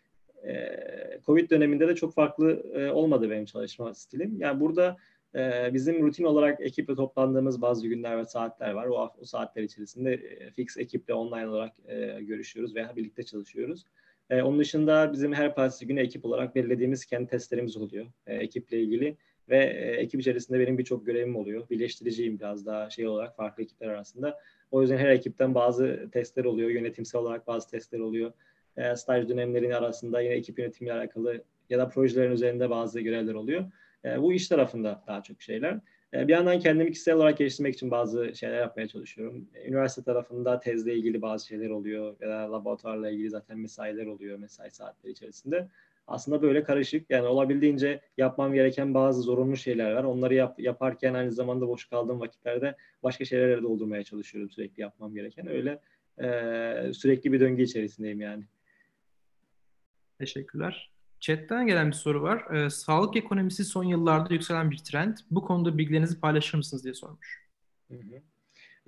e, 0.47 0.79
Covid 1.27 1.51
döneminde 1.51 1.89
de 1.89 1.95
çok 1.95 2.15
farklı 2.15 2.51
e, 2.75 2.91
olmadı 2.91 3.31
benim 3.31 3.45
çalışma 3.45 3.95
stilim. 3.95 4.37
Yani 4.41 4.61
burada 4.61 4.97
e, 5.35 5.71
bizim 5.75 6.03
rutin 6.03 6.25
olarak 6.25 6.61
ekiple 6.61 6.95
toplandığımız 6.95 7.63
bazı 7.63 7.89
günler 7.89 8.19
ve 8.19 8.25
saatler 8.25 8.71
var. 8.71 8.87
O, 8.87 9.11
o 9.21 9.25
saatler 9.25 9.63
içerisinde 9.63 10.13
e, 10.15 10.51
fix 10.51 10.77
ekiple 10.77 11.15
online 11.15 11.49
olarak 11.49 11.73
e, 11.87 12.21
görüşüyoruz 12.21 12.75
veya 12.75 12.97
birlikte 12.97 13.23
çalışıyoruz. 13.23 13.85
E, 14.31 14.43
onun 14.43 14.59
dışında 14.59 15.13
bizim 15.13 15.33
her 15.33 15.55
partisi 15.55 15.87
günü 15.87 16.01
ekip 16.01 16.25
olarak 16.25 16.55
belirlediğimiz 16.55 17.05
kendi 17.05 17.31
testlerimiz 17.31 17.77
oluyor 17.77 18.07
e, 18.27 18.35
ekiple 18.35 18.81
ilgili. 18.81 19.17
Ve 19.51 19.65
e, 19.65 19.91
ekip 19.91 20.21
içerisinde 20.21 20.61
benim 20.61 20.79
birçok 20.79 21.07
görevim 21.07 21.37
oluyor. 21.37 21.69
Birleştiriciyim 21.71 22.39
biraz 22.39 22.67
daha 22.67 22.91
şey 22.91 23.07
olarak 23.07 23.37
farklı 23.37 23.63
ekipler 23.63 23.89
arasında. 23.89 24.39
O 24.71 24.83
yüzden 24.83 24.99
her 24.99 25.09
ekipten 25.09 25.55
bazı 25.55 26.09
testler 26.13 26.45
oluyor. 26.45 26.71
Yönetimsel 26.71 27.21
olarak 27.21 27.47
bazı 27.47 27.71
testler 27.71 27.99
oluyor. 27.99 28.33
E, 28.77 28.97
staj 28.97 29.29
dönemlerinin 29.29 29.71
arasında 29.71 30.21
yine 30.21 30.35
ekip 30.35 30.59
yönetimiyle 30.59 30.99
alakalı 30.99 31.43
ya 31.71 31.79
da 31.79 31.89
projelerin 31.89 32.33
üzerinde 32.33 32.71
bazı 32.71 33.01
görevler 33.01 33.35
oluyor. 33.35 33.65
E, 34.05 34.23
bu 34.23 34.33
iş 34.33 34.49
tarafında 34.49 35.03
daha 35.07 35.23
çok 35.23 35.43
şeyler. 35.43 35.81
E, 36.15 36.29
bir 36.29 36.33
yandan 36.33 36.59
kendimi 36.59 36.91
kişisel 36.91 37.15
olarak 37.15 37.39
geliştirmek 37.39 37.75
için 37.75 37.91
bazı 37.91 38.35
şeyler 38.35 38.59
yapmaya 38.59 38.89
çalışıyorum. 38.89 39.49
E, 39.55 39.69
üniversite 39.69 40.03
tarafında 40.03 40.61
tezle 40.61 40.95
ilgili 40.95 41.23
bazı 41.23 41.47
şeyler 41.47 41.71
oluyor 41.71 42.17
ya 42.21 42.29
da 42.29 42.53
laboratuvarla 42.53 43.11
ilgili 43.11 43.31
zaten 43.31 43.59
mesailer 43.59 44.07
oluyor 44.07 44.39
mesai 44.39 44.71
saatleri 44.71 45.13
içerisinde 45.13 45.69
aslında 46.09 46.43
böyle 46.43 46.63
karışık. 46.63 47.11
Yani 47.11 47.27
olabildiğince 47.27 48.01
yapmam 48.17 48.55
gereken 48.55 48.95
bazı 48.95 49.23
zorunlu 49.23 49.57
şeyler 49.57 49.93
var. 49.93 50.05
Onları 50.05 50.35
yap, 50.35 50.61
yaparken 50.61 51.15
aynı 51.15 51.33
zamanda 51.33 51.69
boş 51.69 51.85
kaldığım 51.85 52.21
vakitlerde 52.21 52.77
başka 53.03 53.25
şeylerle 53.25 53.63
doldurmaya 53.63 54.05
çalışıyorum 54.05 54.51
sürekli 54.51 54.81
yapmam 54.81 55.15
gereken. 55.15 55.47
Öyle 55.47 55.81
e, 56.19 56.93
sürekli 56.93 57.33
bir 57.33 57.41
döngü 57.41 57.63
içerisindeyim 57.63 58.21
yani. 58.21 58.45
Teşekkürler. 60.19 60.91
Chat'ten 61.21 61.67
gelen 61.67 61.89
bir 61.89 61.97
soru 61.97 62.23
var. 62.23 62.55
Ee, 62.55 62.71
sağlık 62.71 63.17
ekonomisi 63.17 63.65
son 63.65 63.85
yıllarda 63.85 64.35
yükselen 64.35 64.71
bir 64.71 64.79
trend. 64.79 65.17
Bu 65.31 65.43
konuda 65.43 65.79
bilgilerinizi 65.79 66.21
paylaşır 66.21 66.59
mısınız 66.59 66.85
diye 66.85 66.95
sormuş. 66.95 67.49
Hı 67.89 67.95
hı. 67.95 68.23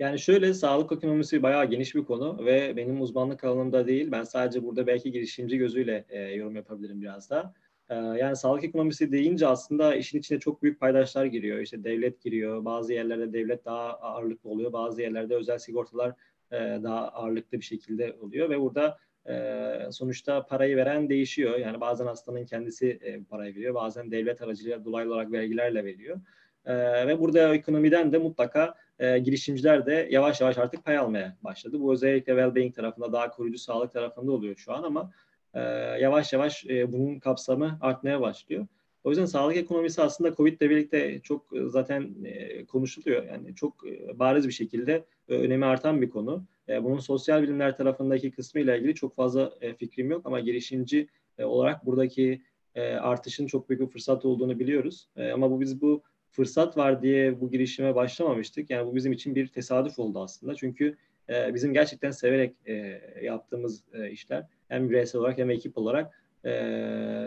Yani 0.01 0.19
şöyle 0.19 0.53
sağlık 0.53 0.91
ekonomisi 0.91 1.43
bayağı 1.43 1.65
geniş 1.65 1.95
bir 1.95 2.05
konu 2.05 2.45
ve 2.45 2.77
benim 2.77 3.01
uzmanlık 3.01 3.43
alanımda 3.43 3.87
değil. 3.87 4.11
Ben 4.11 4.23
sadece 4.23 4.63
burada 4.63 4.87
belki 4.87 5.11
girişimci 5.11 5.57
gözüyle 5.57 6.05
e, 6.09 6.19
yorum 6.19 6.55
yapabilirim 6.55 7.01
biraz 7.01 7.29
da. 7.29 7.53
E, 7.89 7.95
yani 7.95 8.35
sağlık 8.35 8.63
ekonomisi 8.63 9.11
deyince 9.11 9.47
aslında 9.47 9.95
işin 9.95 10.19
içine 10.19 10.39
çok 10.39 10.63
büyük 10.63 10.79
paydaşlar 10.79 11.25
giriyor. 11.25 11.59
İşte 11.59 11.83
devlet 11.83 12.21
giriyor. 12.21 12.65
Bazı 12.65 12.93
yerlerde 12.93 13.33
devlet 13.33 13.65
daha 13.65 13.93
ağırlıklı 13.93 14.49
oluyor. 14.49 14.73
Bazı 14.73 15.01
yerlerde 15.01 15.35
özel 15.35 15.57
sigortalar 15.57 16.13
e, 16.51 16.57
daha 16.83 17.07
ağırlıklı 17.07 17.59
bir 17.59 17.65
şekilde 17.65 18.13
oluyor 18.21 18.49
ve 18.49 18.59
burada 18.59 18.97
e, 19.29 19.91
sonuçta 19.91 20.45
parayı 20.45 20.77
veren 20.77 21.09
değişiyor. 21.09 21.57
Yani 21.57 21.81
bazen 21.81 22.05
hastanın 22.05 22.45
kendisi 22.45 22.99
e, 23.01 23.23
parayı 23.23 23.55
veriyor, 23.55 23.73
bazen 23.73 24.11
devlet 24.11 24.41
aracılığıyla 24.41 24.85
dolaylı 24.85 25.13
olarak 25.13 25.31
vergilerle 25.31 25.85
veriyor. 25.85 26.21
E, 26.65 27.07
ve 27.07 27.19
burada 27.19 27.55
ekonomiden 27.55 28.13
de 28.13 28.17
mutlaka 28.17 28.75
e, 29.01 29.19
girişimciler 29.19 29.85
de 29.85 30.07
yavaş 30.11 30.41
yavaş 30.41 30.57
artık 30.57 30.85
pay 30.85 30.97
almaya 30.97 31.37
başladı. 31.43 31.79
Bu 31.79 31.93
özellikle 31.93 32.33
well-being 32.33 32.73
tarafında, 32.73 33.13
daha 33.13 33.31
koruyucu 33.31 33.59
sağlık 33.59 33.93
tarafında 33.93 34.31
oluyor 34.31 34.55
şu 34.55 34.73
an 34.73 34.83
ama 34.83 35.11
e, 35.53 35.59
yavaş 35.99 36.33
yavaş 36.33 36.65
e, 36.65 36.91
bunun 36.91 37.19
kapsamı 37.19 37.77
artmaya 37.81 38.21
başlıyor. 38.21 38.67
O 39.03 39.09
yüzden 39.09 39.25
sağlık 39.25 39.57
ekonomisi 39.57 40.01
aslında 40.01 40.35
Covid 40.35 40.61
ile 40.61 40.69
birlikte 40.69 41.19
çok 41.19 41.57
e, 41.57 41.69
zaten 41.69 42.15
e, 42.25 42.65
konuşuluyor. 42.65 43.23
Yani 43.23 43.55
çok 43.55 43.87
e, 43.87 44.19
bariz 44.19 44.47
bir 44.47 44.53
şekilde 44.53 45.05
e, 45.29 45.35
önemi 45.35 45.65
artan 45.65 46.01
bir 46.01 46.09
konu. 46.09 46.45
E, 46.69 46.83
bunun 46.83 46.99
sosyal 46.99 47.43
bilimler 47.43 47.77
tarafındaki 47.77 48.31
kısmı 48.31 48.61
ile 48.61 48.77
ilgili 48.77 48.95
çok 48.95 49.15
fazla 49.15 49.53
e, 49.61 49.73
fikrim 49.73 50.11
yok 50.11 50.25
ama 50.25 50.39
girişimci 50.39 51.07
e, 51.37 51.43
olarak 51.43 51.85
buradaki 51.85 52.41
e, 52.75 52.93
artışın 52.93 53.47
çok 53.47 53.69
büyük 53.69 53.81
bir 53.81 53.87
fırsat 53.87 54.25
olduğunu 54.25 54.59
biliyoruz. 54.59 55.07
E, 55.15 55.31
ama 55.31 55.51
bu 55.51 55.61
biz 55.61 55.81
bu 55.81 56.03
fırsat 56.31 56.77
var 56.77 57.01
diye 57.01 57.41
bu 57.41 57.51
girişime 57.51 57.95
başlamamıştık. 57.95 58.69
Yani 58.69 58.87
bu 58.87 58.95
bizim 58.95 59.11
için 59.11 59.35
bir 59.35 59.47
tesadüf 59.47 59.99
oldu 59.99 60.21
aslında. 60.21 60.55
Çünkü 60.55 60.97
e, 61.29 61.53
bizim 61.53 61.73
gerçekten 61.73 62.11
severek 62.11 62.55
e, 62.65 63.01
yaptığımız 63.21 63.83
e, 63.93 64.11
işler 64.11 64.47
hem 64.67 64.89
bireysel 64.89 65.21
olarak 65.21 65.37
hem 65.37 65.49
ekip 65.49 65.77
olarak 65.77 66.23
e, 66.45 66.51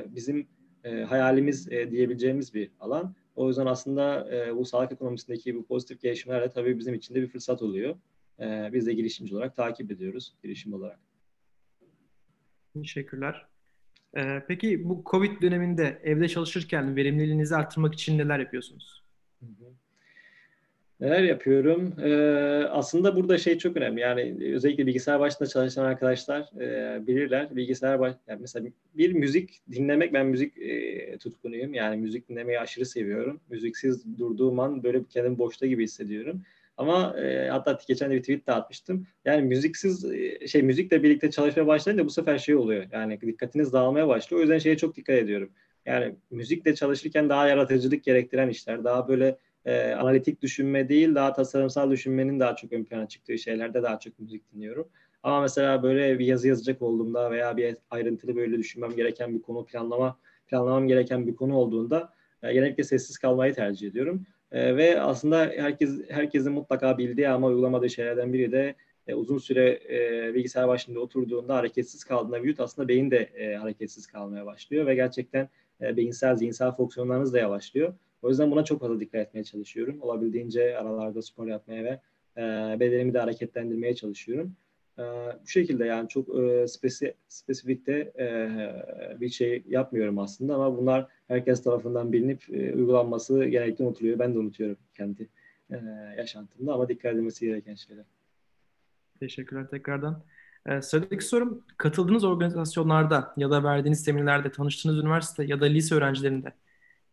bizim 0.06 0.48
e, 0.84 1.02
hayalimiz 1.02 1.72
e, 1.72 1.90
diyebileceğimiz 1.90 2.54
bir 2.54 2.70
alan. 2.80 3.14
O 3.36 3.48
yüzden 3.48 3.66
aslında 3.66 4.34
e, 4.36 4.56
bu 4.56 4.64
sağlık 4.64 4.92
ekonomisindeki 4.92 5.54
bu 5.54 5.66
pozitif 5.66 6.00
gelişmeler 6.00 6.42
de 6.42 6.50
tabii 6.50 6.78
bizim 6.78 6.94
için 6.94 7.14
de 7.14 7.22
bir 7.22 7.28
fırsat 7.28 7.62
oluyor. 7.62 7.96
E, 8.40 8.70
biz 8.72 8.86
de 8.86 8.92
girişimci 8.92 9.34
olarak 9.34 9.56
takip 9.56 9.90
ediyoruz 9.90 10.34
girişim 10.42 10.72
olarak. 10.72 10.98
Teşekkürler. 12.74 13.46
Ee, 14.16 14.42
peki 14.48 14.88
bu 14.88 15.02
Covid 15.10 15.42
döneminde 15.42 16.00
evde 16.04 16.28
çalışırken 16.28 16.96
verimliliğinizi 16.96 17.56
arttırmak 17.56 17.94
için 17.94 18.18
neler 18.18 18.38
yapıyorsunuz? 18.38 19.04
Neler 21.00 21.22
yapıyorum? 21.22 21.94
Ee, 22.00 22.14
aslında 22.70 23.16
burada 23.16 23.38
şey 23.38 23.58
çok 23.58 23.76
önemli. 23.76 24.00
Yani 24.00 24.54
özellikle 24.54 24.86
bilgisayar 24.86 25.20
başında 25.20 25.48
çalışan 25.48 25.84
arkadaşlar 25.84 26.60
e, 26.60 27.06
bilirler. 27.06 27.56
Bilgisayar 27.56 28.00
baş, 28.00 28.14
yani 28.28 28.40
mesela 28.40 28.66
bir 28.94 29.12
müzik 29.12 29.60
dinlemek, 29.72 30.12
ben 30.12 30.26
müzik 30.26 30.58
e, 30.58 31.18
tutkunuyum. 31.18 31.74
Yani 31.74 31.96
müzik 31.96 32.28
dinlemeyi 32.28 32.60
aşırı 32.60 32.86
seviyorum. 32.86 33.40
Müziksiz 33.50 34.18
durduğum 34.18 34.58
an 34.60 34.82
böyle 34.82 35.04
kendimi 35.10 35.38
boşta 35.38 35.66
gibi 35.66 35.82
hissediyorum. 35.82 36.42
Ama 36.76 37.16
e, 37.20 37.48
hatta 37.48 37.78
geçen 37.88 38.10
de 38.10 38.14
bir 38.14 38.20
tweet 38.20 38.46
de 38.46 38.52
atmıştım. 38.52 39.06
Yani 39.24 39.42
müziksiz 39.42 40.04
e, 40.04 40.48
şey 40.48 40.62
müzikle 40.62 41.02
birlikte 41.02 41.30
çalışmaya 41.30 41.66
başlayınca 41.66 42.04
bu 42.04 42.10
sefer 42.10 42.38
şey 42.38 42.56
oluyor. 42.56 42.86
Yani 42.92 43.20
dikkatiniz 43.20 43.72
dağılmaya 43.72 44.08
başlıyor. 44.08 44.38
O 44.38 44.42
yüzden 44.42 44.58
şeye 44.58 44.76
çok 44.76 44.96
dikkat 44.96 45.16
ediyorum. 45.16 45.50
Yani 45.86 46.16
müzikle 46.30 46.74
çalışırken 46.74 47.28
daha 47.28 47.48
yaratıcılık 47.48 48.04
gerektiren 48.04 48.48
işler, 48.48 48.84
daha 48.84 49.08
böyle 49.08 49.38
e, 49.64 49.92
analitik 49.92 50.42
düşünme 50.42 50.88
değil, 50.88 51.14
daha 51.14 51.32
tasarımsal 51.32 51.90
düşünmenin 51.90 52.40
daha 52.40 52.56
çok 52.56 52.72
ön 52.72 52.84
plana 52.84 53.08
çıktığı 53.08 53.38
şeylerde 53.38 53.82
daha 53.82 53.98
çok 53.98 54.18
müzik 54.18 54.52
dinliyorum. 54.52 54.88
Ama 55.22 55.40
mesela 55.40 55.82
böyle 55.82 56.18
bir 56.18 56.26
yazı 56.26 56.48
yazacak 56.48 56.82
olduğumda 56.82 57.30
veya 57.30 57.56
bir 57.56 57.76
ayrıntılı 57.90 58.36
böyle 58.36 58.58
düşünmem 58.58 58.96
gereken 58.96 59.34
bir 59.34 59.42
konu 59.42 59.66
planlama 59.66 60.18
planlamam 60.46 60.88
gereken 60.88 61.26
bir 61.26 61.36
konu 61.36 61.56
olduğunda 61.56 62.12
e, 62.42 62.52
genellikle 62.52 62.84
sessiz 62.84 63.18
kalmayı 63.18 63.54
tercih 63.54 63.88
ediyorum. 63.88 64.26
E, 64.54 64.76
ve 64.76 65.00
aslında 65.00 65.52
herkes 65.56 65.90
herkesin 66.08 66.52
mutlaka 66.52 66.98
bildiği 66.98 67.28
ama 67.28 67.46
uygulamadığı 67.46 67.90
şeylerden 67.90 68.32
biri 68.32 68.52
de 68.52 68.74
e, 69.06 69.14
uzun 69.14 69.38
süre 69.38 69.80
e, 69.88 70.34
bilgisayar 70.34 70.68
başında 70.68 71.00
oturduğunda 71.00 71.56
hareketsiz 71.56 72.04
kaldığında 72.04 72.42
vücut 72.42 72.60
aslında 72.60 72.88
beyin 72.88 73.10
de 73.10 73.16
e, 73.16 73.54
hareketsiz 73.54 74.06
kalmaya 74.06 74.46
başlıyor 74.46 74.86
ve 74.86 74.94
gerçekten 74.94 75.48
e, 75.80 75.96
beyinsel, 75.96 76.36
zihinsel 76.36 76.72
fonksiyonlarınız 76.72 77.32
da 77.32 77.38
yavaşlıyor. 77.38 77.94
O 78.22 78.28
yüzden 78.28 78.50
buna 78.50 78.64
çok 78.64 78.80
fazla 78.80 79.00
dikkat 79.00 79.20
etmeye 79.26 79.44
çalışıyorum. 79.44 80.02
Olabildiğince 80.02 80.78
aralarda 80.78 81.22
spor 81.22 81.46
yapmaya 81.46 81.84
ve 81.84 82.00
e, 82.36 82.40
bedenimi 82.80 83.14
de 83.14 83.18
hareketlendirmeye 83.18 83.94
çalışıyorum. 83.94 84.56
E, 84.98 85.02
bu 85.42 85.46
şekilde 85.46 85.84
yani 85.84 86.08
çok 86.08 86.38
e, 86.38 86.68
spesi, 86.68 87.14
e, 87.88 89.20
bir 89.20 89.28
şey 89.28 89.62
yapmıyorum 89.68 90.18
aslında 90.18 90.54
ama 90.54 90.78
bunlar 90.78 91.08
herkes 91.28 91.62
tarafından 91.62 92.12
bilinip 92.12 92.42
e, 92.52 92.74
uygulanması 92.74 93.44
genellikle 93.44 93.84
unutuluyor. 93.84 94.18
Ben 94.18 94.34
de 94.34 94.38
unutuyorum 94.38 94.76
kendi 94.94 95.28
e, 95.70 95.76
yaşantımda 96.18 96.74
ama 96.74 96.88
dikkat 96.88 97.14
edilmesi 97.14 97.46
gereken 97.46 97.74
şeyler. 97.74 98.04
Teşekkürler 99.20 99.68
tekrardan. 99.70 100.22
Ee, 100.66 100.82
sıradaki 100.82 101.24
sorum, 101.24 101.64
katıldığınız 101.76 102.24
organizasyonlarda 102.24 103.34
ya 103.36 103.50
da 103.50 103.64
verdiğiniz 103.64 104.04
seminerlerde, 104.04 104.52
tanıştığınız 104.52 104.98
üniversite 104.98 105.44
ya 105.44 105.60
da 105.60 105.64
lise 105.64 105.94
öğrencilerinde 105.94 106.52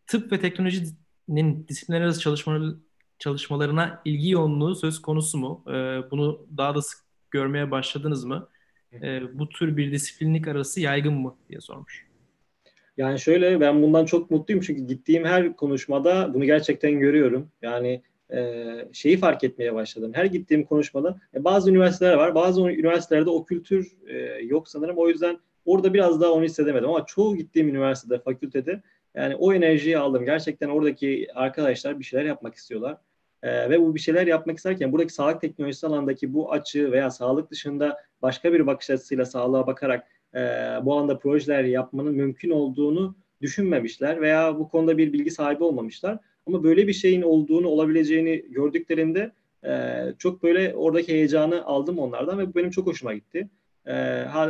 tıp 0.06 0.32
ve 0.32 0.40
teknolojinin 0.40 1.66
disiplinler 1.68 2.00
arası 2.00 2.20
çalışmaları, 2.20 2.76
çalışmalarına 3.18 4.02
ilgi 4.04 4.30
yoğunluğu 4.30 4.74
söz 4.74 5.02
konusu 5.02 5.38
mu? 5.38 5.64
Ee, 5.68 5.70
bunu 6.10 6.46
daha 6.56 6.74
da 6.74 6.82
sık 6.82 6.98
görmeye 7.30 7.70
başladınız 7.70 8.24
mı? 8.24 8.48
Ee, 8.92 9.38
bu 9.38 9.48
tür 9.48 9.76
bir 9.76 9.92
disiplinlik 9.92 10.48
arası 10.48 10.80
yaygın 10.80 11.14
mı 11.14 11.36
diye 11.48 11.60
sormuş. 11.60 12.11
Yani 12.96 13.20
şöyle 13.20 13.60
ben 13.60 13.82
bundan 13.82 14.04
çok 14.04 14.30
mutluyum 14.30 14.62
çünkü 14.66 14.82
gittiğim 14.82 15.24
her 15.24 15.56
konuşmada 15.56 16.34
bunu 16.34 16.44
gerçekten 16.44 17.00
görüyorum. 17.00 17.50
Yani 17.62 18.02
e, 18.32 18.64
şeyi 18.92 19.16
fark 19.16 19.44
etmeye 19.44 19.74
başladım. 19.74 20.12
Her 20.14 20.24
gittiğim 20.24 20.64
konuşmada 20.64 21.20
e, 21.34 21.44
bazı 21.44 21.70
üniversiteler 21.70 22.14
var. 22.14 22.34
Bazı 22.34 22.60
üniversitelerde 22.60 23.30
o 23.30 23.44
kültür 23.44 23.92
e, 24.06 24.18
yok 24.44 24.68
sanırım. 24.68 24.98
O 24.98 25.08
yüzden 25.08 25.38
orada 25.64 25.94
biraz 25.94 26.20
daha 26.20 26.30
onu 26.30 26.44
hissedemedim. 26.44 26.88
Ama 26.88 27.06
çoğu 27.06 27.36
gittiğim 27.36 27.68
üniversitede, 27.68 28.18
fakültede 28.18 28.82
yani 29.14 29.36
o 29.36 29.52
enerjiyi 29.52 29.98
aldım. 29.98 30.24
Gerçekten 30.24 30.68
oradaki 30.68 31.28
arkadaşlar 31.34 31.98
bir 31.98 32.04
şeyler 32.04 32.24
yapmak 32.24 32.54
istiyorlar. 32.54 32.96
Ee, 33.42 33.70
ve 33.70 33.80
bu 33.80 33.94
bir 33.94 34.00
şeyler 34.00 34.26
yapmak 34.26 34.56
isterken 34.56 34.92
buradaki 34.92 35.12
sağlık 35.12 35.40
teknolojisi 35.40 35.86
alandaki 35.86 36.34
bu 36.34 36.52
açı 36.52 36.92
veya 36.92 37.10
sağlık 37.10 37.50
dışında 37.50 37.98
başka 38.22 38.52
bir 38.52 38.66
bakış 38.66 38.90
açısıyla 38.90 39.24
sağlığa 39.24 39.66
bakarak 39.66 40.06
e, 40.34 40.38
bu 40.82 40.94
anda 40.94 41.18
projeler 41.18 41.64
yapmanın 41.64 42.14
mümkün 42.14 42.50
olduğunu 42.50 43.16
düşünmemişler 43.40 44.20
veya 44.20 44.58
bu 44.58 44.68
konuda 44.68 44.98
bir 44.98 45.12
bilgi 45.12 45.30
sahibi 45.30 45.64
olmamışlar. 45.64 46.18
Ama 46.46 46.64
böyle 46.64 46.88
bir 46.88 46.92
şeyin 46.92 47.22
olduğunu, 47.22 47.68
olabileceğini 47.68 48.44
gördüklerinde 48.48 49.32
e, 49.64 50.02
çok 50.18 50.42
böyle 50.42 50.74
oradaki 50.74 51.12
heyecanı 51.12 51.64
aldım 51.64 51.98
onlardan 51.98 52.38
ve 52.38 52.48
bu 52.48 52.54
benim 52.54 52.70
çok 52.70 52.86
hoşuma 52.86 53.14
gitti. 53.14 53.48
E, 53.86 53.92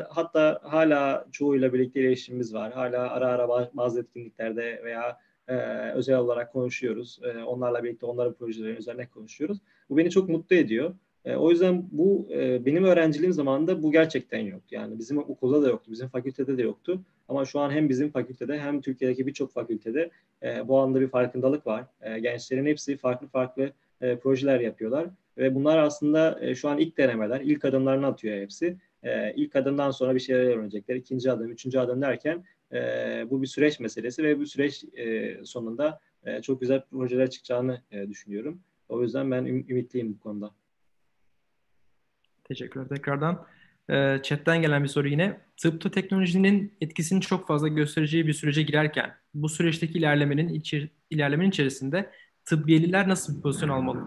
hatta 0.09 0.61
hala 0.63 1.27
çoğuyla 1.33 1.73
birlikte 1.73 2.01
iletişimimiz 2.01 2.55
var. 2.55 2.73
Hala 2.73 3.11
ara 3.11 3.27
ara 3.27 3.71
bazı 3.75 4.01
etkinliklerde 4.01 4.81
veya 4.85 5.19
e, 5.49 5.55
özel 5.95 6.17
olarak 6.17 6.53
konuşuyoruz. 6.53 7.21
E, 7.23 7.43
onlarla 7.43 7.85
birlikte 7.85 8.07
onların 8.07 8.35
projeleri 8.35 8.77
üzerine 8.77 9.07
konuşuyoruz. 9.07 9.59
Bu 9.91 9.97
beni 9.97 10.11
çok 10.11 10.29
mutlu 10.29 10.57
ediyor. 10.57 10.95
E, 11.25 11.37
o 11.37 11.51
yüzden 11.51 11.89
bu 11.93 12.29
e, 12.33 12.67
benim 12.67 12.85
öğrenciliğim 12.85 13.33
zamanında 13.33 13.83
bu 13.83 13.93
gerçekten 13.93 14.39
yoktu. 14.41 14.75
Yani 14.75 14.99
bizim 14.99 15.19
okulda 15.19 15.63
da 15.63 15.69
yoktu, 15.69 15.91
bizim 15.93 16.09
fakültede 16.09 16.59
de 16.59 16.63
yoktu. 16.63 17.03
Ama 17.29 17.45
şu 17.45 17.61
an 17.61 17.71
hem 17.71 17.89
bizim 17.89 18.11
fakültede 18.11 18.59
hem 18.59 18.81
Türkiye'deki 18.81 19.27
birçok 19.27 19.53
fakültede 19.53 20.11
e, 20.43 20.69
bu 20.69 20.79
anda 20.79 21.01
bir 21.01 21.09
farkındalık 21.09 21.67
var. 21.67 21.85
E, 22.01 22.19
gençlerin 22.19 22.67
hepsi 22.67 22.97
farklı 22.97 23.27
farklı 23.27 23.73
e, 24.01 24.17
projeler 24.17 24.61
yapıyorlar. 24.61 25.07
Ve 25.39 25.55
bunlar 25.55 25.79
aslında 25.79 26.39
e, 26.41 26.55
şu 26.55 26.69
an 26.69 26.79
ilk 26.79 26.99
denemeler, 26.99 27.41
ilk 27.41 27.65
adımlarını 27.65 28.07
atıyor 28.07 28.41
hepsi. 28.41 28.77
E, 29.03 29.35
ilk 29.35 29.57
adımdan 29.57 29.91
sonra 29.91 30.15
bir 30.15 30.21
şeyler 30.21 30.41
öğrenecekler. 30.41 30.97
İkinci 30.97 31.33
adım, 31.33 31.51
üçüncü 31.51 31.79
adım 31.79 32.03
derken 32.03 32.45
e, 32.73 32.79
bu 33.31 33.43
bir 33.43 33.47
süreç 33.47 33.81
meselesi 33.81 34.23
ve 34.23 34.39
bu 34.39 34.47
süreç 34.47 34.85
e, 34.85 35.37
sonunda 35.45 36.01
e, 36.25 36.43
çok 36.43 36.61
güzel 36.61 36.83
projeler 36.91 37.31
çıkacağını 37.31 37.81
e, 37.91 38.09
düşünüyorum. 38.09 38.61
O 38.89 39.03
yüzden 39.03 39.31
ben 39.31 39.45
üm- 39.45 39.71
ümitliyim 39.71 40.15
bu 40.15 40.21
konuda. 40.21 40.51
Teşekkürler 42.45 42.89
tekrardan. 42.89 43.47
E, 43.91 44.19
chatten 44.23 44.63
gelen 44.63 44.83
bir 44.83 44.89
soru 44.89 45.09
yine. 45.09 45.41
Tıpta 45.57 45.91
teknolojinin 45.91 46.73
etkisini 46.81 47.21
çok 47.21 47.47
fazla 47.47 47.69
göstereceği 47.69 48.27
bir 48.27 48.33
sürece 48.33 48.63
girerken 48.63 49.15
bu 49.35 49.49
süreçteki 49.49 49.99
ilerlemenin 49.99 50.49
içi, 50.49 50.91
ilerlemenin 51.11 51.51
içerisinde 51.51 52.11
tıbbiyeliler 52.45 53.09
nasıl 53.09 53.37
bir 53.37 53.43
pozisyon 53.43 53.69
almalı? 53.69 54.01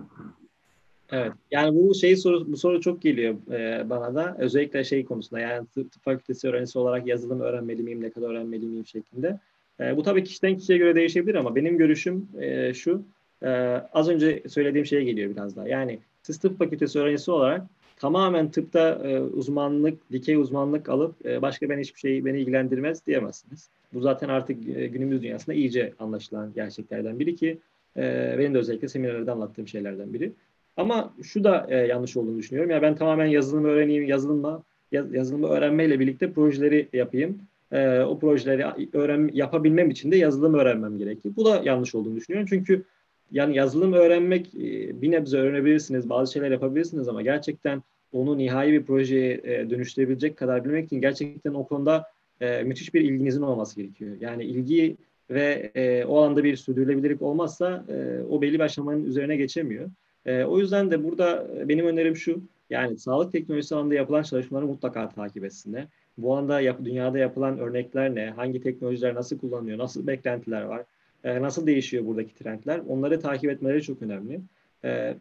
Evet. 1.11 1.31
Yani 1.51 1.75
bu 1.75 1.95
şey 1.95 2.15
soru 2.15 2.51
bu 2.51 2.57
soru 2.57 2.81
çok 2.81 3.01
geliyor 3.01 3.35
e, 3.51 3.89
bana 3.89 4.15
da. 4.15 4.35
Özellikle 4.39 4.83
şey 4.83 5.05
konusunda 5.05 5.39
yani 5.39 5.67
tıp, 5.67 5.91
tıp 5.91 6.03
fakültesi 6.03 6.47
öğrencisi 6.47 6.79
olarak 6.79 7.07
yazılım 7.07 7.41
öğrenmeli 7.41 7.83
miyim, 7.83 8.01
ne 8.01 8.09
kadar 8.09 8.29
öğrenmeli 8.29 8.65
miyim 8.65 8.85
şeklinde. 8.85 9.39
E, 9.79 9.97
bu 9.97 10.03
tabii 10.03 10.23
kişiden 10.23 10.57
kişiye 10.57 10.77
göre 10.77 10.95
değişebilir 10.95 11.35
ama 11.35 11.55
benim 11.55 11.77
görüşüm 11.77 12.27
e, 12.39 12.73
şu. 12.73 13.03
E, 13.43 13.49
az 13.93 14.09
önce 14.09 14.43
söylediğim 14.49 14.85
şeye 14.85 15.03
geliyor 15.03 15.31
biraz 15.31 15.55
daha. 15.55 15.67
Yani 15.67 15.99
siz 16.23 16.39
tıp 16.39 16.57
fakültesi 16.57 16.99
öğrencisi 16.99 17.31
olarak 17.31 17.67
tamamen 17.95 18.51
tıpta 18.51 19.01
e, 19.03 19.19
uzmanlık, 19.19 20.11
dikey 20.11 20.35
uzmanlık 20.35 20.89
alıp 20.89 21.25
e, 21.25 21.41
başka 21.41 21.69
ben 21.69 21.79
hiçbir 21.79 21.99
şey 21.99 22.25
beni 22.25 22.39
ilgilendirmez 22.39 23.05
diyemezsiniz. 23.07 23.69
Bu 23.93 24.01
zaten 24.01 24.29
artık 24.29 24.77
e, 24.77 24.87
günümüz 24.87 25.21
dünyasında 25.21 25.55
iyice 25.55 25.93
anlaşılan 25.99 26.53
gerçeklerden 26.55 27.19
biri 27.19 27.35
ki 27.35 27.57
e, 27.97 28.35
benim 28.39 28.53
de 28.53 28.57
özellikle 28.57 28.87
seminerlerde 28.87 29.31
anlattığım 29.31 29.67
şeylerden 29.67 30.13
biri. 30.13 30.31
Ama 30.77 31.13
şu 31.23 31.43
da 31.43 31.65
e, 31.69 31.75
yanlış 31.75 32.17
olduğunu 32.17 32.37
düşünüyorum. 32.37 32.71
Ya 32.71 32.81
ben 32.81 32.95
tamamen 32.95 33.25
yazılım 33.25 33.65
öğreneyim, 33.65 34.05
yazılımla 34.05 34.63
yazılımı 34.91 35.47
öğrenmeyle 35.47 35.99
birlikte 35.99 36.31
projeleri 36.31 36.89
yapayım. 36.93 37.39
E, 37.71 37.99
o 37.99 38.19
projeleri 38.19 38.65
öğren 38.93 39.29
yapabilmem 39.33 39.89
için 39.89 40.11
de 40.11 40.17
yazılım 40.17 40.53
öğrenmem 40.53 40.97
gerekir. 40.97 41.31
Bu 41.35 41.45
da 41.45 41.61
yanlış 41.63 41.95
olduğunu 41.95 42.15
düşünüyorum. 42.15 42.47
Çünkü 42.49 42.83
yani 43.31 43.55
yazılım 43.55 43.93
öğrenmek 43.93 44.55
e, 44.55 45.01
bir 45.01 45.11
nebze 45.11 45.37
öğrenebilirsiniz, 45.37 46.09
bazı 46.09 46.33
şeyler 46.33 46.51
yapabilirsiniz 46.51 47.07
ama 47.07 47.21
gerçekten 47.21 47.83
onu 48.13 48.37
nihai 48.37 48.71
bir 48.71 48.83
projeye 48.83 49.41
e, 49.43 49.69
dönüştürebilecek 49.69 50.37
kadar 50.37 50.65
bilmek 50.65 50.85
için 50.85 51.01
gerçekten 51.01 51.53
o 51.53 51.67
konuda 51.67 52.05
e, 52.41 52.63
müthiş 52.63 52.93
bir 52.93 53.01
ilginizin 53.01 53.41
olması 53.41 53.75
gerekiyor. 53.75 54.15
Yani 54.19 54.43
ilgi 54.43 54.97
ve 55.29 55.71
o 56.07 56.17
alanda 56.17 56.43
bir 56.43 56.55
sürdürülebilirlik 56.55 57.21
olmazsa 57.21 57.85
o 58.29 58.41
belli 58.41 58.53
bir 58.53 58.59
aşamanın 58.59 59.03
üzerine 59.03 59.35
geçemiyor. 59.35 59.89
O 60.45 60.59
yüzden 60.59 60.91
de 60.91 61.03
burada 61.03 61.47
benim 61.69 61.85
önerim 61.85 62.15
şu, 62.15 62.41
yani 62.69 62.97
sağlık 62.97 63.31
teknolojisi 63.31 63.75
alanında 63.75 63.95
yapılan 63.95 64.23
çalışmaları 64.23 64.65
mutlaka 64.65 65.09
takip 65.09 65.45
etsinler. 65.45 65.87
Bu 66.17 66.33
alanda 66.33 66.61
yap, 66.61 66.79
dünyada 66.83 67.17
yapılan 67.17 67.59
örnekler 67.59 68.15
ne, 68.15 68.29
hangi 68.29 68.61
teknolojiler 68.61 69.15
nasıl 69.15 69.37
kullanılıyor, 69.37 69.77
nasıl 69.77 70.07
beklentiler 70.07 70.61
var, 70.61 70.83
e, 71.25 71.41
nasıl 71.41 71.67
değişiyor 71.67 72.05
buradaki 72.05 72.35
trendler, 72.35 72.81
onları 72.87 73.19
takip 73.19 73.51
etmeleri 73.51 73.83
çok 73.83 74.01
önemli. 74.01 74.41
E, 74.83 75.17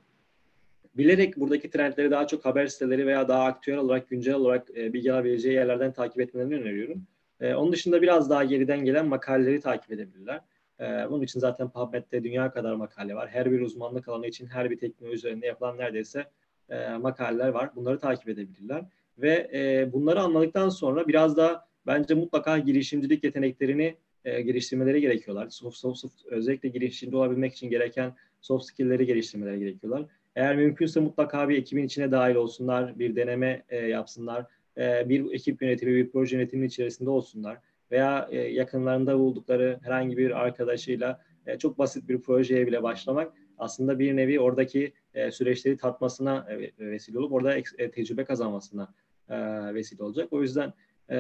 bilerek 0.95 1.37
buradaki 1.37 1.71
trendleri 1.71 2.11
daha 2.11 2.27
çok 2.27 2.45
haber 2.45 2.67
siteleri 2.67 3.07
veya 3.07 3.29
daha 3.29 3.45
aktüel 3.45 3.79
olarak, 3.79 4.09
güncel 4.09 4.35
olarak 4.35 4.71
e, 4.77 4.93
bilgi 4.93 5.13
alabileceği 5.13 5.55
yerlerden 5.55 5.93
takip 5.93 6.21
etmelerini 6.21 6.55
öneriyorum. 6.55 7.03
E, 7.41 7.55
onun 7.55 7.73
dışında 7.73 8.03
biraz 8.03 8.31
daha 8.31 8.45
geriden 8.45 8.85
gelen 8.85 9.07
makaleleri 9.07 9.61
takip 9.61 9.93
edebilirler. 9.93 10.41
E, 10.81 10.85
bunun 10.85 11.23
için 11.23 11.41
zaten 11.41 11.69
PubMed'de 11.69 12.25
dünya 12.25 12.51
kadar 12.51 12.75
makale 12.75 13.15
var. 13.15 13.29
Her 13.29 13.53
bir 13.53 13.61
uzmanlık 13.61 14.09
alanı 14.09 14.27
için 14.27 14.47
her 14.47 14.71
bir 14.71 14.79
teknoloji 14.79 15.17
üzerinde 15.17 15.47
yapılan 15.47 15.79
neredeyse 15.79 16.25
e, 16.71 16.89
makaleler 16.89 17.49
var. 17.49 17.71
Bunları 17.77 17.99
takip 17.99 18.29
edebilirler. 18.29 18.85
Ve 19.19 19.51
e, 19.55 19.93
bunları 19.93 20.21
anladıktan 20.21 20.69
sonra 20.69 21.09
biraz 21.09 21.37
da 21.37 21.67
bence 21.87 22.15
mutlaka 22.15 22.59
girişimcilik 22.59 23.25
yeteneklerini 23.25 23.97
e, 24.25 24.43
geliştirmeleri 24.43 25.01
gerekiyorlar. 25.01 25.49
Soft, 25.49 25.77
soft, 25.77 25.99
soft, 25.99 26.27
özellikle 26.27 26.69
girişimci 26.69 27.17
olabilmek 27.17 27.53
için 27.53 27.71
gereken 27.71 28.15
soft 28.41 28.65
skill'leri 28.65 29.07
geliştirmeleri 29.07 29.59
gerekiyorlar. 29.59 30.07
Eğer 30.37 30.57
mümkünse 30.57 31.01
mutlaka 31.01 31.49
bir 31.49 31.59
ekibin 31.59 31.85
içine 31.85 32.11
dahil 32.11 32.35
olsunlar, 32.35 32.99
bir 32.99 33.17
deneme 33.17 33.63
e, 33.69 33.77
yapsınlar, 33.77 34.47
e, 34.79 35.09
bir 35.09 35.33
ekip 35.33 35.63
yönetimi, 35.63 35.95
bir 35.95 36.11
proje 36.11 36.37
yönetiminin 36.37 36.69
içerisinde 36.69 37.11
olsunlar 37.11 37.59
veya 37.91 38.29
e, 38.31 38.39
yakınlarında 38.39 39.19
buldukları 39.19 39.79
herhangi 39.83 40.17
bir 40.17 40.41
arkadaşıyla 40.41 41.21
e, 41.47 41.59
çok 41.59 41.79
basit 41.79 42.09
bir 42.09 42.21
projeye 42.21 42.67
bile 42.67 42.83
başlamak 42.83 43.33
aslında 43.59 43.99
bir 43.99 44.17
nevi 44.17 44.41
oradaki 44.41 44.93
e, 45.15 45.31
süreçleri 45.31 45.77
tatmasına 45.77 46.47
e, 46.51 46.87
vesile 46.91 47.19
olup 47.19 47.33
orada 47.33 47.57
e, 47.57 47.91
tecrübe 47.91 48.25
kazanmasına 48.25 48.95
e, 49.29 49.37
vesile 49.75 50.05
olacak. 50.05 50.29
O 50.31 50.43
yüzden 50.43 50.73
e, 51.09 51.17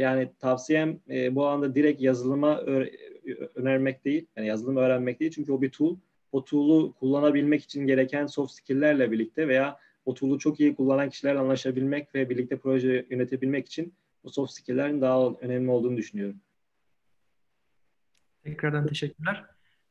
yani 0.00 0.32
tavsiyem 0.38 1.00
e, 1.10 1.34
bu 1.34 1.46
alanda 1.46 1.74
direkt 1.74 2.00
yazılıma 2.00 2.60
önermek 3.54 4.04
değil, 4.04 4.26
yani 4.36 4.46
yazılım 4.46 4.76
öğrenmek 4.76 5.20
değil 5.20 5.32
çünkü 5.34 5.52
o 5.52 5.62
bir 5.62 5.70
tool. 5.70 5.96
O 6.32 6.44
tool'u 6.44 6.92
kullanabilmek 6.92 7.62
için 7.64 7.86
gereken 7.86 8.26
soft 8.26 8.52
skill'lerle 8.52 9.12
birlikte 9.12 9.48
veya 9.48 9.78
o 10.04 10.14
tool'u 10.14 10.38
çok 10.38 10.60
iyi 10.60 10.76
kullanan 10.76 11.10
kişilerle 11.10 11.38
anlaşabilmek 11.38 12.14
ve 12.14 12.30
birlikte 12.30 12.58
proje 12.58 13.06
yönetebilmek 13.10 13.66
için 13.66 13.94
bu 14.24 14.30
soft 14.30 14.52
skill'lerin 14.52 15.00
daha 15.00 15.30
önemli 15.40 15.70
olduğunu 15.70 15.96
düşünüyorum. 15.96 16.36
Tekrardan 18.44 18.86
teşekkürler. 18.86 19.44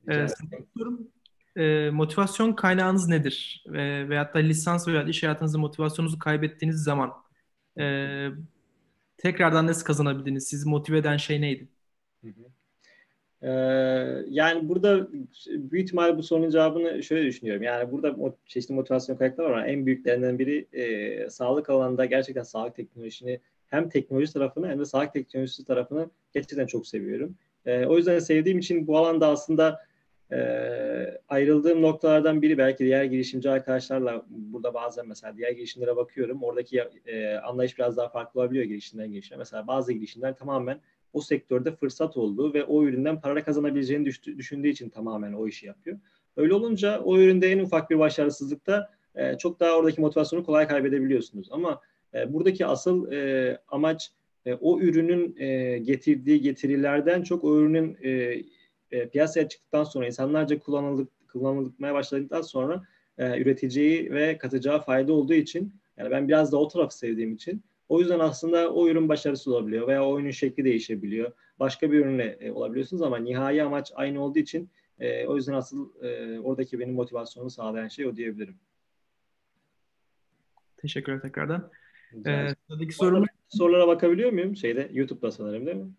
Ee, 0.10 0.28
e, 1.64 1.90
motivasyon 1.90 2.54
kaynağınız 2.54 3.08
nedir? 3.08 3.66
E, 3.68 4.10
veyahut 4.10 4.34
da 4.34 4.40
lisans 4.40 4.88
veya 4.88 5.04
iş 5.04 5.24
hayatınızda 5.24 5.58
motivasyonunuzu 5.58 6.20
kaybettiğiniz 6.20 6.84
zaman 6.84 7.14
e, 7.80 7.84
tekrardan 9.18 9.68
nasıl 9.68 9.86
kazanabildiniz? 9.86 10.48
Sizi 10.48 10.70
motive 10.70 10.98
eden 10.98 11.18
şey 11.18 11.42
neydi? 11.42 11.68
Ee, 13.42 13.50
yani 14.30 14.70
burada 14.70 15.08
büyük 15.48 15.86
ihtimalle 15.86 16.18
bu 16.18 16.24
sorunun 16.24 16.50
cevabını 16.50 17.04
şöyle 17.04 17.28
düşünüyorum. 17.28 17.64
Yani 17.64 17.92
burada 17.92 18.16
çeşitli 18.46 18.74
motivasyon 18.74 19.18
kaynakları 19.18 19.48
var 19.48 19.54
ama 19.54 19.68
en 19.68 19.86
büyüklerinden 19.86 20.40
biri 20.40 20.68
e, 20.74 21.30
sağlık 21.30 21.70
alanında 21.70 22.06
gerçekten 22.06 22.44
sağlık 22.44 22.76
teknolojisini 22.76 23.40
hem 23.68 23.90
teknoloji 23.90 24.34
tarafını 24.34 24.68
hem 24.68 24.80
de 24.80 24.86
sağlık 24.86 25.14
teknolojisi 25.14 25.66
tarafını 25.66 26.10
gerçekten 26.34 26.66
çok 26.66 26.88
seviyorum. 26.88 27.36
E, 27.66 27.86
o 27.86 27.98
yüzden 27.98 28.20
sevdiğim 28.20 28.60
için 28.60 28.88
bu 28.88 28.98
alanda 28.98 29.28
aslında 29.28 29.80
e, 30.32 30.40
ayrıldığım 31.30 31.82
noktalardan 31.82 32.42
biri 32.42 32.58
belki 32.58 32.86
diğer 32.86 33.04
girişimci 33.04 33.50
arkadaşlarla 33.50 34.26
burada 34.30 34.74
bazen 34.74 35.08
mesela 35.08 35.38
diğer 35.38 35.52
girişimlere 35.52 35.96
bakıyorum. 35.96 36.44
Oradaki 36.44 36.84
e, 37.06 37.36
anlayış 37.36 37.78
biraz 37.78 37.98
daha 37.98 38.10
farklı 38.10 38.42
olabiliyor 38.42 38.66
girişimden 38.66 39.12
girişime. 39.12 39.38
Mesela 39.38 39.68
bazı 39.68 39.94
girişimler 39.94 40.36
tamamen 40.36 40.80
o 41.14 41.22
sektörde 41.22 41.72
fırsat 41.72 42.18
olduğu 42.18 42.54
ve 42.54 42.64
o 42.64 42.84
üründen 42.84 43.22
para 43.22 43.44
kazanabileceğini 43.44 44.06
düştü, 44.06 44.38
düşündüğü 44.38 44.68
için 44.68 44.90
tamamen 44.90 45.34
o 45.34 45.48
işi 45.48 45.66
yapıyor. 45.66 45.98
Öyle 46.38 46.54
olunca 46.54 47.00
o 47.00 47.18
üründe 47.18 47.52
en 47.52 47.60
ufak 47.60 47.90
bir 47.90 48.00
başarısızlıkta 48.00 48.90
e, 49.16 49.38
çok 49.38 49.60
daha 49.60 49.78
oradaki 49.78 50.02
motivasyonu 50.02 50.46
kolay 50.46 50.68
kaybedebiliyorsunuz. 50.68 51.48
Ama 51.52 51.82
e, 52.14 52.34
buradaki 52.34 52.66
asıl 52.66 53.12
e, 53.12 53.58
amaç 53.68 54.12
e, 54.46 54.54
o 54.54 54.80
ürünün 54.80 55.36
e, 55.38 55.78
getirdiği 55.78 56.42
getirilerden 56.42 57.22
çok 57.22 57.44
o 57.44 57.60
ürünün 57.60 57.98
e, 58.04 58.42
e, 58.92 59.10
piyasaya 59.10 59.50
çıktıktan 59.50 59.84
sonra 59.84 60.06
insanlarca 60.06 60.60
kullanıldık, 60.60 61.10
kullanılmaya 61.32 61.94
başladıktan 61.94 62.42
sonra 62.42 62.84
e, 63.18 63.42
üreteceği 63.42 64.12
ve 64.12 64.38
katacağı 64.38 64.82
fayda 64.82 65.14
olduğu 65.14 65.34
için 65.34 65.74
yani 65.98 66.12
ben 66.12 66.28
biraz 66.28 66.52
da 66.52 66.58
o 66.58 66.68
tarafı 66.68 66.98
sevdiğim 66.98 67.34
için 67.34 67.64
o 67.90 68.00
yüzden 68.00 68.20
aslında 68.20 68.74
o 68.74 68.88
ürün 68.88 69.10
başarısız 69.10 69.48
olabiliyor 69.48 69.88
veya 69.88 70.06
o 70.06 70.12
oyunun 70.12 70.32
şekli 70.32 70.66
değişebiliyor. 70.66 71.32
Başka 71.60 71.92
bir 71.92 72.00
ürünle 72.00 72.38
e, 72.40 72.52
olabiliyorsunuz 72.52 73.02
ama 73.02 73.18
nihai 73.18 73.64
amaç 73.64 73.92
aynı 73.96 74.24
olduğu 74.24 74.40
için 74.40 74.70
e, 75.00 75.28
o 75.28 75.36
yüzden 75.36 75.54
asıl 75.54 76.04
e, 76.04 76.40
oradaki 76.40 76.80
benim 76.80 76.94
motivasyonumu 76.94 77.50
sağlayan 77.50 77.88
şey 77.88 78.06
o 78.06 78.16
diyebilirim. 78.16 78.56
Teşekkürler 80.78 81.22
tekrardan. 81.22 81.72
Ee, 82.26 82.56
sorum... 82.92 83.26
Sorulara 83.48 83.88
bakabiliyor 83.88 84.32
muyum? 84.32 84.56
Şeyde 84.56 84.90
YouTube'da 84.94 85.32
sanırım 85.32 85.66
değil 85.66 85.78
mi? 85.78 85.92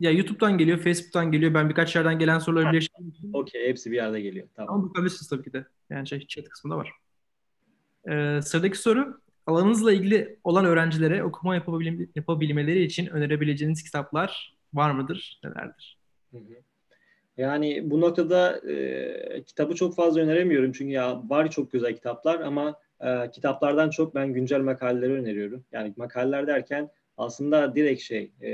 Ya 0.00 0.10
YouTube'dan 0.10 0.58
geliyor, 0.58 0.78
Facebook'tan 0.78 1.32
geliyor. 1.32 1.54
Ben 1.54 1.68
birkaç 1.68 1.96
yerden 1.96 2.18
gelen 2.18 2.38
soruları 2.38 2.72
birleştirdim. 2.72 3.14
Okey, 3.32 3.68
hepsi 3.68 3.90
bir 3.90 3.96
yerde 3.96 4.20
geliyor. 4.20 4.48
Tamam. 4.54 4.74
Ama 4.74 4.88
bakabilirsiniz 4.88 5.28
tabii 5.28 5.42
ki 5.42 5.52
de. 5.52 5.66
Yani 5.90 6.08
şey, 6.08 6.26
chat 6.26 6.48
kısmında 6.48 6.76
var. 6.76 6.92
Ee, 8.08 8.40
sıradaki 8.42 8.78
soru, 8.78 9.20
alanınızla 9.46 9.92
ilgili 9.92 10.38
olan 10.44 10.64
öğrencilere 10.64 11.24
okuma 11.24 11.54
yapabil 11.54 12.06
yapabilmeleri 12.14 12.82
için 12.82 13.06
önerebileceğiniz 13.06 13.82
kitaplar 13.82 14.56
var 14.74 14.90
mıdır, 14.90 15.40
nelerdir? 15.44 15.98
Hı 16.30 16.38
hı. 16.38 16.54
Yani 17.36 17.90
bu 17.90 18.00
noktada 18.00 18.70
e, 18.70 19.42
kitabı 19.46 19.74
çok 19.74 19.96
fazla 19.96 20.20
öneremiyorum 20.20 20.72
çünkü 20.72 20.92
ya 20.92 21.22
var 21.30 21.50
çok 21.50 21.72
güzel 21.72 21.94
kitaplar 21.94 22.40
ama 22.40 22.78
e, 23.00 23.30
kitaplardan 23.30 23.90
çok 23.90 24.14
ben 24.14 24.32
güncel 24.32 24.60
makaleleri 24.60 25.12
öneriyorum. 25.12 25.64
Yani 25.72 25.94
makaleler 25.96 26.46
derken 26.46 26.90
aslında 27.20 27.74
direkt 27.74 28.02
şey 28.02 28.30
e, 28.42 28.50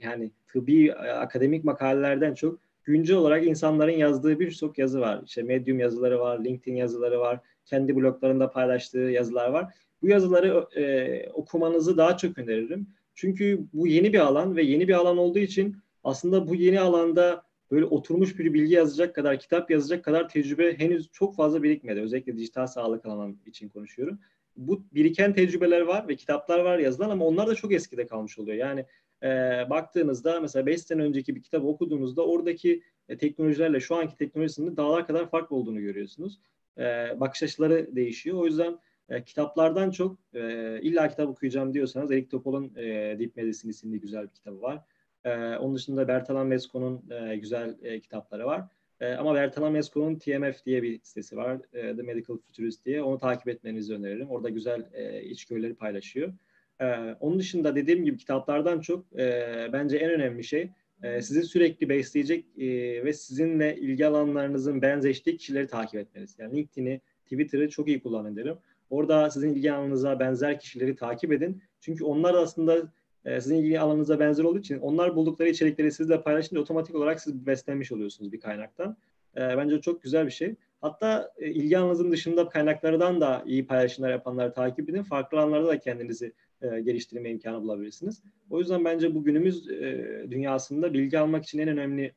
yani 0.00 0.30
tıbbi 0.52 0.88
e, 0.88 0.92
akademik 0.92 1.64
makalelerden 1.64 2.34
çok 2.34 2.58
güncel 2.84 3.16
olarak 3.16 3.46
insanların 3.46 3.92
yazdığı 3.92 4.40
birçok 4.40 4.78
yazı 4.78 5.00
var. 5.00 5.22
İşte 5.26 5.42
Medium 5.42 5.78
yazıları 5.78 6.20
var, 6.20 6.44
LinkedIn 6.44 6.76
yazıları 6.76 7.20
var, 7.20 7.40
kendi 7.66 7.96
bloglarında 7.96 8.50
paylaştığı 8.50 8.98
yazılar 8.98 9.48
var. 9.48 9.74
Bu 10.02 10.08
yazıları 10.08 10.66
e, 10.80 11.30
okumanızı 11.32 11.96
daha 11.96 12.16
çok 12.16 12.38
öneririm. 12.38 12.86
Çünkü 13.14 13.60
bu 13.72 13.86
yeni 13.86 14.12
bir 14.12 14.18
alan 14.18 14.56
ve 14.56 14.62
yeni 14.62 14.88
bir 14.88 14.94
alan 14.94 15.18
olduğu 15.18 15.38
için 15.38 15.76
aslında 16.04 16.48
bu 16.48 16.54
yeni 16.54 16.80
alanda 16.80 17.42
böyle 17.70 17.84
oturmuş 17.84 18.38
bir 18.38 18.54
bilgi 18.54 18.74
yazacak 18.74 19.14
kadar, 19.14 19.38
kitap 19.38 19.70
yazacak 19.70 20.04
kadar 20.04 20.28
tecrübe 20.28 20.78
henüz 20.78 21.10
çok 21.12 21.36
fazla 21.36 21.62
birikmedi. 21.62 22.00
Özellikle 22.00 22.36
dijital 22.36 22.66
sağlık 22.66 23.06
alanı 23.06 23.34
için 23.46 23.68
konuşuyorum. 23.68 24.18
Bu 24.56 24.82
biriken 24.92 25.34
tecrübeler 25.34 25.80
var 25.80 26.08
ve 26.08 26.16
kitaplar 26.16 26.58
var 26.58 26.78
yazılan 26.78 27.10
ama 27.10 27.24
onlar 27.24 27.46
da 27.46 27.54
çok 27.54 27.72
eskide 27.72 28.06
kalmış 28.06 28.38
oluyor. 28.38 28.56
Yani 28.56 28.86
e, 29.22 29.26
baktığınızda 29.70 30.40
mesela 30.40 30.66
5 30.66 30.82
sene 30.82 31.02
önceki 31.02 31.36
bir 31.36 31.42
kitap 31.42 31.64
okuduğunuzda 31.64 32.26
oradaki 32.26 32.82
e, 33.08 33.18
teknolojilerle 33.18 33.80
şu 33.80 33.96
anki 33.96 34.16
teknolojisinin 34.16 34.76
dağlar 34.76 35.06
kadar 35.06 35.30
farklı 35.30 35.56
olduğunu 35.56 35.80
görüyorsunuz. 35.80 36.40
E, 36.78 36.82
bakış 37.20 37.42
açıları 37.42 37.96
değişiyor. 37.96 38.38
O 38.38 38.46
yüzden 38.46 38.78
e, 39.08 39.24
kitaplardan 39.24 39.90
çok 39.90 40.18
e, 40.34 40.78
illa 40.82 41.08
kitap 41.08 41.28
okuyacağım 41.28 41.74
diyorsanız 41.74 42.12
Erik 42.12 42.30
Topol'un 42.30 42.72
e, 42.76 43.16
Deep 43.18 43.36
Medicine 43.36 43.70
isimli 43.70 44.00
güzel 44.00 44.22
bir 44.22 44.34
kitabı 44.34 44.62
var. 44.62 44.80
E, 45.24 45.56
onun 45.56 45.74
dışında 45.74 46.08
Bertalan 46.08 46.50
Vesco'nun 46.50 47.04
e, 47.10 47.36
güzel 47.36 47.78
e, 47.82 48.00
kitapları 48.00 48.46
var. 48.46 48.64
E, 49.00 49.12
ama 49.12 49.34
Bertalan 49.34 49.74
Vesco'nun 49.74 50.14
TMF 50.14 50.64
diye 50.66 50.82
bir 50.82 51.00
sitesi 51.02 51.36
var. 51.36 51.60
E, 51.72 51.96
The 51.96 52.02
Medical 52.02 52.36
Futurist 52.36 52.84
diye. 52.84 53.02
Onu 53.02 53.18
takip 53.18 53.48
etmenizi 53.48 53.94
öneririm. 53.94 54.30
Orada 54.30 54.48
güzel 54.48 54.88
e, 54.92 55.22
içgörüleri 55.22 55.74
paylaşıyor. 55.74 56.32
E, 56.80 57.16
onun 57.20 57.38
dışında 57.38 57.76
dediğim 57.76 58.04
gibi 58.04 58.16
kitaplardan 58.16 58.80
çok 58.80 59.18
e, 59.18 59.68
bence 59.72 59.96
en 59.96 60.10
önemli 60.10 60.44
şey 60.44 60.70
e, 61.02 61.22
sizi 61.22 61.42
sürekli 61.42 61.88
besleyecek 61.88 62.44
e, 62.58 62.66
ve 63.04 63.12
sizinle 63.12 63.76
ilgi 63.76 64.06
alanlarınızın 64.06 64.82
benzeştiği 64.82 65.36
kişileri 65.36 65.66
takip 65.66 66.00
etmeniz. 66.00 66.36
Yani 66.38 66.56
LinkedIn'i, 66.56 67.00
Twitter'ı 67.24 67.68
çok 67.68 67.88
iyi 67.88 68.02
kullanın 68.02 68.36
derim. 68.36 68.56
Orada 68.90 69.30
sizin 69.30 69.54
ilgi 69.54 69.72
alanınıza 69.72 70.20
benzer 70.20 70.60
kişileri 70.60 70.96
takip 70.96 71.32
edin. 71.32 71.62
Çünkü 71.80 72.04
onlar 72.04 72.34
aslında 72.34 72.92
e, 73.24 73.40
sizin 73.40 73.56
ilgi 73.56 73.80
alanınıza 73.80 74.20
benzer 74.20 74.44
olduğu 74.44 74.58
için 74.58 74.78
onlar 74.78 75.16
buldukları 75.16 75.48
içerikleri 75.48 75.92
sizle 75.92 76.22
paylaşınca 76.22 76.62
otomatik 76.62 76.94
olarak 76.94 77.20
siz 77.20 77.46
beslenmiş 77.46 77.92
oluyorsunuz 77.92 78.32
bir 78.32 78.40
kaynaktan. 78.40 78.96
E, 79.36 79.40
bence 79.40 79.80
çok 79.80 80.02
güzel 80.02 80.26
bir 80.26 80.30
şey. 80.30 80.54
Hatta 80.80 81.32
e, 81.38 81.50
ilgi 81.50 81.78
alanınızın 81.78 82.10
dışında 82.10 82.48
kaynaklardan 82.48 83.20
da 83.20 83.42
iyi 83.46 83.66
paylaşımlar 83.66 84.10
yapanları 84.10 84.52
takip 84.52 84.90
edin. 84.90 85.02
Farklı 85.02 85.38
alanlarda 85.38 85.68
da 85.68 85.78
kendinizi 85.78 86.32
e, 86.62 86.80
geliştirme 86.80 87.30
imkanı 87.30 87.62
bulabilirsiniz. 87.62 88.22
O 88.50 88.58
yüzden 88.58 88.84
bence 88.84 89.14
bu 89.14 89.24
günümüz 89.24 89.70
e, 89.70 90.26
dünyasında 90.30 90.92
bilgi 90.92 91.18
almak 91.18 91.44
için 91.44 91.58
en 91.58 91.68
önemli 91.68 92.12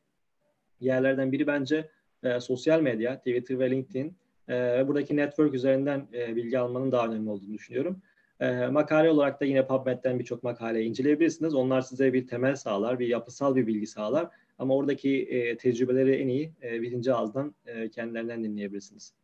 yerlerden 0.80 1.32
biri 1.32 1.46
bence 1.46 1.90
e, 2.22 2.40
sosyal 2.40 2.80
medya, 2.80 3.18
Twitter 3.18 3.58
ve 3.58 3.70
LinkedIn. 3.70 4.16
E, 4.48 4.84
buradaki 4.88 5.16
network 5.16 5.54
üzerinden 5.54 6.08
e, 6.12 6.36
bilgi 6.36 6.58
almanın 6.58 6.92
daha 6.92 7.06
önemli 7.06 7.30
olduğunu 7.30 7.52
düşünüyorum. 7.52 8.02
E, 8.40 8.66
makale 8.66 9.10
olarak 9.10 9.40
da 9.40 9.44
yine 9.44 9.66
PubMed'den 9.66 10.18
birçok 10.18 10.42
makale 10.42 10.82
inceleyebilirsiniz. 10.82 11.54
Onlar 11.54 11.80
size 11.80 12.12
bir 12.12 12.26
temel 12.26 12.56
sağlar, 12.56 12.98
bir 12.98 13.06
yapısal 13.06 13.56
bir 13.56 13.66
bilgi 13.66 13.86
sağlar. 13.86 14.28
Ama 14.58 14.76
oradaki 14.76 15.22
e, 15.22 15.56
tecrübeleri 15.56 16.14
en 16.14 16.28
iyi 16.28 16.52
e, 16.62 16.82
birinci 16.82 17.12
ağızdan 17.12 17.54
e, 17.66 17.90
kendilerinden 17.90 18.44
dinleyebilirsiniz. 18.44 19.14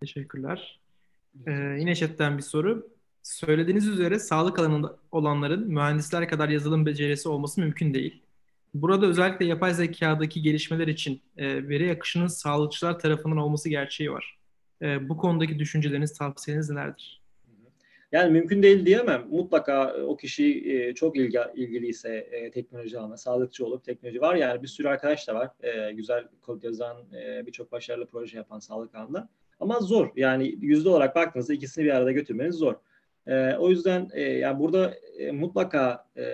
Teşekkürler. 0.00 0.80
Ee, 1.46 1.52
yine 1.78 1.94
chatten 1.94 2.38
bir 2.38 2.42
soru. 2.42 2.88
Söylediğiniz 3.22 3.88
üzere 3.88 4.18
sağlık 4.18 4.58
alanında 4.58 4.98
olanların 5.12 5.68
mühendisler 5.68 6.28
kadar 6.28 6.48
yazılım 6.48 6.86
becerisi 6.86 7.28
olması 7.28 7.60
mümkün 7.60 7.94
değil. 7.94 8.22
Burada 8.74 9.06
özellikle 9.06 9.46
yapay 9.46 9.74
zekadaki 9.74 10.42
gelişmeler 10.42 10.86
için 10.86 11.22
e, 11.36 11.68
veri 11.68 11.92
akışının 11.92 12.26
sağlıkçılar 12.26 12.98
tarafından 12.98 13.38
olması 13.38 13.68
gerçeği 13.68 14.12
var. 14.12 14.35
E, 14.82 15.08
bu 15.08 15.16
konudaki 15.16 15.58
düşünceleriniz, 15.58 16.18
tavsiyeniz 16.18 16.70
nelerdir? 16.70 17.22
Yani 18.12 18.32
mümkün 18.32 18.62
değil 18.62 18.86
diyemem. 18.86 19.26
Mutlaka 19.30 19.90
e, 19.90 20.02
o 20.02 20.16
kişi 20.16 20.72
e, 20.72 20.94
çok 20.94 21.16
ilgi, 21.16 21.38
ilgiliyse 21.54 22.16
e, 22.16 22.50
teknoloji 22.50 22.98
alanına, 22.98 23.16
sağlıkçı 23.16 23.66
olup 23.66 23.84
teknoloji 23.84 24.20
var. 24.20 24.34
Yani 24.34 24.62
bir 24.62 24.68
sürü 24.68 24.88
arkadaş 24.88 25.28
da 25.28 25.34
var. 25.34 25.50
E, 25.62 25.92
güzel 25.92 26.24
kod 26.40 26.62
yazan, 26.62 26.96
e, 27.14 27.46
birçok 27.46 27.72
başarılı 27.72 28.06
proje 28.06 28.36
yapan 28.36 28.58
sağlık 28.58 28.94
alanında. 28.94 29.28
Ama 29.60 29.80
zor. 29.80 30.10
Yani 30.16 30.54
yüzde 30.60 30.88
olarak 30.88 31.16
baktığınızda 31.16 31.54
ikisini 31.54 31.84
bir 31.84 31.90
arada 31.90 32.12
götürmeniz 32.12 32.54
zor. 32.54 32.74
E, 33.26 33.54
o 33.54 33.70
yüzden 33.70 34.08
e, 34.12 34.22
yani 34.22 34.58
burada 34.58 34.94
e, 35.18 35.30
mutlaka 35.30 36.06
e, 36.16 36.24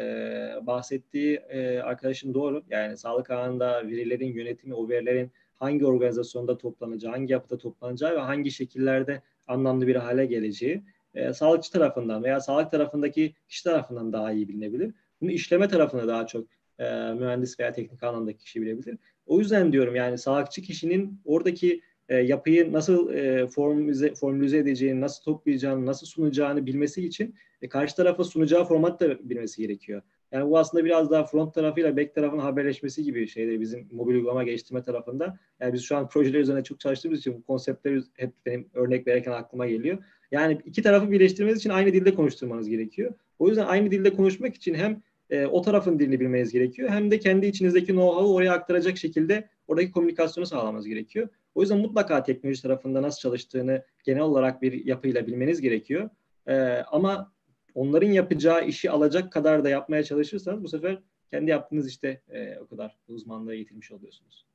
bahsettiği 0.63 1.37
e, 1.37 1.79
arkadaşın 1.79 2.35
doğru. 2.35 2.63
Yani 2.71 2.97
sağlık 2.97 3.31
alanında 3.31 3.87
verilerin 3.87 4.33
yönetimi, 4.33 4.75
o 4.75 4.89
verilerin 4.89 5.31
hangi 5.63 5.87
organizasyonda 5.87 6.59
toplanacağı, 6.59 7.13
hangi 7.13 7.33
yapıda 7.33 7.59
toplanacağı 7.59 8.15
ve 8.17 8.21
hangi 8.21 8.51
şekillerde 8.51 9.23
anlamlı 9.47 9.87
bir 9.87 9.97
hale 9.97 10.27
geleceği 10.27 10.83
e, 11.15 11.33
sağlıkçı 11.33 11.73
tarafından 11.73 12.25
veya 12.25 12.41
sağlık 12.41 12.71
tarafındaki 12.71 13.35
kişi 13.49 13.65
tarafından 13.65 14.13
daha 14.13 14.33
iyi 14.33 14.49
bilinebilir. 14.49 14.95
Bunu 15.21 15.31
işleme 15.31 15.69
tarafında 15.69 16.09
daha 16.09 16.27
çok 16.27 16.47
e, 16.79 16.85
mühendis 17.13 17.61
veya 17.61 17.73
teknik 17.73 18.03
anlamdaki 18.03 18.39
kişi 18.39 18.63
bilebilir. 18.63 18.99
O 19.27 19.39
yüzden 19.39 19.73
diyorum 19.73 19.95
yani 19.97 20.19
sağlıkçı 20.19 20.63
kişinin 20.63 21.21
oradaki 21.25 21.81
e, 22.09 22.17
yapıyı 22.17 22.73
nasıl 22.73 23.13
e, 23.13 23.47
formülize, 23.47 24.15
formülize 24.15 24.59
edeceğini, 24.59 25.01
nasıl 25.01 25.23
toplayacağını, 25.25 25.87
nasıl 25.87 26.07
sunacağını 26.07 26.67
bilmesi 26.67 27.07
için 27.07 27.35
e, 27.63 27.69
karşı 27.69 27.97
tarafa 27.97 28.25
sunacağı 28.25 28.65
format 28.65 29.01
da 29.01 29.29
bilmesi 29.29 29.63
gerekiyor. 29.63 30.03
Yani 30.33 30.51
bu 30.51 30.59
aslında 30.59 30.85
biraz 30.85 31.11
daha 31.11 31.25
front 31.25 31.55
tarafıyla 31.55 31.97
back 31.97 32.15
tarafın 32.15 32.39
haberleşmesi 32.39 33.03
gibi 33.03 33.29
şeyde 33.29 33.61
bizim 33.61 33.89
mobil 33.93 34.15
uygulama 34.15 34.45
geliştirme 34.45 34.83
tarafında. 34.83 35.39
Yani 35.61 35.73
biz 35.73 35.83
şu 35.83 35.97
an 35.97 36.09
projeler 36.09 36.41
üzerine 36.41 36.65
çok 36.65 36.81
çalıştığımız 36.81 37.19
için 37.19 37.35
bu 37.35 37.43
konseptler 37.43 38.03
hep 38.15 38.33
benim 38.47 38.69
örnek 38.75 39.07
verirken 39.07 39.33
aklıma 39.33 39.67
geliyor. 39.67 39.99
Yani 40.31 40.59
iki 40.65 40.83
tarafı 40.83 41.11
birleştirmeniz 41.11 41.59
için 41.59 41.71
aynı 41.71 41.93
dilde 41.93 42.15
konuşturmanız 42.15 42.69
gerekiyor. 42.69 43.15
O 43.39 43.49
yüzden 43.49 43.67
aynı 43.67 43.91
dilde 43.91 44.13
konuşmak 44.13 44.55
için 44.55 44.75
hem 44.75 45.03
e, 45.31 45.47
o 45.47 45.63
tarafın 45.63 45.99
dilini 45.99 46.21
bilmeniz 46.21 46.53
gerekiyor 46.53 46.89
hem 46.91 47.11
de 47.11 47.19
kendi 47.19 47.47
içinizdeki 47.47 47.93
know-how'u 47.93 48.35
oraya 48.35 48.53
aktaracak 48.53 48.99
şekilde 48.99 49.49
oradaki 49.69 49.93
komünikasyonu 49.93 50.47
sağlamanız 50.47 50.87
gerekiyor. 50.87 51.29
O 51.55 51.61
yüzden 51.61 51.79
mutlaka 51.79 52.23
teknoloji 52.23 52.63
tarafında 52.63 53.03
nasıl 53.03 53.21
çalıştığını 53.21 53.83
genel 54.05 54.23
olarak 54.23 54.63
bir 54.63 54.85
yapıyla 54.85 55.27
bilmeniz 55.27 55.61
gerekiyor. 55.61 56.11
E, 56.47 56.55
ama 56.91 57.33
onların 57.75 58.11
yapacağı 58.11 58.67
işi 58.67 58.91
alacak 58.91 59.33
kadar 59.33 59.65
da 59.65 59.69
yapmaya 59.69 60.05
çalışırsanız 60.05 60.65
bu 60.65 60.69
sefer 60.69 61.03
kendi 61.31 61.51
yaptığınız 61.51 61.89
işte 61.89 62.23
e, 62.29 62.59
o 62.59 62.67
kadar 62.67 62.97
uzmanlığı 63.09 63.55
yitirmiş 63.55 63.93
oluyorsunuz. 63.93 64.47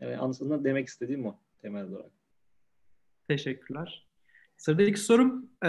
Yani 0.00 0.18
aslında 0.18 0.64
demek 0.64 0.88
istediğim 0.88 1.26
o 1.26 1.38
temel 1.62 1.84
olarak. 1.84 2.10
Teşekkürler. 3.28 4.08
Sıradaki 4.56 5.00
sorum 5.00 5.50
e, 5.64 5.68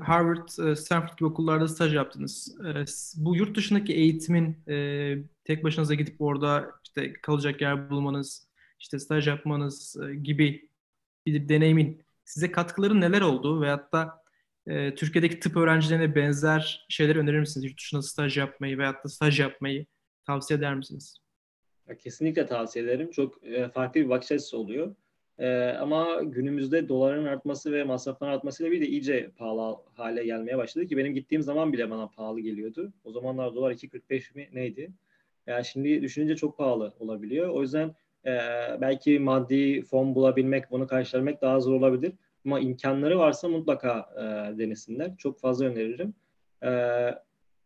Harvard, 0.00 0.68
e, 0.68 0.76
Stanford 0.76 1.18
gibi 1.18 1.24
okullarda 1.24 1.68
staj 1.68 1.94
yaptınız. 1.94 2.58
E, 2.66 2.84
bu 3.16 3.36
yurt 3.36 3.56
dışındaki 3.56 3.92
eğitimin 3.92 4.56
tek 5.44 5.64
başınıza 5.64 5.94
gidip 5.94 6.20
orada 6.20 6.70
işte 6.84 7.12
kalacak 7.12 7.60
yer 7.60 7.90
bulmanız, 7.90 8.48
işte 8.78 8.98
staj 8.98 9.28
yapmanız 9.28 9.96
gibi 10.22 10.68
bir 11.26 11.48
deneyimin 11.48 12.02
size 12.24 12.52
katkıları 12.52 13.00
neler 13.00 13.20
oldu 13.20 13.60
veyahut 13.60 13.92
da 13.92 14.22
Türkiye'deki 14.96 15.40
tıp 15.40 15.56
öğrencilerine 15.56 16.14
benzer 16.14 16.86
şeyler 16.88 17.16
önerir 17.16 17.40
misiniz? 17.40 17.64
Yurt 17.64 17.78
dışında 17.78 18.02
staj 18.02 18.38
yapmayı 18.38 18.78
veyahut 18.78 19.04
da 19.04 19.08
staj 19.08 19.40
yapmayı 19.40 19.86
tavsiye 20.26 20.58
eder 20.58 20.74
misiniz? 20.74 21.18
Kesinlikle 21.98 22.46
tavsiye 22.46 22.84
ederim. 22.84 23.10
Çok 23.10 23.34
farklı 23.74 24.00
bir 24.00 24.08
bakış 24.08 24.32
açısı 24.32 24.58
oluyor. 24.58 24.94
Ee, 25.38 25.76
ama 25.80 26.22
günümüzde 26.22 26.88
doların 26.88 27.24
artması 27.24 27.72
ve 27.72 27.84
masrafların 27.84 28.32
artmasıyla 28.32 28.72
bir 28.72 28.80
de 28.80 28.86
iyice 28.86 29.30
pahalı 29.36 29.76
hale 29.94 30.24
gelmeye 30.24 30.58
başladı 30.58 30.86
ki 30.86 30.96
benim 30.96 31.14
gittiğim 31.14 31.42
zaman 31.42 31.72
bile 31.72 31.90
bana 31.90 32.08
pahalı 32.08 32.40
geliyordu. 32.40 32.92
O 33.04 33.12
zamanlar 33.12 33.54
dolar 33.54 33.72
2.45 33.72 34.34
mi 34.34 34.48
neydi? 34.52 34.92
Yani 35.46 35.64
şimdi 35.64 36.02
düşününce 36.02 36.36
çok 36.36 36.58
pahalı 36.58 36.94
olabiliyor. 36.98 37.48
O 37.48 37.62
yüzden 37.62 37.94
e, 38.26 38.32
belki 38.80 39.18
maddi 39.18 39.82
fon 39.82 40.14
bulabilmek, 40.14 40.70
bunu 40.70 40.86
karşılamak 40.86 41.42
daha 41.42 41.60
zor 41.60 41.74
olabilir. 41.74 42.12
Ama 42.46 42.60
imkanları 42.60 43.18
varsa 43.18 43.48
mutlaka 43.48 44.10
e, 44.16 44.58
denesinler. 44.58 45.16
Çok 45.16 45.40
fazla 45.40 45.66
öneririm. 45.66 46.14
E, 46.64 46.70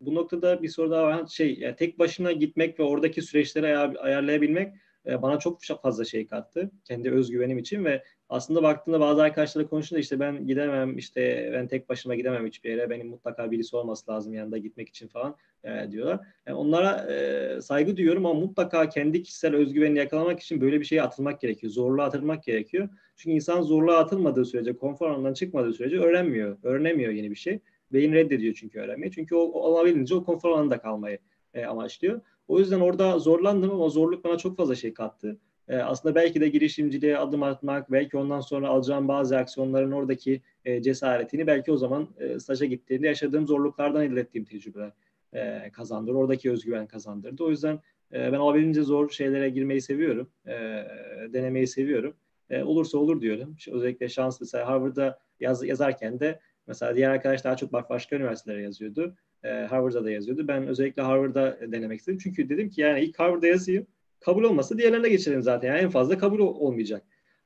bu 0.00 0.14
noktada 0.14 0.62
bir 0.62 0.68
soru 0.68 0.90
daha 0.90 1.02
var. 1.02 1.26
Şey, 1.26 1.58
yani 1.58 1.76
tek 1.76 1.98
başına 1.98 2.32
gitmek 2.32 2.80
ve 2.80 2.82
oradaki 2.82 3.22
süreçleri 3.22 3.66
ayar, 3.66 3.96
ayarlayabilmek 4.00 4.74
e, 5.06 5.22
bana 5.22 5.38
çok 5.38 5.60
fazla 5.82 6.04
şey 6.04 6.26
kattı 6.26 6.70
kendi 6.84 7.10
özgüvenim 7.10 7.58
için 7.58 7.84
ve 7.84 8.02
aslında 8.28 8.62
baktığında 8.62 9.00
bazı 9.00 9.22
arkadaşlarla 9.22 9.68
konuştuğunda 9.68 10.00
işte 10.00 10.20
ben 10.20 10.46
gidemem 10.46 10.98
işte 10.98 11.50
ben 11.52 11.68
tek 11.68 11.88
başıma 11.88 12.14
gidemem 12.14 12.46
hiçbir 12.46 12.70
yere 12.70 12.90
benim 12.90 13.08
mutlaka 13.08 13.50
birisi 13.50 13.76
olması 13.76 14.10
lazım 14.10 14.34
yanında 14.34 14.58
gitmek 14.58 14.88
için 14.88 15.08
falan 15.08 15.36
e, 15.64 15.90
diyorlar. 15.90 16.20
Yani 16.46 16.56
onlara 16.56 17.12
e, 17.12 17.60
saygı 17.60 17.96
duyuyorum 17.96 18.26
ama 18.26 18.40
mutlaka 18.40 18.88
kendi 18.88 19.22
kişisel 19.22 19.54
özgüvenini 19.54 19.98
yakalamak 19.98 20.40
için 20.40 20.60
böyle 20.60 20.80
bir 20.80 20.84
şeye 20.84 21.02
atılmak 21.02 21.40
gerekiyor. 21.40 21.72
Zorluğa 21.72 22.06
atılmak 22.06 22.44
gerekiyor. 22.44 22.88
Çünkü 23.16 23.34
insan 23.34 23.62
zorluğa 23.62 23.98
atılmadığı 23.98 24.44
sürece, 24.44 24.76
konfor 24.76 25.10
alanından 25.10 25.34
çıkmadığı 25.34 25.72
sürece 25.72 25.98
öğrenmiyor. 25.98 26.56
Öğrenemiyor 26.62 27.12
yeni 27.12 27.30
bir 27.30 27.36
şey. 27.36 27.58
Beyin 27.92 28.12
reddediyor 28.12 28.54
çünkü 28.54 28.80
öğrenmeyi. 28.80 29.12
Çünkü 29.12 29.34
o, 29.34 29.40
o 29.40 29.60
olabildiğince 29.60 30.14
o 30.14 30.24
konfor 30.24 30.50
alanında 30.50 30.78
kalmayı 30.78 31.18
e, 31.54 31.64
amaçlıyor. 31.64 32.20
O 32.48 32.58
yüzden 32.58 32.80
orada 32.80 33.18
zorlandım 33.18 33.70
ama 33.70 33.88
zorluk 33.88 34.24
bana 34.24 34.38
çok 34.38 34.56
fazla 34.56 34.74
şey 34.74 34.94
kattı. 34.94 35.38
E, 35.68 35.76
aslında 35.76 36.14
belki 36.14 36.40
de 36.40 36.48
girişimciliğe 36.48 37.18
adım 37.18 37.42
atmak, 37.42 37.92
belki 37.92 38.16
ondan 38.16 38.40
sonra 38.40 38.68
alacağım 38.68 39.08
bazı 39.08 39.38
aksiyonların 39.38 39.92
oradaki 39.92 40.42
e, 40.64 40.82
cesaretini 40.82 41.46
belki 41.46 41.72
o 41.72 41.76
zaman 41.76 42.08
e, 42.18 42.40
staja 42.40 42.64
gittiğimde 42.64 43.06
yaşadığım 43.06 43.46
zorluklardan 43.46 44.02
elde 44.02 44.20
ettiğim 44.20 44.44
tecrübeler 44.44 44.92
e, 45.32 45.70
kazandırır. 45.72 46.14
Oradaki 46.14 46.50
özgüven 46.50 46.86
kazandırdı. 46.86 47.44
O 47.44 47.50
yüzden 47.50 47.80
e, 48.12 48.32
ben 48.32 48.38
olabildiğince 48.38 48.82
zor 48.82 49.10
şeylere 49.10 49.50
girmeyi 49.50 49.80
seviyorum. 49.80 50.30
E, 50.46 50.52
denemeyi 51.32 51.66
seviyorum. 51.66 52.14
E, 52.50 52.62
olursa 52.62 52.98
olur 52.98 53.20
diyorum. 53.20 53.56
Özellikle 53.72 54.08
şans 54.08 54.40
mesela 54.40 54.66
Harvard'da 54.66 55.18
yaz, 55.40 55.64
yazarken 55.64 56.20
de 56.20 56.40
mesela 56.66 56.96
diğer 56.96 57.10
arkadaş 57.10 57.44
daha 57.44 57.56
çok 57.56 57.72
başka 57.72 58.16
üniversitelere 58.16 58.62
yazıyordu 58.62 59.16
e, 59.44 59.48
Harvard'da 59.48 60.04
da 60.04 60.10
yazıyordu. 60.10 60.48
Ben 60.48 60.66
özellikle 60.66 61.02
Harvard'da 61.02 61.58
denemek 61.72 62.00
istedim. 62.00 62.18
Çünkü 62.22 62.48
dedim 62.48 62.70
ki 62.70 62.80
yani 62.80 63.00
ilk 63.00 63.18
Harvard'da 63.18 63.46
yazayım. 63.46 63.86
Kabul 64.20 64.42
olmasa 64.42 64.78
diğerlerine 64.78 65.08
geçelim 65.08 65.42
zaten. 65.42 65.68
Yani 65.68 65.78
en 65.78 65.90
fazla 65.90 66.18
kabul 66.18 66.38
olmayacak. 66.38 67.02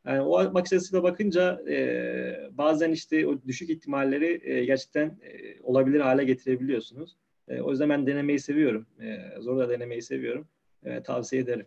Yani 0.06 0.20
o 0.20 0.54
bakış 0.54 0.72
açısıyla 0.72 1.02
bakınca 1.02 1.62
e, 1.70 2.50
bazen 2.52 2.92
işte 2.92 3.26
o 3.26 3.42
düşük 3.46 3.70
ihtimalleri 3.70 4.40
e, 4.50 4.64
gerçekten 4.64 5.06
e, 5.06 5.60
olabilir 5.62 6.00
hale 6.00 6.24
getirebiliyorsunuz. 6.24 7.16
E, 7.48 7.60
o 7.60 7.70
yüzden 7.70 7.88
ben 7.88 8.06
denemeyi 8.06 8.38
seviyorum. 8.38 8.86
E, 9.00 9.40
zor 9.40 9.58
da 9.58 9.68
denemeyi 9.68 10.02
seviyorum. 10.02 10.48
E, 10.84 11.02
tavsiye 11.02 11.42
ederim. 11.42 11.66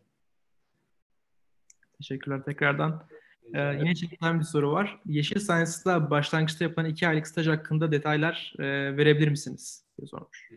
Teşekkürler 1.97 2.43
tekrardan. 2.43 3.07
Ee, 3.53 3.59
yine 3.79 3.95
çekilen 3.95 4.39
bir 4.39 4.45
soru 4.45 4.71
var. 4.71 4.99
Yeşil 5.05 5.39
Science'da 5.39 6.09
başlangıçta 6.09 6.63
yapılan 6.63 6.89
iki 6.89 7.07
aylık 7.07 7.27
staj 7.27 7.47
hakkında 7.47 7.91
detaylar 7.91 8.53
e, 8.59 8.63
verebilir 8.97 9.27
misiniz? 9.27 9.85
Diye 9.99 10.07
sormuş. 10.07 10.49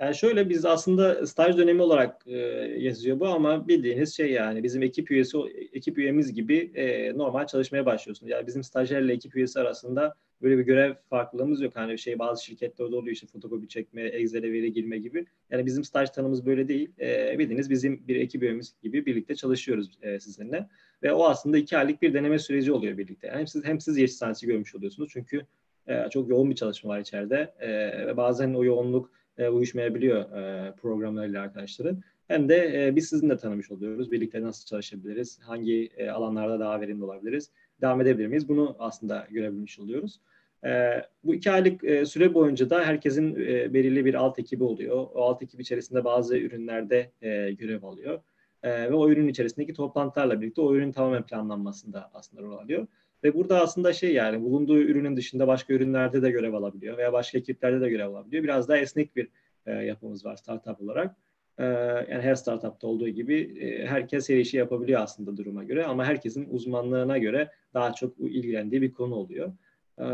Yani 0.00 0.14
şöyle 0.14 0.48
biz 0.48 0.64
aslında 0.64 1.26
staj 1.26 1.56
dönemi 1.56 1.82
olarak 1.82 2.26
e, 2.26 2.36
yazıyor 2.78 3.20
bu 3.20 3.26
ama 3.26 3.68
bildiğiniz 3.68 4.16
şey 4.16 4.30
yani 4.32 4.62
bizim 4.62 4.82
ekip 4.82 5.10
üyesi 5.10 5.38
ekip 5.72 5.98
üyemiz 5.98 6.32
gibi 6.32 6.72
e, 6.74 7.18
normal 7.18 7.46
çalışmaya 7.46 7.86
başlıyorsunuz. 7.86 8.30
Yani 8.30 8.46
bizim 8.46 8.62
stajyerle 8.62 9.12
ekip 9.12 9.36
üyesi 9.36 9.60
arasında 9.60 10.14
böyle 10.42 10.58
bir 10.58 10.62
görev 10.62 10.94
farklılığımız 11.10 11.60
yok. 11.60 11.76
Hani 11.76 11.98
şey 11.98 12.18
bazı 12.18 12.44
şirketlerde 12.44 12.96
oluyor 12.96 13.12
işte 13.12 13.26
fotokopi 13.26 13.68
çekme, 13.68 14.02
Excel'e 14.02 14.52
veri 14.52 14.72
girme 14.72 14.98
gibi. 14.98 15.26
Yani 15.50 15.66
bizim 15.66 15.84
staj 15.84 16.10
tanımız 16.10 16.46
böyle 16.46 16.68
değil. 16.68 16.90
E, 17.00 17.38
bildiğiniz 17.38 17.70
bizim 17.70 18.08
bir 18.08 18.16
ekip 18.16 18.42
üyemiz 18.42 18.74
gibi 18.82 19.06
birlikte 19.06 19.34
çalışıyoruz 19.34 19.98
e, 20.02 20.20
sizinle. 20.20 20.68
Ve 21.02 21.12
o 21.12 21.24
aslında 21.24 21.58
iki 21.58 21.78
aylık 21.78 22.02
bir 22.02 22.14
deneme 22.14 22.38
süreci 22.38 22.72
oluyor 22.72 22.98
birlikte. 22.98 23.26
Yani 23.26 23.38
hem 23.38 23.46
siz 23.46 23.64
hem 23.64 23.80
siz 23.80 23.98
yeşil 23.98 24.14
sahnesi 24.14 24.46
görmüş 24.46 24.74
oluyorsunuz 24.74 25.10
çünkü 25.12 25.46
e, 25.86 26.10
çok 26.10 26.28
yoğun 26.28 26.50
bir 26.50 26.56
çalışma 26.56 26.90
var 26.90 27.00
içeride. 27.00 27.54
E, 27.60 27.68
ve 28.06 28.16
bazen 28.16 28.54
o 28.54 28.64
yoğunluk 28.64 29.10
e, 29.38 29.48
uyuşmayabiliyor 29.48 30.20
e, 30.20 30.72
programlarıyla 30.72 31.42
arkadaşların. 31.42 32.02
Hem 32.28 32.48
de 32.48 32.86
e, 32.86 32.96
biz 32.96 33.08
sizinle 33.08 33.36
tanımış 33.36 33.70
oluyoruz. 33.70 34.12
Birlikte 34.12 34.42
nasıl 34.42 34.66
çalışabiliriz, 34.66 35.38
hangi 35.42 35.90
e, 35.96 36.10
alanlarda 36.10 36.60
daha 36.60 36.80
verimli 36.80 37.04
olabiliriz, 37.04 37.50
devam 37.80 38.00
edebilir 38.00 38.26
miyiz? 38.26 38.48
Bunu 38.48 38.76
aslında 38.78 39.26
görebilmiş 39.30 39.78
oluyoruz. 39.78 40.20
E, 40.64 41.02
bu 41.24 41.34
iki 41.34 41.50
aylık 41.50 42.08
süre 42.08 42.34
boyunca 42.34 42.70
da 42.70 42.84
herkesin 42.84 43.36
belirli 43.74 44.04
bir 44.04 44.14
alt 44.14 44.38
ekibi 44.38 44.64
oluyor. 44.64 45.06
O 45.14 45.22
alt 45.22 45.42
ekip 45.42 45.60
içerisinde 45.60 46.04
bazı 46.04 46.38
ürünlerde 46.38 47.10
görev 47.58 47.82
alıyor. 47.82 48.20
Ve 48.64 48.94
o 48.94 49.10
ürün 49.10 49.28
içerisindeki 49.28 49.72
toplantılarla 49.74 50.40
birlikte 50.40 50.60
o 50.60 50.74
ürün 50.74 50.92
tamamen 50.92 51.22
planlanmasında 51.22 52.10
aslında 52.14 52.42
rol 52.42 52.58
alıyor. 52.58 52.86
Ve 53.24 53.34
burada 53.34 53.60
aslında 53.60 53.92
şey 53.92 54.12
yani 54.14 54.42
bulunduğu 54.42 54.78
ürünün 54.78 55.16
dışında 55.16 55.46
başka 55.46 55.74
ürünlerde 55.74 56.22
de 56.22 56.30
görev 56.30 56.54
alabiliyor 56.54 56.96
veya 56.96 57.12
başka 57.12 57.38
ekiplerde 57.38 57.80
de 57.80 57.88
görev 57.88 58.08
alabiliyor. 58.08 58.44
Biraz 58.44 58.68
daha 58.68 58.78
esnek 58.78 59.16
bir 59.16 59.28
e, 59.66 59.72
yapımız 59.72 60.24
var 60.24 60.36
startup 60.36 60.80
olarak. 60.80 61.16
E, 61.58 61.64
yani 62.10 62.22
her 62.22 62.34
startupta 62.34 62.86
olduğu 62.86 63.08
gibi 63.08 63.58
e, 63.60 63.86
herkes 63.86 64.28
her 64.28 64.36
işi 64.36 64.56
yapabiliyor 64.56 65.00
aslında 65.00 65.36
duruma 65.36 65.64
göre 65.64 65.84
ama 65.84 66.04
herkesin 66.04 66.48
uzmanlığına 66.50 67.18
göre 67.18 67.50
daha 67.74 67.92
çok 67.92 68.18
ilgilendiği 68.18 68.82
bir 68.82 68.92
konu 68.92 69.14
oluyor. 69.14 69.52
E, 69.98 70.04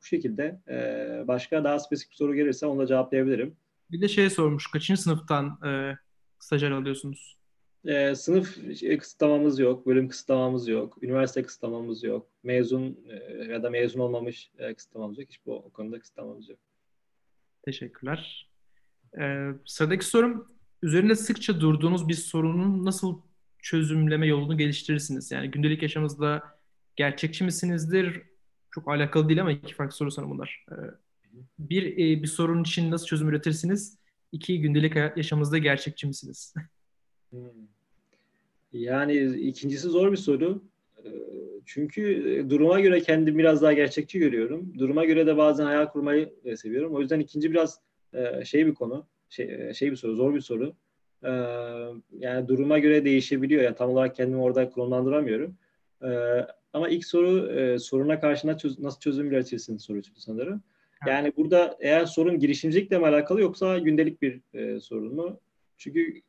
bu 0.00 0.04
şekilde 0.04 0.60
e, 0.68 1.28
başka 1.28 1.64
daha 1.64 1.78
spesifik 1.78 2.14
soru 2.14 2.34
gelirse 2.34 2.66
onu 2.66 2.80
da 2.80 2.86
cevaplayabilirim. 2.86 3.56
Bir 3.90 4.00
de 4.00 4.08
şey 4.08 4.30
sormuş, 4.30 4.66
kaçıncı 4.66 5.02
sınıftan 5.02 5.58
e, 5.66 5.96
stajyer 6.38 6.70
alıyorsunuz? 6.70 7.39
E, 7.84 8.14
sınıf 8.14 8.58
kısıtlamamız 8.98 9.58
yok, 9.58 9.86
bölüm 9.86 10.08
kısıtlamamız 10.08 10.68
yok, 10.68 10.98
üniversite 11.02 11.42
kısıtlamamız 11.42 12.04
yok, 12.04 12.26
mezun 12.42 12.98
e, 13.08 13.44
ya 13.52 13.62
da 13.62 13.70
mezun 13.70 14.00
olmamış 14.00 14.50
e, 14.58 14.74
kısıtlamamız 14.74 15.18
yok. 15.18 15.28
Hiç 15.28 15.46
bu 15.46 15.56
o 15.56 15.70
konuda 15.70 16.00
kısıtlamamız 16.00 16.48
yok. 16.48 16.58
Teşekkürler. 17.62 18.50
Ee, 19.18 19.48
sıradaki 19.64 20.04
sorum, 20.04 20.48
üzerinde 20.82 21.14
sıkça 21.14 21.60
durduğunuz 21.60 22.08
bir 22.08 22.14
sorunun 22.14 22.84
nasıl 22.84 23.20
çözümleme 23.58 24.26
yolunu 24.26 24.58
geliştirirsiniz? 24.58 25.30
Yani 25.30 25.50
gündelik 25.50 25.82
yaşamınızda 25.82 26.42
gerçekçi 26.96 27.44
misinizdir? 27.44 28.22
Çok 28.70 28.88
alakalı 28.88 29.28
değil 29.28 29.40
ama 29.40 29.52
iki 29.52 29.74
farklı 29.74 29.96
soru 29.96 30.10
sana 30.10 30.30
bunlar. 30.30 30.64
Ee, 30.72 30.74
bir, 31.58 31.92
e, 31.92 32.22
bir 32.22 32.26
sorun 32.26 32.62
için 32.62 32.90
nasıl 32.90 33.06
çözüm 33.06 33.28
üretirsiniz? 33.28 33.98
İki, 34.32 34.60
gündelik 34.60 34.96
yaşamınızda 35.16 35.58
gerçekçi 35.58 36.06
misiniz? 36.06 36.54
Hmm. 37.30 37.40
Yani 38.72 39.14
ikincisi 39.36 39.88
zor 39.88 40.12
bir 40.12 40.16
soru. 40.16 40.62
Ee, 41.04 41.08
çünkü 41.66 42.32
e, 42.32 42.50
duruma 42.50 42.80
göre 42.80 43.00
kendimi 43.00 43.38
biraz 43.38 43.62
daha 43.62 43.72
gerçekçi 43.72 44.18
görüyorum. 44.18 44.72
Duruma 44.78 45.04
göre 45.04 45.26
de 45.26 45.36
bazen 45.36 45.64
hayal 45.64 45.86
kurmayı 45.86 46.34
e, 46.44 46.56
seviyorum. 46.56 46.94
O 46.94 47.00
yüzden 47.00 47.20
ikinci 47.20 47.50
biraz 47.50 47.80
e, 48.12 48.44
şey 48.44 48.66
bir 48.66 48.74
konu, 48.74 49.06
şey, 49.28 49.74
şey 49.74 49.90
bir 49.90 49.96
soru, 49.96 50.14
zor 50.14 50.34
bir 50.34 50.40
soru. 50.40 50.74
Ee, 51.24 51.28
yani 52.18 52.48
duruma 52.48 52.78
göre 52.78 53.04
değişebiliyor. 53.04 53.62
Yani 53.62 53.76
tam 53.76 53.90
olarak 53.90 54.16
kendimi 54.16 54.42
orada 54.42 54.70
konumlandıramıyorum. 54.70 55.56
Ee, 56.02 56.06
ama 56.72 56.88
ilk 56.88 57.06
soru 57.06 57.50
soruna 57.80 58.20
karşı 58.20 58.46
nasıl 58.46 59.00
çözüm 59.00 59.26
üretirsin 59.26 59.76
sorusuydu 59.76 60.18
sanırım. 60.20 60.62
Yani 61.06 61.32
burada 61.36 61.76
eğer 61.80 62.04
sorun 62.06 62.38
girişimcilikle 62.38 62.98
mi 62.98 63.06
alakalı 63.06 63.40
yoksa 63.40 63.78
gündelik 63.78 64.22
bir 64.22 64.40
sorun 64.80 65.14
mu? 65.14 65.40
Çünkü 65.78 66.22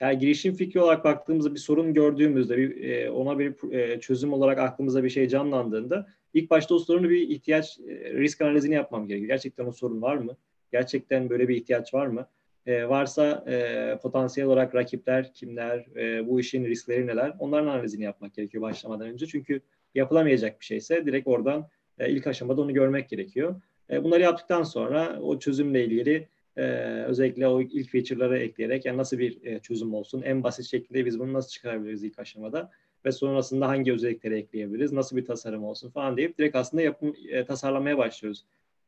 yani 0.00 0.18
girişim 0.18 0.54
fikri 0.54 0.80
olarak 0.80 1.04
baktığımızda 1.04 1.54
bir 1.54 1.60
sorun 1.60 1.94
gördüğümüzde 1.94 2.56
bir, 2.56 2.90
e, 2.90 3.10
ona 3.10 3.38
bir 3.38 3.72
e, 3.72 4.00
çözüm 4.00 4.32
olarak 4.32 4.58
aklımıza 4.58 5.04
bir 5.04 5.10
şey 5.10 5.28
canlandığında 5.28 6.06
ilk 6.34 6.50
başta 6.50 6.74
o 6.74 6.78
sorunu 6.78 7.10
bir 7.10 7.28
ihtiyaç 7.28 7.78
e, 7.78 8.12
risk 8.12 8.40
analizini 8.40 8.74
yapmam 8.74 9.06
gerekiyor. 9.06 9.28
Gerçekten 9.28 9.66
o 9.66 9.72
sorun 9.72 10.02
var 10.02 10.16
mı? 10.16 10.36
Gerçekten 10.72 11.30
böyle 11.30 11.48
bir 11.48 11.56
ihtiyaç 11.56 11.94
var 11.94 12.06
mı? 12.06 12.28
E, 12.66 12.88
varsa 12.88 13.44
e, 13.48 13.98
potansiyel 14.02 14.48
olarak 14.48 14.74
rakipler 14.74 15.32
kimler, 15.32 15.86
e, 15.96 16.28
bu 16.28 16.40
işin 16.40 16.64
riskleri 16.64 17.06
neler? 17.06 17.34
Onların 17.38 17.66
analizini 17.66 18.04
yapmak 18.04 18.34
gerekiyor 18.34 18.62
başlamadan 18.62 19.08
önce. 19.08 19.26
Çünkü 19.26 19.60
yapılamayacak 19.94 20.60
bir 20.60 20.64
şeyse 20.64 21.06
direkt 21.06 21.28
oradan 21.28 21.68
e, 21.98 22.10
ilk 22.10 22.26
aşamada 22.26 22.60
onu 22.60 22.74
görmek 22.74 23.08
gerekiyor. 23.08 23.60
E, 23.90 24.04
bunları 24.04 24.22
yaptıktan 24.22 24.62
sonra 24.62 25.20
o 25.22 25.38
çözümle 25.38 25.84
ilgili 25.84 26.28
e, 26.58 27.04
özellikle 27.06 27.48
o 27.48 27.60
ilk 27.60 27.90
feature'ları 27.90 28.38
ekleyerek 28.38 28.84
yani 28.84 28.98
nasıl 28.98 29.18
bir 29.18 29.44
e, 29.44 29.58
çözüm 29.58 29.94
olsun, 29.94 30.22
en 30.22 30.42
basit 30.42 30.66
şekilde 30.66 31.06
biz 31.06 31.18
bunu 31.18 31.32
nasıl 31.32 31.48
çıkarabiliriz 31.48 32.04
ilk 32.04 32.18
aşamada 32.18 32.70
ve 33.04 33.12
sonrasında 33.12 33.68
hangi 33.68 33.92
özellikleri 33.92 34.34
ekleyebiliriz, 34.34 34.92
nasıl 34.92 35.16
bir 35.16 35.24
tasarım 35.24 35.64
olsun 35.64 35.90
falan 35.90 36.16
deyip 36.16 36.38
direkt 36.38 36.56
aslında 36.56 36.82
yapım, 36.82 37.14
e, 37.28 37.44
tasarlamaya 37.44 37.98
başlıyoruz. 37.98 38.44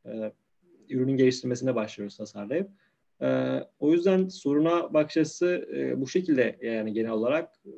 E, 0.07 0.33
ürünün 0.89 1.17
geliştirmesine 1.17 1.75
başlıyoruz 1.75 2.17
tasarlayıp. 2.17 2.69
E, 3.23 3.59
o 3.81 3.93
yüzden 3.93 4.29
soruna 4.29 4.95
bakış 4.95 5.17
açısı 5.17 5.69
e, 5.75 6.01
bu 6.01 6.09
şekilde 6.09 6.59
yani 6.63 6.93
genel 6.93 7.11
olarak. 7.11 7.55
E, 7.67 7.71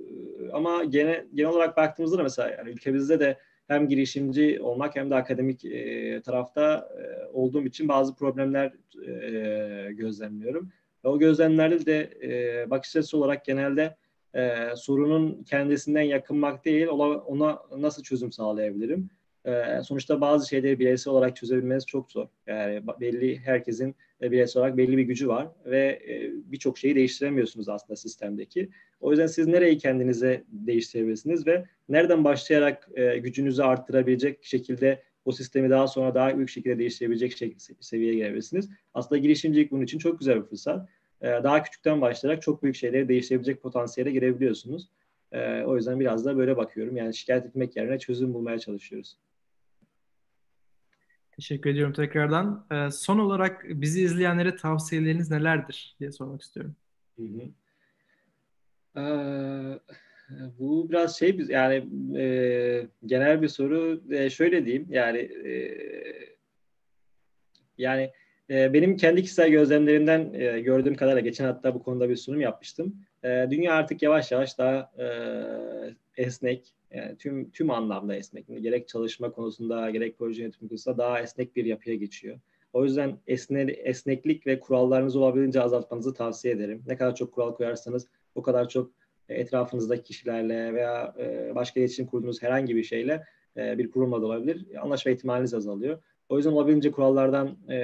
ama 0.52 0.84
genel, 0.84 1.26
genel 1.34 1.50
olarak 1.50 1.76
baktığımızda 1.76 2.18
da 2.18 2.22
mesela 2.22 2.50
yani 2.50 2.70
ülkemizde 2.70 3.20
de 3.20 3.38
hem 3.68 3.88
girişimci 3.88 4.62
olmak 4.62 4.96
hem 4.96 5.10
de 5.10 5.14
akademik 5.14 5.64
e, 5.64 6.22
tarafta 6.22 6.88
e, 6.98 7.26
olduğum 7.32 7.64
için 7.64 7.88
bazı 7.88 8.14
problemler 8.14 8.72
e, 9.06 9.92
gözlemliyorum. 9.92 10.72
Ve 11.04 11.08
o 11.08 11.18
gözlemlerde 11.18 11.86
de 11.86 12.10
e, 12.22 12.70
bakış 12.70 12.96
açısı 12.96 13.18
olarak 13.18 13.44
genelde 13.44 13.96
e, 14.34 14.56
sorunun 14.76 15.42
kendisinden 15.42 16.02
yakınmak 16.02 16.64
değil, 16.64 16.86
ona, 16.86 17.62
nasıl 17.78 18.02
çözüm 18.02 18.32
sağlayabilirim? 18.32 19.10
E, 19.44 19.82
sonuçta 19.82 20.20
bazı 20.20 20.48
şeyleri 20.48 20.78
bireysel 20.78 21.12
olarak 21.12 21.36
çözebilmeniz 21.36 21.86
çok 21.86 22.12
zor. 22.12 22.26
Yani 22.46 22.82
belli 23.00 23.38
herkesin 23.38 23.94
bireysel 24.22 24.60
olarak 24.60 24.76
belli 24.76 24.96
bir 24.96 25.02
gücü 25.02 25.28
var 25.28 25.48
ve 25.66 26.02
e, 26.08 26.30
birçok 26.52 26.78
şeyi 26.78 26.94
değiştiremiyorsunuz 26.94 27.68
aslında 27.68 27.96
sistemdeki. 27.96 28.68
O 29.00 29.10
yüzden 29.10 29.26
siz 29.26 29.46
nereyi 29.46 29.78
kendinize 29.78 30.44
değiştirebilirsiniz 30.48 31.46
ve 31.46 31.64
nereden 31.88 32.24
başlayarak 32.24 32.88
e, 32.94 33.18
gücünüzü 33.18 33.62
arttırabilecek 33.62 34.44
şekilde 34.44 35.02
o 35.24 35.32
sistemi 35.32 35.70
daha 35.70 35.86
sonra 35.86 36.14
daha 36.14 36.36
büyük 36.36 36.50
şekilde 36.50 36.78
değiştirebilecek 36.78 37.56
seviyeye 37.80 38.14
gelebilirsiniz. 38.14 38.70
Aslında 38.94 39.18
girişimcilik 39.18 39.70
bunun 39.70 39.82
için 39.82 39.98
çok 39.98 40.18
güzel 40.18 40.36
bir 40.36 40.46
fırsat. 40.46 40.88
E, 41.20 41.26
daha 41.26 41.62
küçükten 41.62 42.00
başlayarak 42.00 42.42
çok 42.42 42.62
büyük 42.62 42.76
şeyleri 42.76 43.08
değiştirebilecek 43.08 43.62
potansiyele 43.62 44.10
girebiliyorsunuz. 44.10 44.88
E, 45.32 45.62
o 45.62 45.76
yüzden 45.76 46.00
biraz 46.00 46.24
da 46.24 46.36
böyle 46.36 46.56
bakıyorum. 46.56 46.96
Yani 46.96 47.14
şikayet 47.14 47.46
etmek 47.46 47.76
yerine 47.76 47.98
çözüm 47.98 48.34
bulmaya 48.34 48.58
çalışıyoruz. 48.58 49.16
Teşekkür 51.42 51.70
ediyorum 51.70 51.92
tekrardan. 51.92 52.66
Ee, 52.72 52.90
son 52.90 53.18
olarak 53.18 53.64
bizi 53.68 54.02
izleyenlere 54.02 54.56
tavsiyeleriniz 54.56 55.30
nelerdir 55.30 55.96
diye 56.00 56.12
sormak 56.12 56.42
istiyorum. 56.42 56.76
Hı 57.16 57.22
hı. 57.22 57.42
Ee, 59.00 59.78
bu 60.58 60.90
biraz 60.90 61.18
şey 61.18 61.38
yani 61.48 61.74
e, 62.18 62.86
genel 63.06 63.42
bir 63.42 63.48
soru. 63.48 64.02
E, 64.10 64.30
şöyle 64.30 64.64
diyeyim 64.64 64.86
yani 64.90 65.18
e, 65.18 65.78
yani 67.78 68.10
e, 68.50 68.72
benim 68.72 68.96
kendi 68.96 69.22
kişisel 69.22 69.50
gözlemlerimden 69.50 70.34
e, 70.34 70.60
gördüğüm 70.60 70.94
kadarıyla 70.94 71.20
geçen 71.20 71.44
hatta 71.44 71.74
bu 71.74 71.82
konuda 71.82 72.08
bir 72.08 72.16
sunum 72.16 72.40
yapmıştım. 72.40 72.96
E, 73.24 73.46
dünya 73.50 73.74
artık 73.74 74.02
yavaş 74.02 74.32
yavaş 74.32 74.58
daha 74.58 74.92
e, 74.98 75.06
esnek, 76.16 76.74
yani 76.94 77.16
tüm 77.16 77.50
tüm 77.50 77.70
anlamda 77.70 78.16
esnek. 78.16 78.46
Gerek 78.48 78.88
çalışma 78.88 79.32
konusunda, 79.32 79.90
gerek 79.90 80.18
proje 80.18 80.42
yönetimi 80.42 80.68
konusunda 80.68 80.98
daha 80.98 81.20
esnek 81.20 81.56
bir 81.56 81.64
yapıya 81.64 81.96
geçiyor. 81.96 82.38
O 82.72 82.84
yüzden 82.84 83.18
esne, 83.26 83.62
esneklik 83.62 84.46
ve 84.46 84.60
kurallarınızı 84.60 85.20
olabildiğince 85.20 85.60
azaltmanızı 85.62 86.14
tavsiye 86.14 86.54
ederim. 86.54 86.82
Ne 86.86 86.96
kadar 86.96 87.14
çok 87.14 87.32
kural 87.32 87.54
koyarsanız 87.54 88.08
o 88.34 88.42
kadar 88.42 88.68
çok 88.68 88.90
etrafınızdaki 89.28 90.02
kişilerle 90.02 90.74
veya 90.74 91.14
e, 91.18 91.54
başka 91.54 91.80
iletişim 91.80 92.06
kurduğunuz 92.06 92.42
herhangi 92.42 92.76
bir 92.76 92.82
şeyle 92.82 93.24
e, 93.56 93.78
bir 93.78 93.90
kurumla 93.90 94.22
da 94.22 94.26
olabilir. 94.26 94.66
Anlaşma 94.80 95.12
ihtimaliniz 95.12 95.54
azalıyor. 95.54 96.02
O 96.28 96.36
yüzden 96.36 96.50
olabildiğince 96.52 96.90
kurallardan 96.90 97.56
e, 97.70 97.78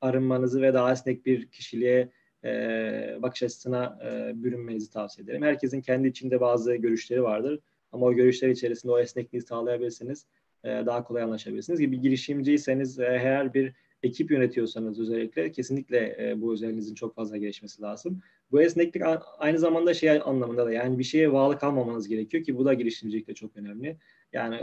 arınmanızı 0.00 0.62
ve 0.62 0.74
daha 0.74 0.92
esnek 0.92 1.26
bir 1.26 1.48
kişiliğe 1.48 2.08
e, 2.46 3.22
bakış 3.22 3.42
açısına 3.42 3.98
e, 4.04 4.42
bürünmenizi 4.44 4.90
tavsiye 4.90 5.24
ederim. 5.24 5.42
Herkesin 5.42 5.80
kendi 5.80 6.08
içinde 6.08 6.40
bazı 6.40 6.74
görüşleri 6.74 7.22
vardır. 7.22 7.60
Ama 7.92 8.06
o 8.06 8.14
görüşler 8.14 8.48
içerisinde 8.48 8.92
o 8.92 8.98
esnekliği 8.98 9.42
sağlayabilirsiniz. 9.42 10.26
E, 10.64 10.68
daha 10.68 11.04
kolay 11.04 11.22
anlaşabilirsiniz. 11.22 11.80
Gibi 11.80 12.00
girişimciyseniz 12.00 12.98
e, 12.98 13.18
her 13.18 13.54
bir 13.54 13.72
ekip 14.02 14.30
yönetiyorsanız 14.30 15.00
özellikle 15.00 15.52
kesinlikle 15.52 16.16
e, 16.20 16.40
bu 16.40 16.52
özelliğinizin 16.52 16.94
çok 16.94 17.14
fazla 17.14 17.36
gelişmesi 17.36 17.82
lazım. 17.82 18.20
Bu 18.52 18.62
esneklik 18.62 19.02
aynı 19.38 19.58
zamanda 19.58 19.94
şey 19.94 20.10
anlamında 20.10 20.66
da 20.66 20.72
yani 20.72 20.98
bir 20.98 21.04
şeye 21.04 21.32
bağlı 21.32 21.58
kalmamanız 21.58 22.08
gerekiyor 22.08 22.44
ki 22.44 22.58
bu 22.58 22.64
da 22.64 22.74
girişimcilikte 22.74 23.34
çok 23.34 23.56
önemli. 23.56 23.96
Yani 24.32 24.56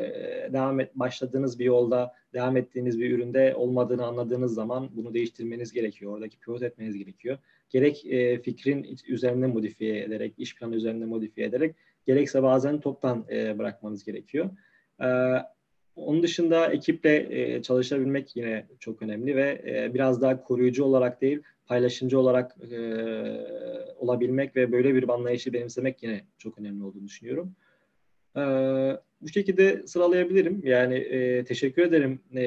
devam 0.54 0.80
et 0.80 0.92
başladığınız 0.96 1.60
bir 1.60 1.66
yolda, 1.66 2.14
devam 2.34 2.58
ettiğiniz 2.58 3.00
bir 3.00 3.12
üründe 3.12 3.56
olmadığını 3.56 4.06
anladığınız 4.06 4.54
zaman 4.54 4.90
bunu 4.94 5.14
değiştirmeniz 5.14 5.72
gerekiyor. 5.72 6.14
Oradaki 6.14 6.40
pivot 6.40 6.64
etmeniz 6.64 6.98
gerekiyor. 6.98 7.38
Gerek 7.70 8.06
e, 8.06 8.42
fikrin 8.42 8.98
üzerinde 9.08 9.48
modifiye 9.48 10.04
ederek, 10.04 10.34
iş 10.38 10.56
planı 10.56 10.76
üzerinde 10.76 11.06
modifiye 11.06 11.48
ederek, 11.48 11.76
gerekse 12.08 12.44
bazen 12.44 12.80
toptan 12.80 13.26
e, 13.32 13.58
bırakmanız 13.58 14.04
gerekiyor. 14.04 14.50
E, 15.02 15.08
onun 15.96 16.24
dışında 16.24 16.68
ekiple 16.68 17.28
e, 17.30 17.62
çalışabilmek 17.62 18.36
yine 18.36 18.66
çok 18.80 19.02
önemli 19.02 19.36
ve 19.36 19.62
e, 19.68 19.94
biraz 19.94 20.22
daha 20.22 20.44
koruyucu 20.44 20.84
olarak 20.84 21.22
değil, 21.22 21.42
paylaşımcı 21.66 22.20
olarak 22.20 22.56
e, 22.72 22.78
olabilmek 23.98 24.56
ve 24.56 24.72
böyle 24.72 24.96
bir 24.96 25.10
anlayışı 25.10 25.54
benimsemek 25.54 26.04
yine 26.04 26.26
çok 26.38 26.58
önemli 26.58 26.84
olduğunu 26.84 27.08
düşünüyorum. 27.08 27.56
E, 28.36 28.42
bu 29.22 29.30
şekilde 29.30 29.88
sıralayabilirim. 29.88 30.62
Yani 30.66 30.96
e, 30.96 31.44
teşekkür 31.44 31.82
ederim 31.82 32.20
e, 32.36 32.44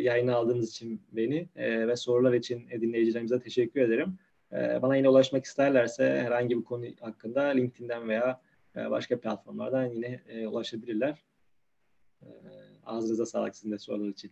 yayına 0.00 0.36
aldığınız 0.36 0.70
için 0.70 1.00
beni 1.12 1.48
e, 1.56 1.88
ve 1.88 1.96
sorular 1.96 2.32
için 2.32 2.68
dinleyicilerimize 2.70 3.40
teşekkür 3.40 3.80
ederim. 3.80 4.18
E, 4.52 4.82
bana 4.82 4.96
yine 4.96 5.08
ulaşmak 5.08 5.44
isterlerse 5.44 6.04
herhangi 6.04 6.58
bir 6.58 6.64
konu 6.64 6.86
hakkında 7.00 7.42
LinkedIn'den 7.42 8.08
veya 8.08 8.40
e, 8.76 8.90
başka 8.90 9.20
platformlardan 9.20 9.86
yine 9.86 10.20
e, 10.28 10.46
ulaşabilirler. 10.46 11.24
E, 12.22 12.26
ağzınıza 12.86 13.26
sağlık 13.26 13.56
sizin 13.56 13.72
de 13.72 13.78
sorular 13.78 14.08
için. 14.08 14.30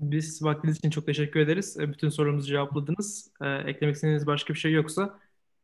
Biz 0.00 0.42
vaktiniz 0.42 0.76
için 0.76 0.90
çok 0.90 1.06
teşekkür 1.06 1.40
ederiz. 1.40 1.76
E, 1.80 1.88
bütün 1.88 2.08
sorumuzu 2.08 2.46
cevapladınız. 2.46 3.30
E, 3.42 3.48
eklemek 3.48 3.94
istediğiniz 3.94 4.26
başka 4.26 4.54
bir 4.54 4.58
şey 4.58 4.72
yoksa 4.72 5.18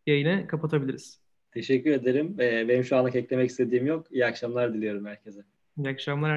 yayını 0.07 0.47
kapatabiliriz. 0.47 1.21
Teşekkür 1.53 1.91
ederim. 1.91 2.41
E, 2.41 2.69
benim 2.69 2.85
şu 2.85 2.97
anlık 2.97 3.17
eklemek 3.17 3.51
istediğim 3.51 3.87
yok. 3.87 4.07
İyi 4.11 4.27
akşamlar 4.27 4.75
diliyorum 4.75 5.07
herkese. 5.07 5.41
İyi 5.79 5.89
akşamlar. 5.89 6.31